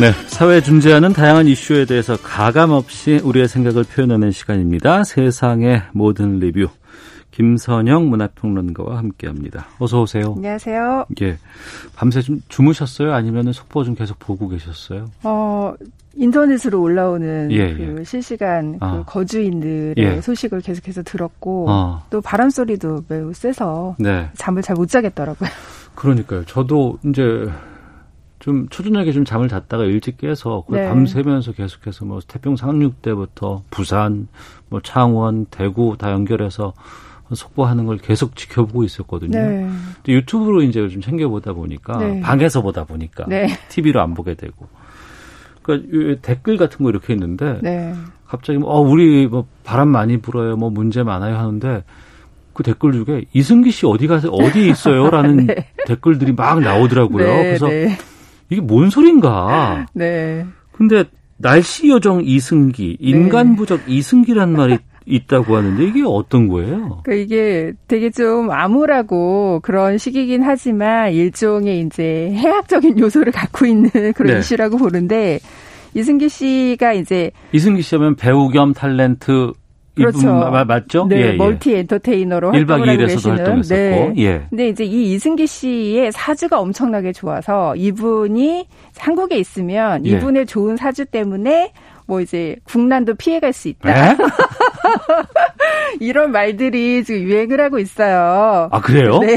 네, 0.00 0.10
사회에 0.26 0.60
존재하는 0.60 1.12
다양한 1.12 1.46
이슈에 1.46 1.84
대해서 1.84 2.16
가감 2.16 2.70
없이 2.70 3.20
우리의 3.22 3.46
생각을 3.46 3.84
표현하는 3.84 4.32
시간입니다. 4.32 5.04
세상의 5.04 5.82
모든 5.92 6.38
리뷰. 6.40 6.68
김선영 7.30 8.10
문화평론가와 8.10 8.98
함께합니다. 8.98 9.66
어서 9.78 10.02
오세요. 10.02 10.34
안녕하세요. 10.36 11.06
예, 11.22 11.38
밤새 11.94 12.20
좀 12.20 12.40
주무셨어요? 12.48 13.14
아니면 13.14 13.52
속보 13.52 13.84
좀 13.84 13.94
계속 13.94 14.18
보고 14.18 14.48
계셨어요? 14.48 15.06
어 15.22 15.72
인터넷으로 16.14 16.82
올라오는 16.82 17.50
예, 17.52 17.72
그 17.72 17.96
예. 18.00 18.04
실시간 18.04 18.76
아. 18.80 18.96
그 18.98 19.04
거주인들의 19.06 19.94
예. 19.96 20.20
소식을 20.20 20.60
계속해서 20.60 21.04
들었고 21.04 21.66
아. 21.70 22.02
또 22.10 22.20
바람 22.20 22.50
소리도 22.50 23.04
매우 23.08 23.32
세서 23.32 23.96
네. 23.98 24.28
잠을 24.34 24.60
잘 24.60 24.76
못 24.76 24.88
자겠더라고요. 24.88 25.48
그러니까요. 25.94 26.44
저도 26.44 26.98
이제 27.06 27.48
좀 28.42 28.68
초저녁에 28.68 29.12
좀 29.12 29.24
잠을 29.24 29.48
잤다가 29.48 29.84
일찍 29.84 30.18
깨서 30.18 30.64
네. 30.68 30.88
밤새면서 30.88 31.52
계속해서 31.52 32.04
뭐 32.04 32.18
태평 32.26 32.56
상륙대부터 32.56 33.62
부산, 33.70 34.26
뭐 34.68 34.80
창원, 34.82 35.46
대구 35.46 35.94
다 35.96 36.10
연결해서 36.10 36.74
속보하는 37.32 37.86
걸 37.86 37.98
계속 37.98 38.34
지켜보고 38.34 38.82
있었거든요. 38.82 39.38
네. 39.38 39.68
근데 39.94 40.12
유튜브로 40.12 40.62
이제 40.62 40.86
좀 40.88 41.00
챙겨보다 41.00 41.52
보니까 41.52 41.98
네. 41.98 42.20
방에서 42.20 42.62
보다 42.62 42.82
보니까 42.84 43.26
네. 43.28 43.46
TV로 43.68 44.00
안 44.02 44.12
보게 44.12 44.34
되고. 44.34 44.66
그러니까 45.62 45.88
이 45.92 46.18
댓글 46.20 46.56
같은 46.56 46.82
거 46.82 46.90
이렇게 46.90 47.12
있는데 47.12 47.60
네. 47.62 47.94
갑자기 48.26 48.58
뭐 48.58 48.70
어, 48.72 48.80
우리 48.80 49.28
뭐 49.28 49.46
바람 49.62 49.88
많이 49.88 50.16
불어요, 50.16 50.56
뭐 50.56 50.68
문제 50.68 51.04
많아요 51.04 51.36
하는데 51.36 51.84
그 52.54 52.64
댓글 52.64 52.92
중에 52.92 53.26
이승기 53.32 53.70
씨 53.70 53.86
어디 53.86 54.08
가서 54.08 54.30
어디 54.30 54.68
있어요 54.68 55.10
라는 55.10 55.46
네. 55.46 55.68
댓글들이 55.86 56.32
막 56.32 56.58
나오더라고요. 56.58 57.24
네, 57.24 57.42
그래서 57.44 57.68
네. 57.68 57.96
이게 58.52 58.60
뭔 58.60 58.90
소린가? 58.90 59.86
네. 59.94 60.44
근데 60.72 61.04
날씨 61.38 61.88
요정 61.88 62.22
이승기, 62.24 62.98
인간 63.00 63.56
부적 63.56 63.80
이승기란 63.86 64.52
말이 64.52 64.78
있다고 65.04 65.56
하는데 65.56 65.84
이게 65.84 66.02
어떤 66.06 66.46
거예요? 66.48 67.00
그러니까 67.02 67.14
이게 67.14 67.72
되게 67.88 68.10
좀 68.10 68.50
암울하고 68.50 69.60
그런 69.62 69.98
시기긴 69.98 70.42
하지만 70.42 71.12
일종의 71.12 71.80
이제 71.80 72.30
해학적인 72.34 72.98
요소를 72.98 73.32
갖고 73.32 73.66
있는 73.66 73.90
그런 74.14 74.34
네. 74.34 74.38
이슈라고 74.38 74.76
보는데 74.76 75.40
이승기 75.94 76.28
씨가 76.28 76.92
이제 76.92 77.32
이승기 77.52 77.82
씨하면 77.82 78.16
배우 78.16 78.48
겸 78.48 78.72
탤런트 78.72 79.52
그렇죠. 79.94 80.26
마- 80.32 80.64
맞죠? 80.64 81.06
네, 81.08 81.16
예, 81.16 81.26
예. 81.32 81.36
멀티 81.36 81.74
엔터테이너로 81.74 82.50
1박 82.52 82.68
활동을 82.70 82.88
하고 82.88 83.02
2일에서도 83.02 83.08
계시는. 83.08 83.36
활동했었고, 83.36 83.74
네. 83.74 84.14
예. 84.18 84.42
근데 84.48 84.68
이제 84.68 84.84
이 84.84 85.12
이승기 85.14 85.46
씨의 85.46 86.12
사주가 86.12 86.60
엄청나게 86.60 87.12
좋아서 87.12 87.76
이분이 87.76 88.66
한국에 88.96 89.36
있으면 89.36 90.06
예. 90.06 90.10
이분의 90.10 90.46
좋은 90.46 90.76
사주 90.76 91.04
때문에 91.06 91.72
뭐 92.06 92.20
이제 92.20 92.56
국난도 92.64 93.14
피해갈 93.14 93.52
수 93.52 93.68
있다. 93.68 94.12
에? 94.12 94.16
이런 96.00 96.32
말들이 96.32 97.04
지금 97.04 97.22
유행을 97.22 97.60
하고 97.60 97.78
있어요. 97.78 98.68
아, 98.72 98.80
그래요? 98.80 99.18
네. 99.20 99.36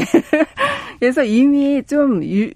그래서 1.00 1.24
이미 1.24 1.84
좀 1.84 2.24
유, 2.24 2.50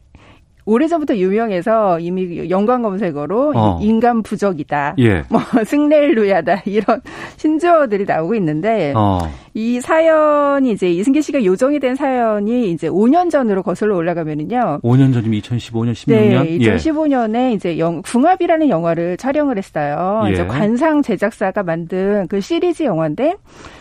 오래전부터 0.69 1.17
유명해서 1.17 1.99
이미 1.99 2.49
연관 2.49 2.83
검색어로 2.83 3.53
어. 3.55 3.79
인간 3.81 4.21
부적이다. 4.21 4.95
예. 4.99 5.23
뭐 5.29 5.41
승렐루야다 5.65 6.63
이런 6.65 7.01
신조어들이 7.37 8.05
나오고 8.05 8.35
있는데 8.35 8.93
어. 8.95 9.19
이 9.55 9.81
사연이 9.81 10.71
이제 10.71 10.91
이승기 10.91 11.21
씨가 11.23 11.43
요정이 11.43 11.79
된 11.79 11.95
사연이 11.95 12.71
이제 12.71 12.87
5년 12.87 13.31
전으로 13.31 13.63
거슬러 13.63 13.95
올라가면은요. 13.95 14.81
5년 14.83 15.13
전이면 15.13 15.41
2015년, 15.41 15.93
16년? 15.93 16.07
네, 16.07 16.57
예. 16.61 16.75
2015년에 16.75 17.55
이제 17.55 17.79
영, 17.79 18.01
궁합이라는 18.03 18.69
영화를 18.69 19.17
촬영을 19.17 19.57
했어요. 19.57 20.23
예. 20.27 20.33
이제 20.33 20.45
관상 20.45 21.01
제작사가 21.01 21.63
만든 21.63 22.27
그 22.29 22.41
시리즈 22.41 22.83
영화인데 22.83 23.35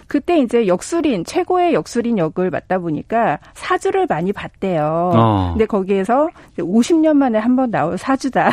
그때 0.09 0.39
이제 0.41 0.67
역술인 0.67 1.25
최고의 1.25 1.75
역술인 1.75 2.17
역을 2.19 2.51
맡다 2.51 2.79
보니까 2.79 3.39
사주를 3.55 4.07
많이 4.09 4.33
봤대요. 4.33 5.13
어. 5.15 5.51
근데 5.53 5.67
거기에서 5.67 6.29
이제 6.55 6.63
50년 6.63 7.13
만에 7.17 7.39
한 7.39 7.57
번 7.57 7.71
나올 7.71 7.99
사주다. 7.99 8.51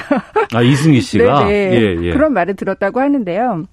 아, 0.54 0.62
이승기 0.62 1.00
씨가? 1.02 1.46
네네. 1.46 1.74
예, 1.80 2.08
예. 2.08 2.12
그런 2.12 2.34
말을 2.34 2.56
들었다고 2.56 3.00
하는데요. 3.00 3.64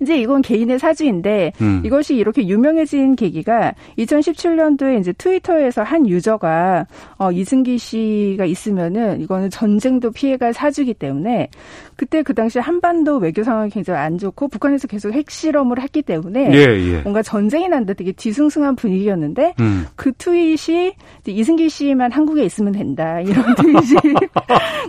이제 0.00 0.16
이건 0.18 0.42
개인의 0.42 0.78
사주인데 0.78 1.52
음. 1.60 1.82
이것이 1.84 2.16
이렇게 2.16 2.46
유명해진 2.46 3.16
계기가 3.16 3.74
2017년도에 3.98 4.98
이제 4.98 5.12
트위터에서 5.12 5.82
한 5.82 6.08
유저가 6.08 6.86
어, 7.18 7.30
이승기 7.30 7.78
씨가 7.78 8.44
있으면은 8.46 9.20
이거는 9.20 9.50
전쟁도 9.50 10.12
피해갈 10.12 10.54
사주기 10.54 10.94
때문에 10.94 11.48
그때 11.96 12.22
그 12.22 12.34
당시 12.34 12.58
한반도 12.58 13.18
외교 13.18 13.42
상황이 13.42 13.68
굉장히 13.70 14.00
안 14.00 14.16
좋고 14.16 14.48
북한에서 14.48 14.88
계속 14.88 15.12
핵실험을 15.12 15.80
했기 15.80 16.00
때문에 16.00 16.50
예, 16.54 16.60
예. 16.60 17.00
뭔가 17.02 17.22
전쟁이 17.22 17.68
난다 17.68 17.92
되게 17.92 18.12
뒤숭숭한 18.12 18.76
분위기였는데 18.76 19.54
음. 19.60 19.86
그 19.96 20.12
트윗이 20.12 20.94
이승기 21.26 21.68
씨만 21.68 22.12
한국에 22.12 22.42
있으면 22.44 22.72
된다 22.72 23.20
이런 23.20 23.44
트윗이 23.54 24.14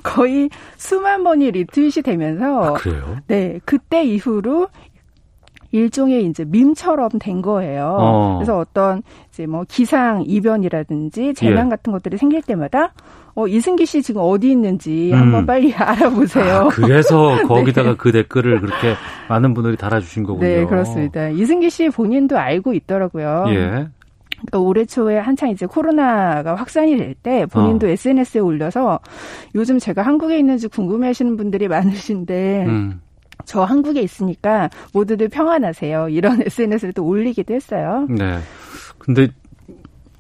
거의 0.04 0.50
수만 0.78 1.24
번이 1.24 1.52
리트윗이 1.52 2.04
되면서 2.04 2.64
아, 2.64 2.74
그래요? 2.74 3.18
네 3.28 3.60
그때 3.66 4.04
이후로 4.04 4.70
일종의 5.72 6.26
이제 6.26 6.46
밈처럼 6.46 7.10
된 7.20 7.42
거예요. 7.42 7.96
어. 8.00 8.36
그래서 8.38 8.58
어떤 8.60 9.02
이제 9.30 9.46
뭐 9.46 9.64
기상 9.68 10.24
이변이라든지 10.26 11.34
재난 11.34 11.68
예. 11.68 11.70
같은 11.70 11.92
것들이 11.94 12.18
생길 12.18 12.42
때마다 12.42 12.94
어 13.34 13.48
이승기 13.48 13.86
씨 13.86 14.02
지금 14.02 14.22
어디 14.24 14.52
있는지 14.52 15.12
음. 15.14 15.20
한번 15.20 15.46
빨리 15.46 15.74
알아보세요. 15.76 16.54
아, 16.54 16.68
그래서 16.68 17.38
거기다가 17.48 17.92
네. 17.92 17.96
그 17.98 18.12
댓글을 18.12 18.60
그렇게 18.60 18.96
많은 19.30 19.54
분들이 19.54 19.78
달아주신 19.78 20.24
거군요. 20.24 20.46
네, 20.46 20.66
그렇습니다. 20.66 21.30
이승기 21.30 21.70
씨 21.70 21.90
본인도 21.90 22.38
알고 22.38 22.74
있더라고요. 22.74 23.46
예. 23.50 23.88
그러니까 24.42 24.60
올해 24.60 24.86
초에 24.86 25.18
한창 25.20 25.50
이제 25.50 25.66
코로나가 25.68 26.56
확산이 26.56 26.98
될 26.98 27.14
때 27.14 27.46
본인도 27.46 27.86
어. 27.86 27.90
SNS에 27.92 28.42
올려서 28.42 29.00
요즘 29.54 29.78
제가 29.78 30.02
한국에 30.02 30.40
있는지 30.40 30.68
궁금해하시는 30.68 31.38
분들이 31.38 31.68
많으신데 31.68 32.66
음. 32.66 33.02
저 33.46 33.64
한국에 33.64 34.02
있으니까 34.02 34.70
모두들 34.94 35.30
평안하세요. 35.30 36.10
이런 36.10 36.42
SNS를 36.46 36.94
또 36.94 37.06
올리기도 37.06 37.54
했어요. 37.54 38.08
네. 38.10 38.40
근데 38.98 39.30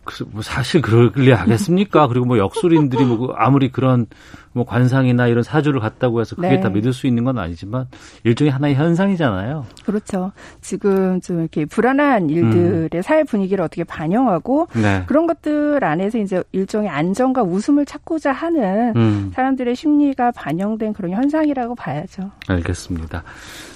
그, 0.03 0.25
뭐 0.31 0.41
사실 0.41 0.81
그럴리 0.81 1.31
하겠습니까? 1.31 2.07
그리고 2.09 2.25
뭐 2.25 2.37
역술인들이 2.37 3.03
뭐그 3.05 3.33
아무리 3.35 3.71
그런 3.71 4.07
뭐 4.53 4.65
관상이나 4.65 5.27
이런 5.27 5.43
사주를 5.43 5.79
갖다고 5.79 6.19
해서 6.19 6.35
그게 6.35 6.49
네. 6.49 6.59
다 6.59 6.69
믿을 6.69 6.91
수 6.91 7.07
있는 7.07 7.23
건 7.23 7.37
아니지만 7.37 7.87
일종의 8.23 8.51
하나의 8.51 8.75
현상이잖아요. 8.75 9.65
그렇죠. 9.85 10.31
지금 10.59 11.21
좀 11.21 11.39
이렇게 11.39 11.65
불안한 11.65 12.29
일들의 12.29 13.01
사회 13.03 13.23
분위기를 13.23 13.63
어떻게 13.63 13.83
반영하고 13.83 14.67
음. 14.75 14.81
네. 14.81 15.03
그런 15.05 15.27
것들 15.27 15.83
안에서 15.83 16.17
이제 16.17 16.43
일종의 16.51 16.89
안정과 16.89 17.43
웃음을 17.43 17.85
찾고자 17.85 18.31
하는 18.31 18.93
음. 18.95 19.31
사람들의 19.33 19.75
심리가 19.75 20.31
반영된 20.31 20.93
그런 20.93 21.11
현상이라고 21.11 21.75
봐야죠. 21.75 22.31
알겠습니다. 22.47 23.23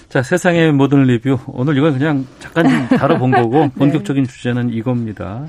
자, 0.10 0.22
세상의 0.22 0.72
모든 0.72 1.04
리뷰. 1.04 1.38
오늘 1.48 1.78
이건 1.78 1.98
그냥 1.98 2.26
잠깐 2.40 2.70
좀 2.70 2.98
다뤄본 2.98 3.32
네. 3.32 3.42
거고, 3.42 3.70
본격적인 3.70 4.26
주제는 4.26 4.70
이겁니다. 4.70 5.46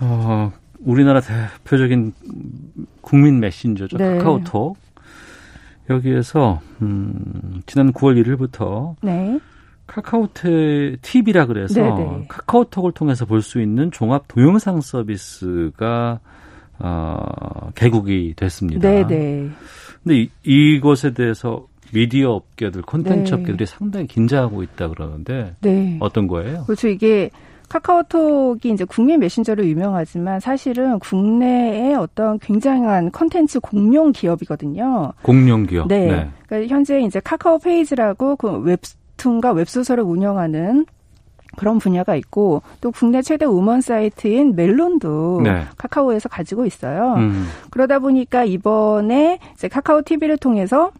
어, 0.00 0.52
우리나라 0.80 1.20
대표적인 1.20 2.12
국민 3.00 3.40
메신저죠. 3.40 3.98
네. 3.98 4.18
카카오톡. 4.18 4.76
여기에서, 5.88 6.60
음, 6.82 7.62
지난 7.66 7.92
9월 7.92 8.22
1일부터 8.22 8.94
네. 9.02 9.38
카카오톡 9.86 10.44
TV라 11.02 11.46
그래서 11.46 11.82
네네. 11.82 12.26
카카오톡을 12.28 12.92
통해서 12.92 13.26
볼 13.26 13.42
수 13.42 13.60
있는 13.60 13.90
종합 13.90 14.28
동영상 14.28 14.80
서비스가 14.80 16.20
어, 16.78 17.70
개국이 17.74 18.34
됐습니다. 18.36 18.88
네, 18.88 19.04
네. 19.06 19.50
근데 20.04 20.20
이, 20.22 20.30
이것에 20.44 21.12
대해서 21.12 21.66
미디어 21.92 22.30
업계들, 22.30 22.82
콘텐츠 22.82 23.34
네. 23.34 23.40
업계들이 23.40 23.66
상당히 23.66 24.06
긴장하고 24.06 24.62
있다 24.62 24.88
그러는데 24.88 25.56
네. 25.60 25.96
어떤 26.00 26.28
거예요? 26.28 26.62
그렇죠. 26.66 26.86
이게 26.86 27.30
카카오톡이 27.70 28.68
이제 28.68 28.84
국민 28.84 29.20
메신저로 29.20 29.64
유명하지만 29.64 30.40
사실은 30.40 30.98
국내의 30.98 31.94
어떤 31.94 32.38
굉장한 32.40 33.12
컨텐츠 33.12 33.60
공룡 33.60 34.10
기업이거든요. 34.10 35.12
공룡 35.22 35.64
기업. 35.66 35.86
네. 35.86 36.28
그러니까 36.46 36.74
현재 36.74 37.00
이제 37.00 37.20
카카오 37.20 37.58
페이지라고 37.58 38.34
그 38.36 38.58
웹툰과 38.58 39.52
웹소설을 39.52 40.02
운영하는 40.02 40.84
그런 41.56 41.78
분야가 41.78 42.16
있고 42.16 42.62
또 42.80 42.90
국내 42.90 43.22
최대 43.22 43.46
음원 43.46 43.80
사이트인 43.80 44.56
멜론도 44.56 45.42
네. 45.44 45.62
카카오에서 45.76 46.28
가지고 46.28 46.66
있어요. 46.66 47.14
음. 47.18 47.46
그러다 47.70 48.00
보니까 48.00 48.44
이번에 48.44 49.38
이제 49.54 49.68
카카오 49.68 50.02
TV를 50.02 50.38
통해서 50.38 50.90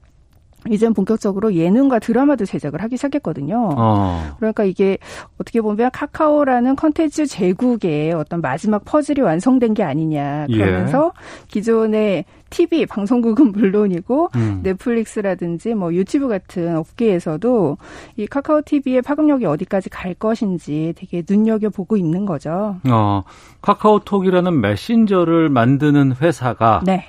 이젠 0.69 0.93
본격적으로 0.93 1.55
예능과 1.55 1.99
드라마도 2.01 2.45
제작을 2.45 2.83
하기 2.83 2.97
시작했거든요. 2.97 3.75
어. 3.77 4.35
그러니까 4.37 4.65
이게 4.65 4.99
어떻게 5.39 5.61
보면 5.61 5.91
카카오라는 5.93 6.77
컨텐츠 6.77 7.27
제국의 7.27 8.13
어떤 8.13 8.41
마지막 8.41 8.85
퍼즐이 8.85 9.21
완성된 9.21 9.75
게 9.75 9.83
아니냐. 9.83 10.47
예. 10.51 10.57
그러면서 10.57 11.13
기존의 11.49 12.25
TV 12.51 12.85
방송국은 12.87 13.53
물론이고 13.53 14.31
음. 14.35 14.61
넷플릭스라든지 14.63 15.75
뭐 15.75 15.95
유튜브 15.95 16.29
같은 16.29 16.77
업계에서도 16.77 17.79
이 18.17 18.27
카카오 18.27 18.63
TV의 18.63 19.03
파급력이 19.03 19.47
어디까지 19.47 19.89
갈 19.89 20.15
것인지 20.15 20.93
되게 20.97 21.23
눈여겨 21.29 21.71
보고 21.71 21.97
있는 21.97 22.27
거죠. 22.27 22.77
어, 22.89 23.23
카카오톡이라는 23.63 24.61
메신저를 24.61 25.49
만드는 25.49 26.17
회사가 26.21 26.83
네. 26.85 27.07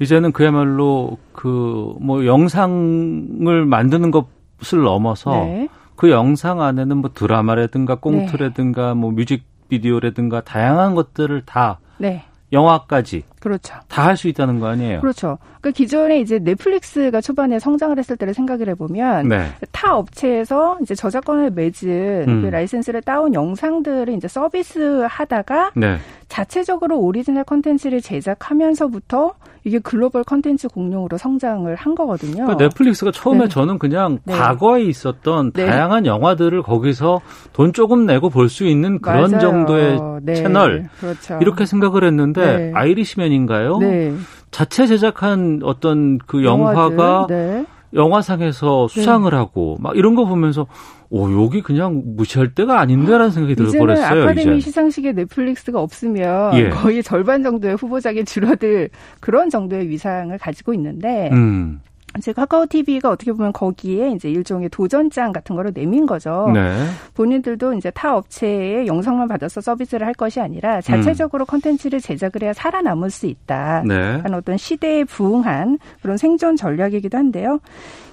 이제는 0.00 0.32
그야말로 0.32 1.18
그 1.32 1.94
뭐 2.00 2.26
영상을 2.26 3.64
만드는 3.66 4.10
것을 4.10 4.82
넘어서 4.82 5.30
네. 5.44 5.68
그 5.96 6.10
영상 6.10 6.60
안에는 6.60 6.96
뭐 6.98 7.10
드라마라든가 7.14 7.96
꽁트라든가 7.96 8.94
뭐 8.94 9.10
뮤직비디오라든가 9.12 10.40
다양한 10.42 10.94
것들을 10.94 11.42
다 11.46 11.78
네. 11.98 12.24
영화까지 12.52 13.24
그렇죠. 13.40 13.74
다 13.88 14.04
할 14.06 14.16
수 14.16 14.28
있다는 14.28 14.60
거 14.60 14.66
아니에요? 14.68 15.00
그렇죠. 15.00 15.38
그 15.60 15.70
기존에 15.72 16.20
이제 16.20 16.38
넷플릭스가 16.38 17.20
초반에 17.20 17.58
성장을 17.58 17.96
했을 17.98 18.16
때를 18.16 18.32
생각을 18.34 18.68
해보면 18.70 19.28
네. 19.28 19.46
타 19.72 19.96
업체에서 19.96 20.78
이제 20.82 20.94
저작권을 20.94 21.50
맺은 21.50 22.24
음. 22.28 22.42
그 22.42 22.46
라이센스를 22.48 23.02
따온 23.02 23.34
영상들을 23.34 24.08
이제 24.14 24.28
서비스 24.28 25.04
하다가 25.08 25.72
네. 25.74 25.96
자체적으로 26.28 26.98
오리지널 27.00 27.44
컨텐츠를 27.44 28.00
제작하면서부터 28.00 29.34
이게 29.64 29.78
글로벌 29.78 30.24
컨텐츠 30.24 30.68
공룡으로 30.68 31.16
성장을 31.16 31.74
한 31.74 31.94
거거든요. 31.94 32.46
그 32.46 32.52
넷플릭스가 32.62 33.10
처음에 33.12 33.40
네. 33.44 33.48
저는 33.48 33.78
그냥 33.78 34.18
네. 34.24 34.34
과거에 34.34 34.82
있었던 34.82 35.52
네. 35.52 35.66
다양한 35.66 36.04
영화들을 36.06 36.62
거기서 36.62 37.20
돈 37.54 37.72
조금 37.72 38.04
내고 38.06 38.28
볼 38.30 38.44
수 38.48 38.64
있는 38.66 39.00
그런 39.00 39.30
맞아요. 39.32 39.40
정도의 39.40 39.98
네. 40.22 40.34
채널 40.34 40.88
그렇죠. 41.00 41.38
이렇게 41.40 41.64
생각을 41.66 42.04
했는데 42.04 42.56
네. 42.56 42.72
아이리시맨인가요? 42.74 43.78
네. 43.78 44.14
자체 44.50 44.86
제작한 44.86 45.60
어떤 45.64 46.18
그 46.18 46.44
영화가 46.44 46.82
영화들, 46.92 47.26
네. 47.34 47.64
영화상에서 47.94 48.88
수상을 48.88 49.32
하고 49.34 49.76
막 49.80 49.96
이런 49.96 50.14
거 50.14 50.24
보면서 50.24 50.66
오 51.10 51.30
여기 51.44 51.62
그냥 51.62 52.02
무시할 52.04 52.54
때가 52.54 52.80
아닌데라는 52.80 53.30
생각이 53.30 53.52
이제는 53.52 53.70
들어버렸어요. 53.70 54.22
아카데미 54.22 54.58
이제. 54.58 54.64
시상식에 54.68 55.12
넷플릭스가 55.12 55.80
없으면 55.80 56.54
예. 56.56 56.70
거의 56.70 57.02
절반 57.02 57.42
정도의 57.42 57.76
후보작이 57.76 58.24
줄어들 58.24 58.88
그런 59.20 59.48
정도의 59.48 59.88
위상을 59.88 60.36
가지고 60.38 60.74
있는데 60.74 61.30
음. 61.32 61.80
이제 62.18 62.32
카카오 62.32 62.66
TV가 62.66 63.10
어떻게 63.10 63.32
보면 63.32 63.52
거기에 63.52 64.10
이제 64.10 64.30
일종의 64.30 64.68
도전장 64.68 65.32
같은 65.32 65.56
거를 65.56 65.72
내민 65.74 66.06
거죠. 66.06 66.50
네. 66.54 66.86
본인들도 67.14 67.74
이제 67.74 67.90
타 67.90 68.16
업체의 68.16 68.86
영상만 68.86 69.28
받아서 69.28 69.60
서비스를 69.60 70.06
할 70.06 70.14
것이 70.14 70.40
아니라 70.40 70.80
자체적으로 70.80 71.44
컨텐츠를 71.44 72.00
제작을 72.00 72.42
해야 72.42 72.52
살아남을 72.52 73.10
수 73.10 73.26
있다. 73.26 73.82
네. 73.86 73.94
하는 73.94 74.34
어떤 74.34 74.56
시대에 74.56 75.04
부응한 75.04 75.78
그런 76.02 76.16
생존 76.16 76.56
전략이기도 76.56 77.18
한데요. 77.18 77.58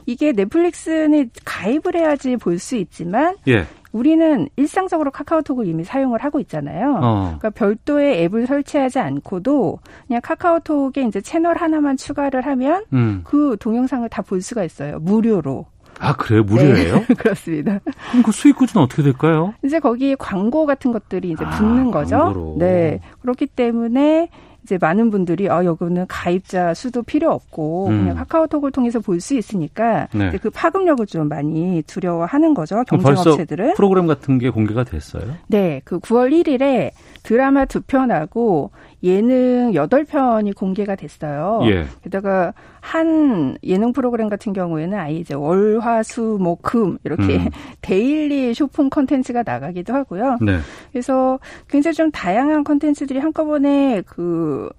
이게 0.06 0.32
넷플릭스는 0.32 1.30
가입을 1.45 1.95
해야지 1.95 2.36
볼 2.38 2.58
수 2.58 2.76
있지만 2.76 3.36
예. 3.47 3.66
우리는 3.92 4.48
일상적으로 4.56 5.12
카카오톡을 5.12 5.68
이미 5.68 5.84
사용을 5.84 6.24
하고 6.24 6.39
있잖아요. 6.39 7.00
어. 7.02 7.22
그러니까 7.39 7.50
별도의 7.52 8.24
앱을 8.24 8.48
설치하지 8.48 9.00
않고도 9.00 9.80
그냥 10.08 10.22
카카오톡에 10.24 11.02
이제 11.08 11.20
채널 11.22 11.58
하나만 11.58 11.98
추가를 11.98 12.46
하면 12.46 12.86
음. 12.94 13.22
그 13.24 13.58
동영상을 13.60 14.08
다 14.10 14.22
볼 14.22 14.42
수가 14.42 14.64
있어요. 14.64 15.00
무료로. 15.00 15.66
아 16.00 16.14
그래요? 16.16 16.44
무료예요? 16.44 17.00
네, 17.00 17.06
그렇습니다. 17.16 17.80
그럼 18.12 18.24
그 18.24 18.32
수익 18.32 18.56
구조는 18.56 18.86
어떻게 18.86 19.04
될까요? 19.04 19.54
이제 19.64 19.80
거기에 19.80 20.16
광고 20.16 20.66
같은 20.66 20.92
것들이 20.92 21.32
이제 21.32 21.44
아, 21.44 21.50
붙는 21.50 21.92
거죠. 21.92 22.18
광고로. 22.18 22.56
네. 22.60 23.00
그렇기 23.22 23.48
때문에 23.48 24.30
이제 24.64 24.78
많은 24.80 25.09
분들이 25.09 25.49
아 25.49 25.66
여기는 25.66 26.05
가입자 26.07 26.74
수도 26.74 27.01
필요 27.03 27.32
없고 27.32 27.88
음. 27.88 27.99
그냥 28.01 28.16
카카오톡을 28.18 28.72
통해서 28.72 28.99
볼 28.99 29.22
수 29.22 29.36
있으니까 29.36 30.07
네. 30.14 30.32
그 30.41 30.49
파급력을 30.49 31.05
좀 31.05 31.28
많이 31.30 31.84
두려워하는 31.86 32.53
거죠. 32.55 32.84
경쟁업체들은. 32.88 33.76
프로그램 33.76 34.07
같은 34.07 34.39
게 34.39 34.49
공개가 34.49 34.84
됐어요? 34.84 35.24
네, 35.47 35.82
그 35.86 35.99
9월 35.99 36.32
1일에 36.32 36.91
드라마 37.22 37.66
두 37.66 37.82
편하고 37.82 38.72
예능 39.04 39.72
8편이 39.74 40.56
공개가 40.56 40.95
됐어요. 40.95 41.62
예. 41.66 41.86
게다가 42.04 42.54
한 42.80 43.58
예능 43.64 43.93
프로그램 43.93 44.30
같은 44.30 44.54
경우에는 44.54 44.97
아예 44.97 45.16
이제 45.16 45.34
월, 45.34 45.80
화, 45.80 46.04
수, 46.04 46.38
목, 46.39 46.62
금 46.62 46.97
이렇게 47.04 47.38
음. 47.38 47.49
daily 47.82 48.54
short 48.54 48.74
form 48.74 48.89
컨텐츠가 48.89 49.43
나가기도 49.43 49.93
하고요. 49.93 50.38
네. 50.41 50.60
그래서 50.91 51.39
굉장히 51.68 51.95
좀 51.95 52.12
다양한 52.12 52.64
컨텐츠들이 52.64 53.20
한꺼번에 53.20 54.02
그 54.06 54.70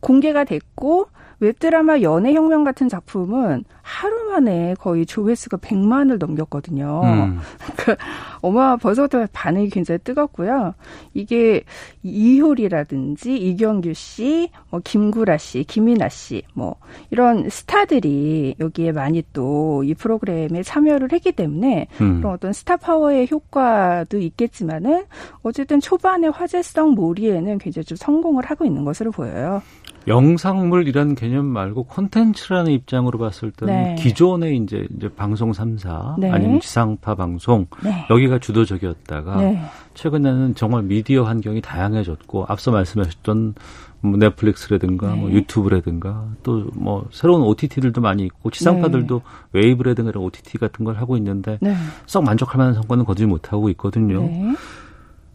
공개가 0.00 0.44
됐고 0.44 1.06
웹드라마 1.42 2.00
연애혁명 2.00 2.64
같은 2.64 2.88
작품은 2.88 3.64
하루 3.82 4.30
만에 4.30 4.74
거의 4.78 5.04
조회수가 5.04 5.58
100만을 5.58 6.18
넘겼거든요. 6.18 7.02
음. 7.04 7.40
그러니까 7.76 8.04
어마 8.40 8.76
벌써부터 8.76 9.26
반응이 9.32 9.70
굉장히 9.70 9.98
뜨겁고요. 10.04 10.74
이게 11.14 11.64
이효리라든지 12.02 13.36
이경규 13.36 13.92
씨, 13.94 14.50
뭐 14.70 14.80
김구라 14.82 15.36
씨, 15.36 15.64
김이나 15.64 16.08
씨, 16.08 16.42
뭐 16.54 16.76
이런 17.10 17.48
스타들이 17.50 18.54
여기에 18.60 18.92
많이 18.92 19.22
또 19.32 19.82
이 19.82 19.94
프로그램에 19.94 20.62
참여를 20.62 21.12
했기 21.12 21.32
때문에 21.32 21.86
음. 22.00 22.18
그런 22.18 22.34
어떤 22.34 22.52
스타 22.52 22.76
파워의 22.76 23.28
효과도 23.30 24.18
있겠지만은 24.18 25.04
어쨌든 25.42 25.80
초반의 25.80 26.30
화제성 26.30 26.92
몰이에는 26.92 27.58
굉장히 27.58 27.84
좀 27.84 27.96
성공을 27.96 28.44
하고 28.46 28.64
있는 28.64 28.84
것으로 28.84 29.10
보여요. 29.10 29.62
영상물 30.08 30.88
이런 30.88 31.14
개념 31.14 31.46
말고 31.46 31.84
콘텐츠라는 31.84 32.72
입장으로 32.72 33.18
봤을 33.18 33.50
때는 33.50 33.74
네. 33.74 33.94
기존의 33.96 34.56
이제 34.58 34.86
이제 34.96 35.08
방송 35.08 35.52
3사 35.52 36.18
네. 36.18 36.30
아니면 36.30 36.60
지상파 36.60 37.14
방송 37.14 37.66
네. 37.82 38.06
여기가 38.10 38.38
주도적이었다가 38.38 39.36
네. 39.36 39.62
최근에는 39.94 40.54
정말 40.54 40.82
미디어 40.82 41.24
환경이 41.24 41.60
다양해졌고 41.60 42.46
앞서 42.48 42.70
말씀하셨던 42.70 43.54
뭐 44.00 44.16
넷플릭스라든가 44.16 45.14
뭐 45.14 45.28
네. 45.28 45.36
유튜브라든가 45.36 46.26
또 46.42 46.62
뭐 46.74 47.06
새로운 47.12 47.42
OTT들도 47.42 48.00
많이 48.00 48.24
있고 48.24 48.50
지상파들도 48.50 49.22
웨이브라든가 49.52 50.10
이런 50.10 50.24
OTT 50.24 50.58
같은 50.58 50.84
걸 50.84 50.96
하고 50.96 51.16
있는데 51.16 51.58
네. 51.60 51.74
썩 52.06 52.24
만족할 52.24 52.58
만한 52.58 52.74
성과는 52.74 53.04
거두지 53.04 53.26
못하고 53.26 53.68
있거든요. 53.70 54.22
네. 54.22 54.54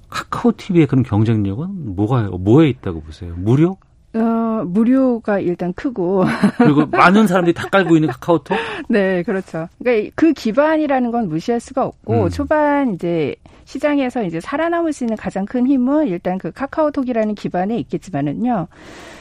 카카오 0.09 0.53
TV의 0.55 0.87
그런 0.87 1.03
경쟁력은 1.03 1.95
뭐가 1.95 2.23
뭐에 2.37 2.69
있다고 2.69 3.01
보세요? 3.01 3.33
무료? 3.37 3.77
어, 4.19 4.63
무료가 4.65 5.39
일단 5.39 5.73
크고 5.73 6.25
그리고 6.57 6.85
많은 6.85 7.27
사람들이 7.27 7.53
다 7.53 7.67
깔고 7.69 7.95
있는 7.95 8.09
카카오톡? 8.09 8.57
네, 8.89 9.23
그렇죠. 9.23 9.67
그러니까 9.79 10.11
그 10.15 10.33
기반이라는 10.33 11.11
건 11.11 11.29
무시할 11.29 11.59
수가 11.59 11.85
없고 11.85 12.25
음. 12.25 12.29
초반 12.29 12.93
이제 12.93 13.35
시장에서 13.65 14.23
이제 14.23 14.39
살아남을 14.39 14.93
수 14.93 15.03
있는 15.03 15.17
가장 15.17 15.45
큰 15.45 15.67
힘은 15.67 16.07
일단 16.07 16.37
그 16.37 16.51
카카오톡이라는 16.51 17.35
기반에 17.35 17.77
있겠지만은요. 17.79 18.67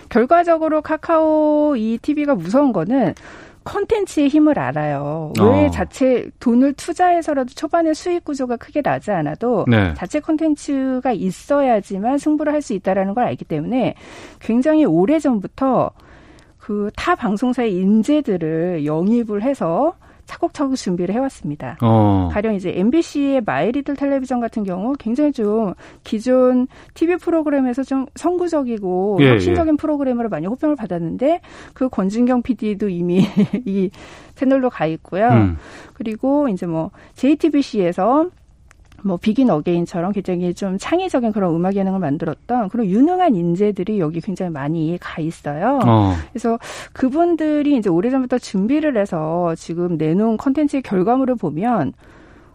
결과적으로 0.08 0.82
카카오 0.82 1.74
이 1.76 1.98
TV가 2.00 2.36
무서운 2.36 2.72
거는 2.72 3.14
컨텐츠의 3.66 4.28
힘을 4.28 4.58
알아요. 4.58 5.32
왜 5.38 5.66
어. 5.66 5.70
자체 5.70 6.30
돈을 6.40 6.72
투자해서라도 6.74 7.52
초반에 7.54 7.92
수익 7.94 8.24
구조가 8.24 8.56
크게 8.56 8.80
나지 8.80 9.10
않아도 9.10 9.64
네. 9.68 9.92
자체 9.94 10.20
컨텐츠가 10.20 11.12
있어야지만 11.12 12.18
승부를 12.18 12.52
할 12.52 12.62
수 12.62 12.72
있다라는 12.72 13.14
걸 13.14 13.24
알기 13.24 13.44
때문에 13.44 13.94
굉장히 14.40 14.84
오래 14.84 15.18
전부터 15.18 15.90
그 16.58 16.90
타 16.96 17.14
방송사의 17.14 17.74
인재들을 17.74 18.86
영입을 18.86 19.42
해서 19.42 19.94
차곡차곡 20.26 20.76
준비를 20.76 21.14
해왔습니다. 21.14 21.78
어. 21.82 22.28
가령 22.32 22.54
이제 22.54 22.72
MBC의 22.76 23.42
마이리틀 23.44 23.96
텔레비전 23.96 24.40
같은 24.40 24.64
경우 24.64 24.94
굉장히 24.98 25.32
좀 25.32 25.74
기존 26.04 26.66
TV 26.94 27.16
프로그램에서 27.16 27.82
좀 27.82 28.06
선구적이고 28.14 29.18
예, 29.20 29.30
혁신적인 29.30 29.76
프로그램으로 29.76 30.28
많이 30.28 30.46
호평을 30.46 30.76
받았는데 30.76 31.40
그 31.72 31.88
권진경 31.88 32.42
PD도 32.42 32.88
이미 32.88 33.24
이 33.64 33.90
채널로 34.34 34.68
가 34.70 34.86
있고요. 34.86 35.28
음. 35.28 35.56
그리고 35.94 36.48
이제 36.48 36.66
뭐 36.66 36.90
JTBC에서 37.14 38.30
뭐 39.06 39.16
비긴 39.16 39.50
어게인처럼 39.50 40.12
굉장히 40.12 40.52
좀 40.52 40.76
창의적인 40.78 41.32
그런 41.32 41.54
음악 41.54 41.76
예능을 41.76 42.00
만들었던 42.00 42.68
그런 42.68 42.86
유능한 42.86 43.34
인재들이 43.34 44.00
여기 44.00 44.20
굉장히 44.20 44.50
많이 44.50 44.98
가 45.00 45.22
있어요. 45.22 45.78
어. 45.84 46.12
그래서 46.32 46.58
그분들이 46.92 47.76
이제 47.76 47.88
오래전부터 47.88 48.38
준비를 48.38 48.96
해서 48.96 49.54
지금 49.56 49.96
내놓은 49.96 50.36
컨텐츠의 50.36 50.82
결과물을 50.82 51.36
보면 51.36 51.92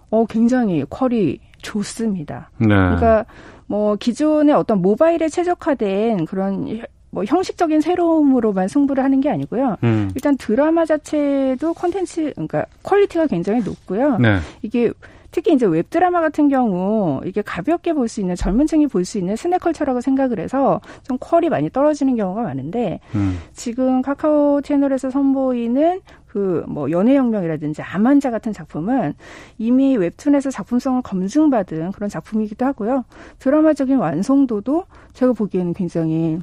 어 0.10 0.26
굉장히 0.26 0.84
퀄이 0.90 1.40
좋습니다. 1.62 2.52
네. 2.58 2.68
그러니까 2.68 3.26
뭐 3.68 3.96
기존의 3.96 4.54
어떤 4.54 4.82
모바일에 4.82 5.30
최적화된 5.30 6.26
그런 6.26 6.82
뭐 7.12 7.24
형식적인 7.24 7.80
새로움으로만 7.82 8.68
승부를 8.68 9.04
하는 9.04 9.22
게 9.22 9.30
아니고요. 9.30 9.78
음. 9.84 10.12
일단 10.16 10.36
드라마 10.38 10.86
자체도 10.86 11.74
콘텐츠 11.74 12.32
그러니까 12.34 12.66
quality가 12.84 13.28
굉장히 13.28 13.62
높고요. 13.62 14.18
네. 14.18 14.40
이게 14.62 14.92
특히 15.32 15.54
이제 15.54 15.66
웹드라마 15.66 16.20
같은 16.22 16.50
경우 16.50 17.22
이게 17.26 17.42
가볍게 17.42 17.94
볼 17.94 18.08
수 18.08 18.20
있는 18.20 18.36
젊은 18.36 18.68
층이 18.68 18.88
볼 18.88 19.06
수 19.06 19.18
있는 19.18 19.36
snack 19.36 19.56
culture라고 19.56 20.02
생각을 20.02 20.40
해서 20.40 20.82
좀 21.04 21.18
퀄이 21.20 21.50
많이 21.50 21.70
떨어지는 21.70 22.16
경우가 22.16 22.42
많은데 22.42 23.00
음. 23.16 23.40
지금 23.54 24.02
카카오 24.02 24.62
채널에서 24.62 25.10
선보이는 25.10 26.02
그뭐 26.28 26.92
연애혁명이라든지 26.92 27.82
아만자 27.82 28.32
같은 28.32 28.54
작품은 28.54 29.14
이미 29.58 29.98
웹툰에서 29.98 30.50
작품성을 30.50 31.02
검증받은 31.02 31.92
그런 31.92 32.10
작품이기도 32.10 32.66
하고요. 32.66 33.04
드라마적인 33.40 33.98
완성도도 33.98 34.86
제가 35.14 35.34
보기에는 35.34 35.74
굉장히 35.74 36.40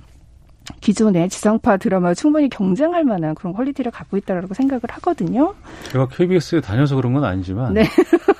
기존의 0.82 1.30
지상파 1.30 1.78
드라마 1.78 2.12
충분히 2.12 2.50
경쟁할 2.50 3.04
만한 3.04 3.34
그런 3.34 3.54
quality를 3.54 3.90
갖고 3.90 4.18
있다라고 4.18 4.52
생각을 4.52 4.82
하거든요. 4.86 5.54
제가 5.90 6.08
KBS에 6.08 6.60
다녀서 6.60 6.94
그런 6.96 7.14
건 7.14 7.24
아니지만 7.24 7.72
네. 7.72 7.84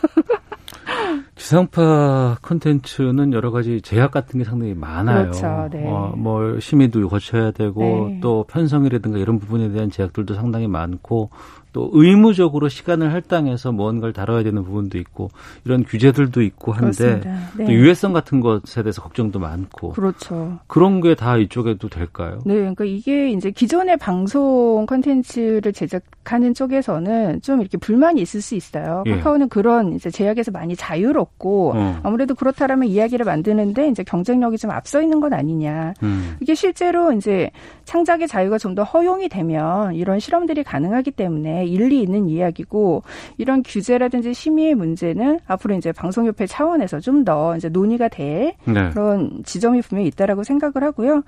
지상파 1.39 2.39
콘텐츠는 2.43 3.32
여러 3.32 3.51
가지 3.51 3.80
제약 3.80 4.11
같은 4.11 4.39
게 4.39 4.45
상당히 4.45 4.74
많아요. 4.74 5.30
그렇죠, 5.30 5.68
네. 5.70 5.86
어, 5.86 6.12
뭐 6.16 6.59
심의도 6.59 7.09
거쳐야 7.09 7.53
되고 7.53 8.09
네. 8.11 8.18
또 8.20 8.45
편성이라든가 8.49 9.18
이런 9.18 9.39
부분에 9.39 9.70
대한 9.70 9.91
제약들도 9.91 10.34
상당히 10.34 10.66
많고 10.66 11.30
또 11.73 11.91
의무적으로 11.93 12.69
시간을 12.69 13.12
할당해서 13.12 13.73
뭔가를 13.73 14.12
다뤄야 14.12 14.43
되는 14.43 14.64
부분도 14.64 14.99
있고 14.99 15.31
이런 15.64 15.85
규제들도 15.85 16.41
있고 16.43 16.73
한데. 16.73 17.21
네. 17.57 17.64
또 17.66 17.73
유해성 17.73 18.12
같은 18.12 18.41
것에 18.41 18.83
대해서 18.83 19.03
걱정도 19.03 19.39
많고 19.39 19.91
그렇죠. 19.91 20.59
그런 20.66 21.01
게 21.01 21.14
다 21.14 21.37
이쪽에도 21.37 21.89
될까요? 21.89 22.39
네, 22.45 22.55
그러니까 22.55 22.85
이게 22.85 23.31
이제 23.31 23.51
기존의 23.51 23.97
방송 23.97 24.87
콘텐츠를 24.87 25.73
제작하는 25.73 26.55
쪽에서는 26.55 27.41
좀 27.43 27.61
이렇게 27.61 27.77
불만이 27.79 28.21
있을 28.21 28.41
수 28.41 28.55
있어요. 28.55 29.03
예. 29.07 29.16
카카오는 29.16 29.49
그런 29.49 29.95
이제 29.95 30.11
제약에서 30.11 30.51
많이 30.53 30.77
자유롭고 30.77 31.73
어. 31.75 32.01
아무래도 32.03 32.35
그렇다라면 32.35 32.89
이야기를 32.89 33.25
만드는데 33.25 33.89
이제 33.89 34.03
경쟁력이 34.05 34.59
좀 34.59 34.71
앞서 34.71 35.03
있는 35.03 35.21
건 35.21 35.33
아니냐. 35.33 35.95
음. 36.03 36.37
이게 36.41 36.55
실제로 36.55 37.12
이제 37.12 37.51
창작의 37.85 38.29
자유가 38.29 38.57
좀 38.59 38.69
더 38.75 38.85
허용이 38.85 39.29
되면 39.31 39.95
이런 39.95 40.21
실험들이 40.21 40.62
가능하기 40.62 41.11
때문에 41.12 41.66
일리 41.69 42.01
있는 42.03 42.29
이야기고 42.29 43.03
이런 43.37 43.62
규제라든지 43.62 44.35
심의의 44.35 44.75
문제는 44.75 45.41
앞으로 45.47 45.75
이제 45.77 45.93
방송협회 45.93 46.47
차원에서 46.47 47.01
좀 47.01 47.19
더 47.25 47.57
이제 47.57 47.69
논의가 47.69 48.09
될 48.09 48.55
네. 48.64 48.91
그런 48.91 49.43
지점이 49.45 49.83
분명히 49.83 50.09
있다라고 50.09 50.45
생각을 50.45 50.83
하고요. 50.85 51.25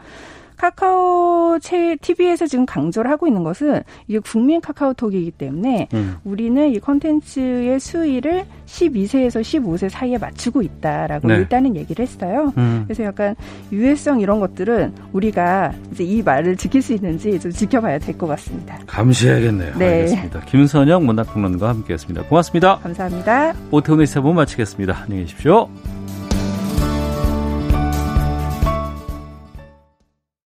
카카오 0.60 1.58
채 1.60 1.96
TV에서 2.02 2.46
지금 2.46 2.66
강조를 2.66 3.10
하고 3.10 3.26
있는 3.26 3.42
것은 3.42 3.82
이게 4.08 4.18
국민 4.18 4.60
카카오톡이기 4.60 5.30
때문에 5.32 5.88
음. 5.94 6.16
우리는 6.22 6.68
이 6.70 6.78
콘텐츠의 6.78 7.80
수위를 7.80 8.44
12세에서 8.66 9.40
15세 9.40 9.88
사이에 9.88 10.18
맞추고 10.18 10.60
있다라고 10.60 11.28
네. 11.28 11.36
일단은 11.36 11.76
얘기를 11.76 12.02
했어요. 12.02 12.52
음. 12.58 12.84
그래서 12.86 13.04
약간 13.04 13.34
유해성 13.72 14.20
이런 14.20 14.38
것들은 14.38 14.92
우리가 15.12 15.72
이제 15.92 16.04
이 16.04 16.22
말을 16.22 16.56
지킬 16.56 16.82
수 16.82 16.92
있는지 16.92 17.40
좀 17.40 17.50
지켜봐야 17.50 17.98
될 17.98 18.10
것 18.20 18.26
같습니다. 18.26 18.78
감시해야겠네요. 18.86 19.78
네. 19.78 19.86
알겠습니다. 20.00 20.40
김선영 20.40 21.06
문학평론가와 21.06 21.72
함께했습니다. 21.72 22.24
고맙습니다. 22.24 22.78
감사합니다. 22.80 23.54
오태훈의 23.70 24.06
시사본 24.06 24.34
마치겠습니다. 24.34 25.04
안녕히 25.04 25.22
계십시오. 25.22 25.70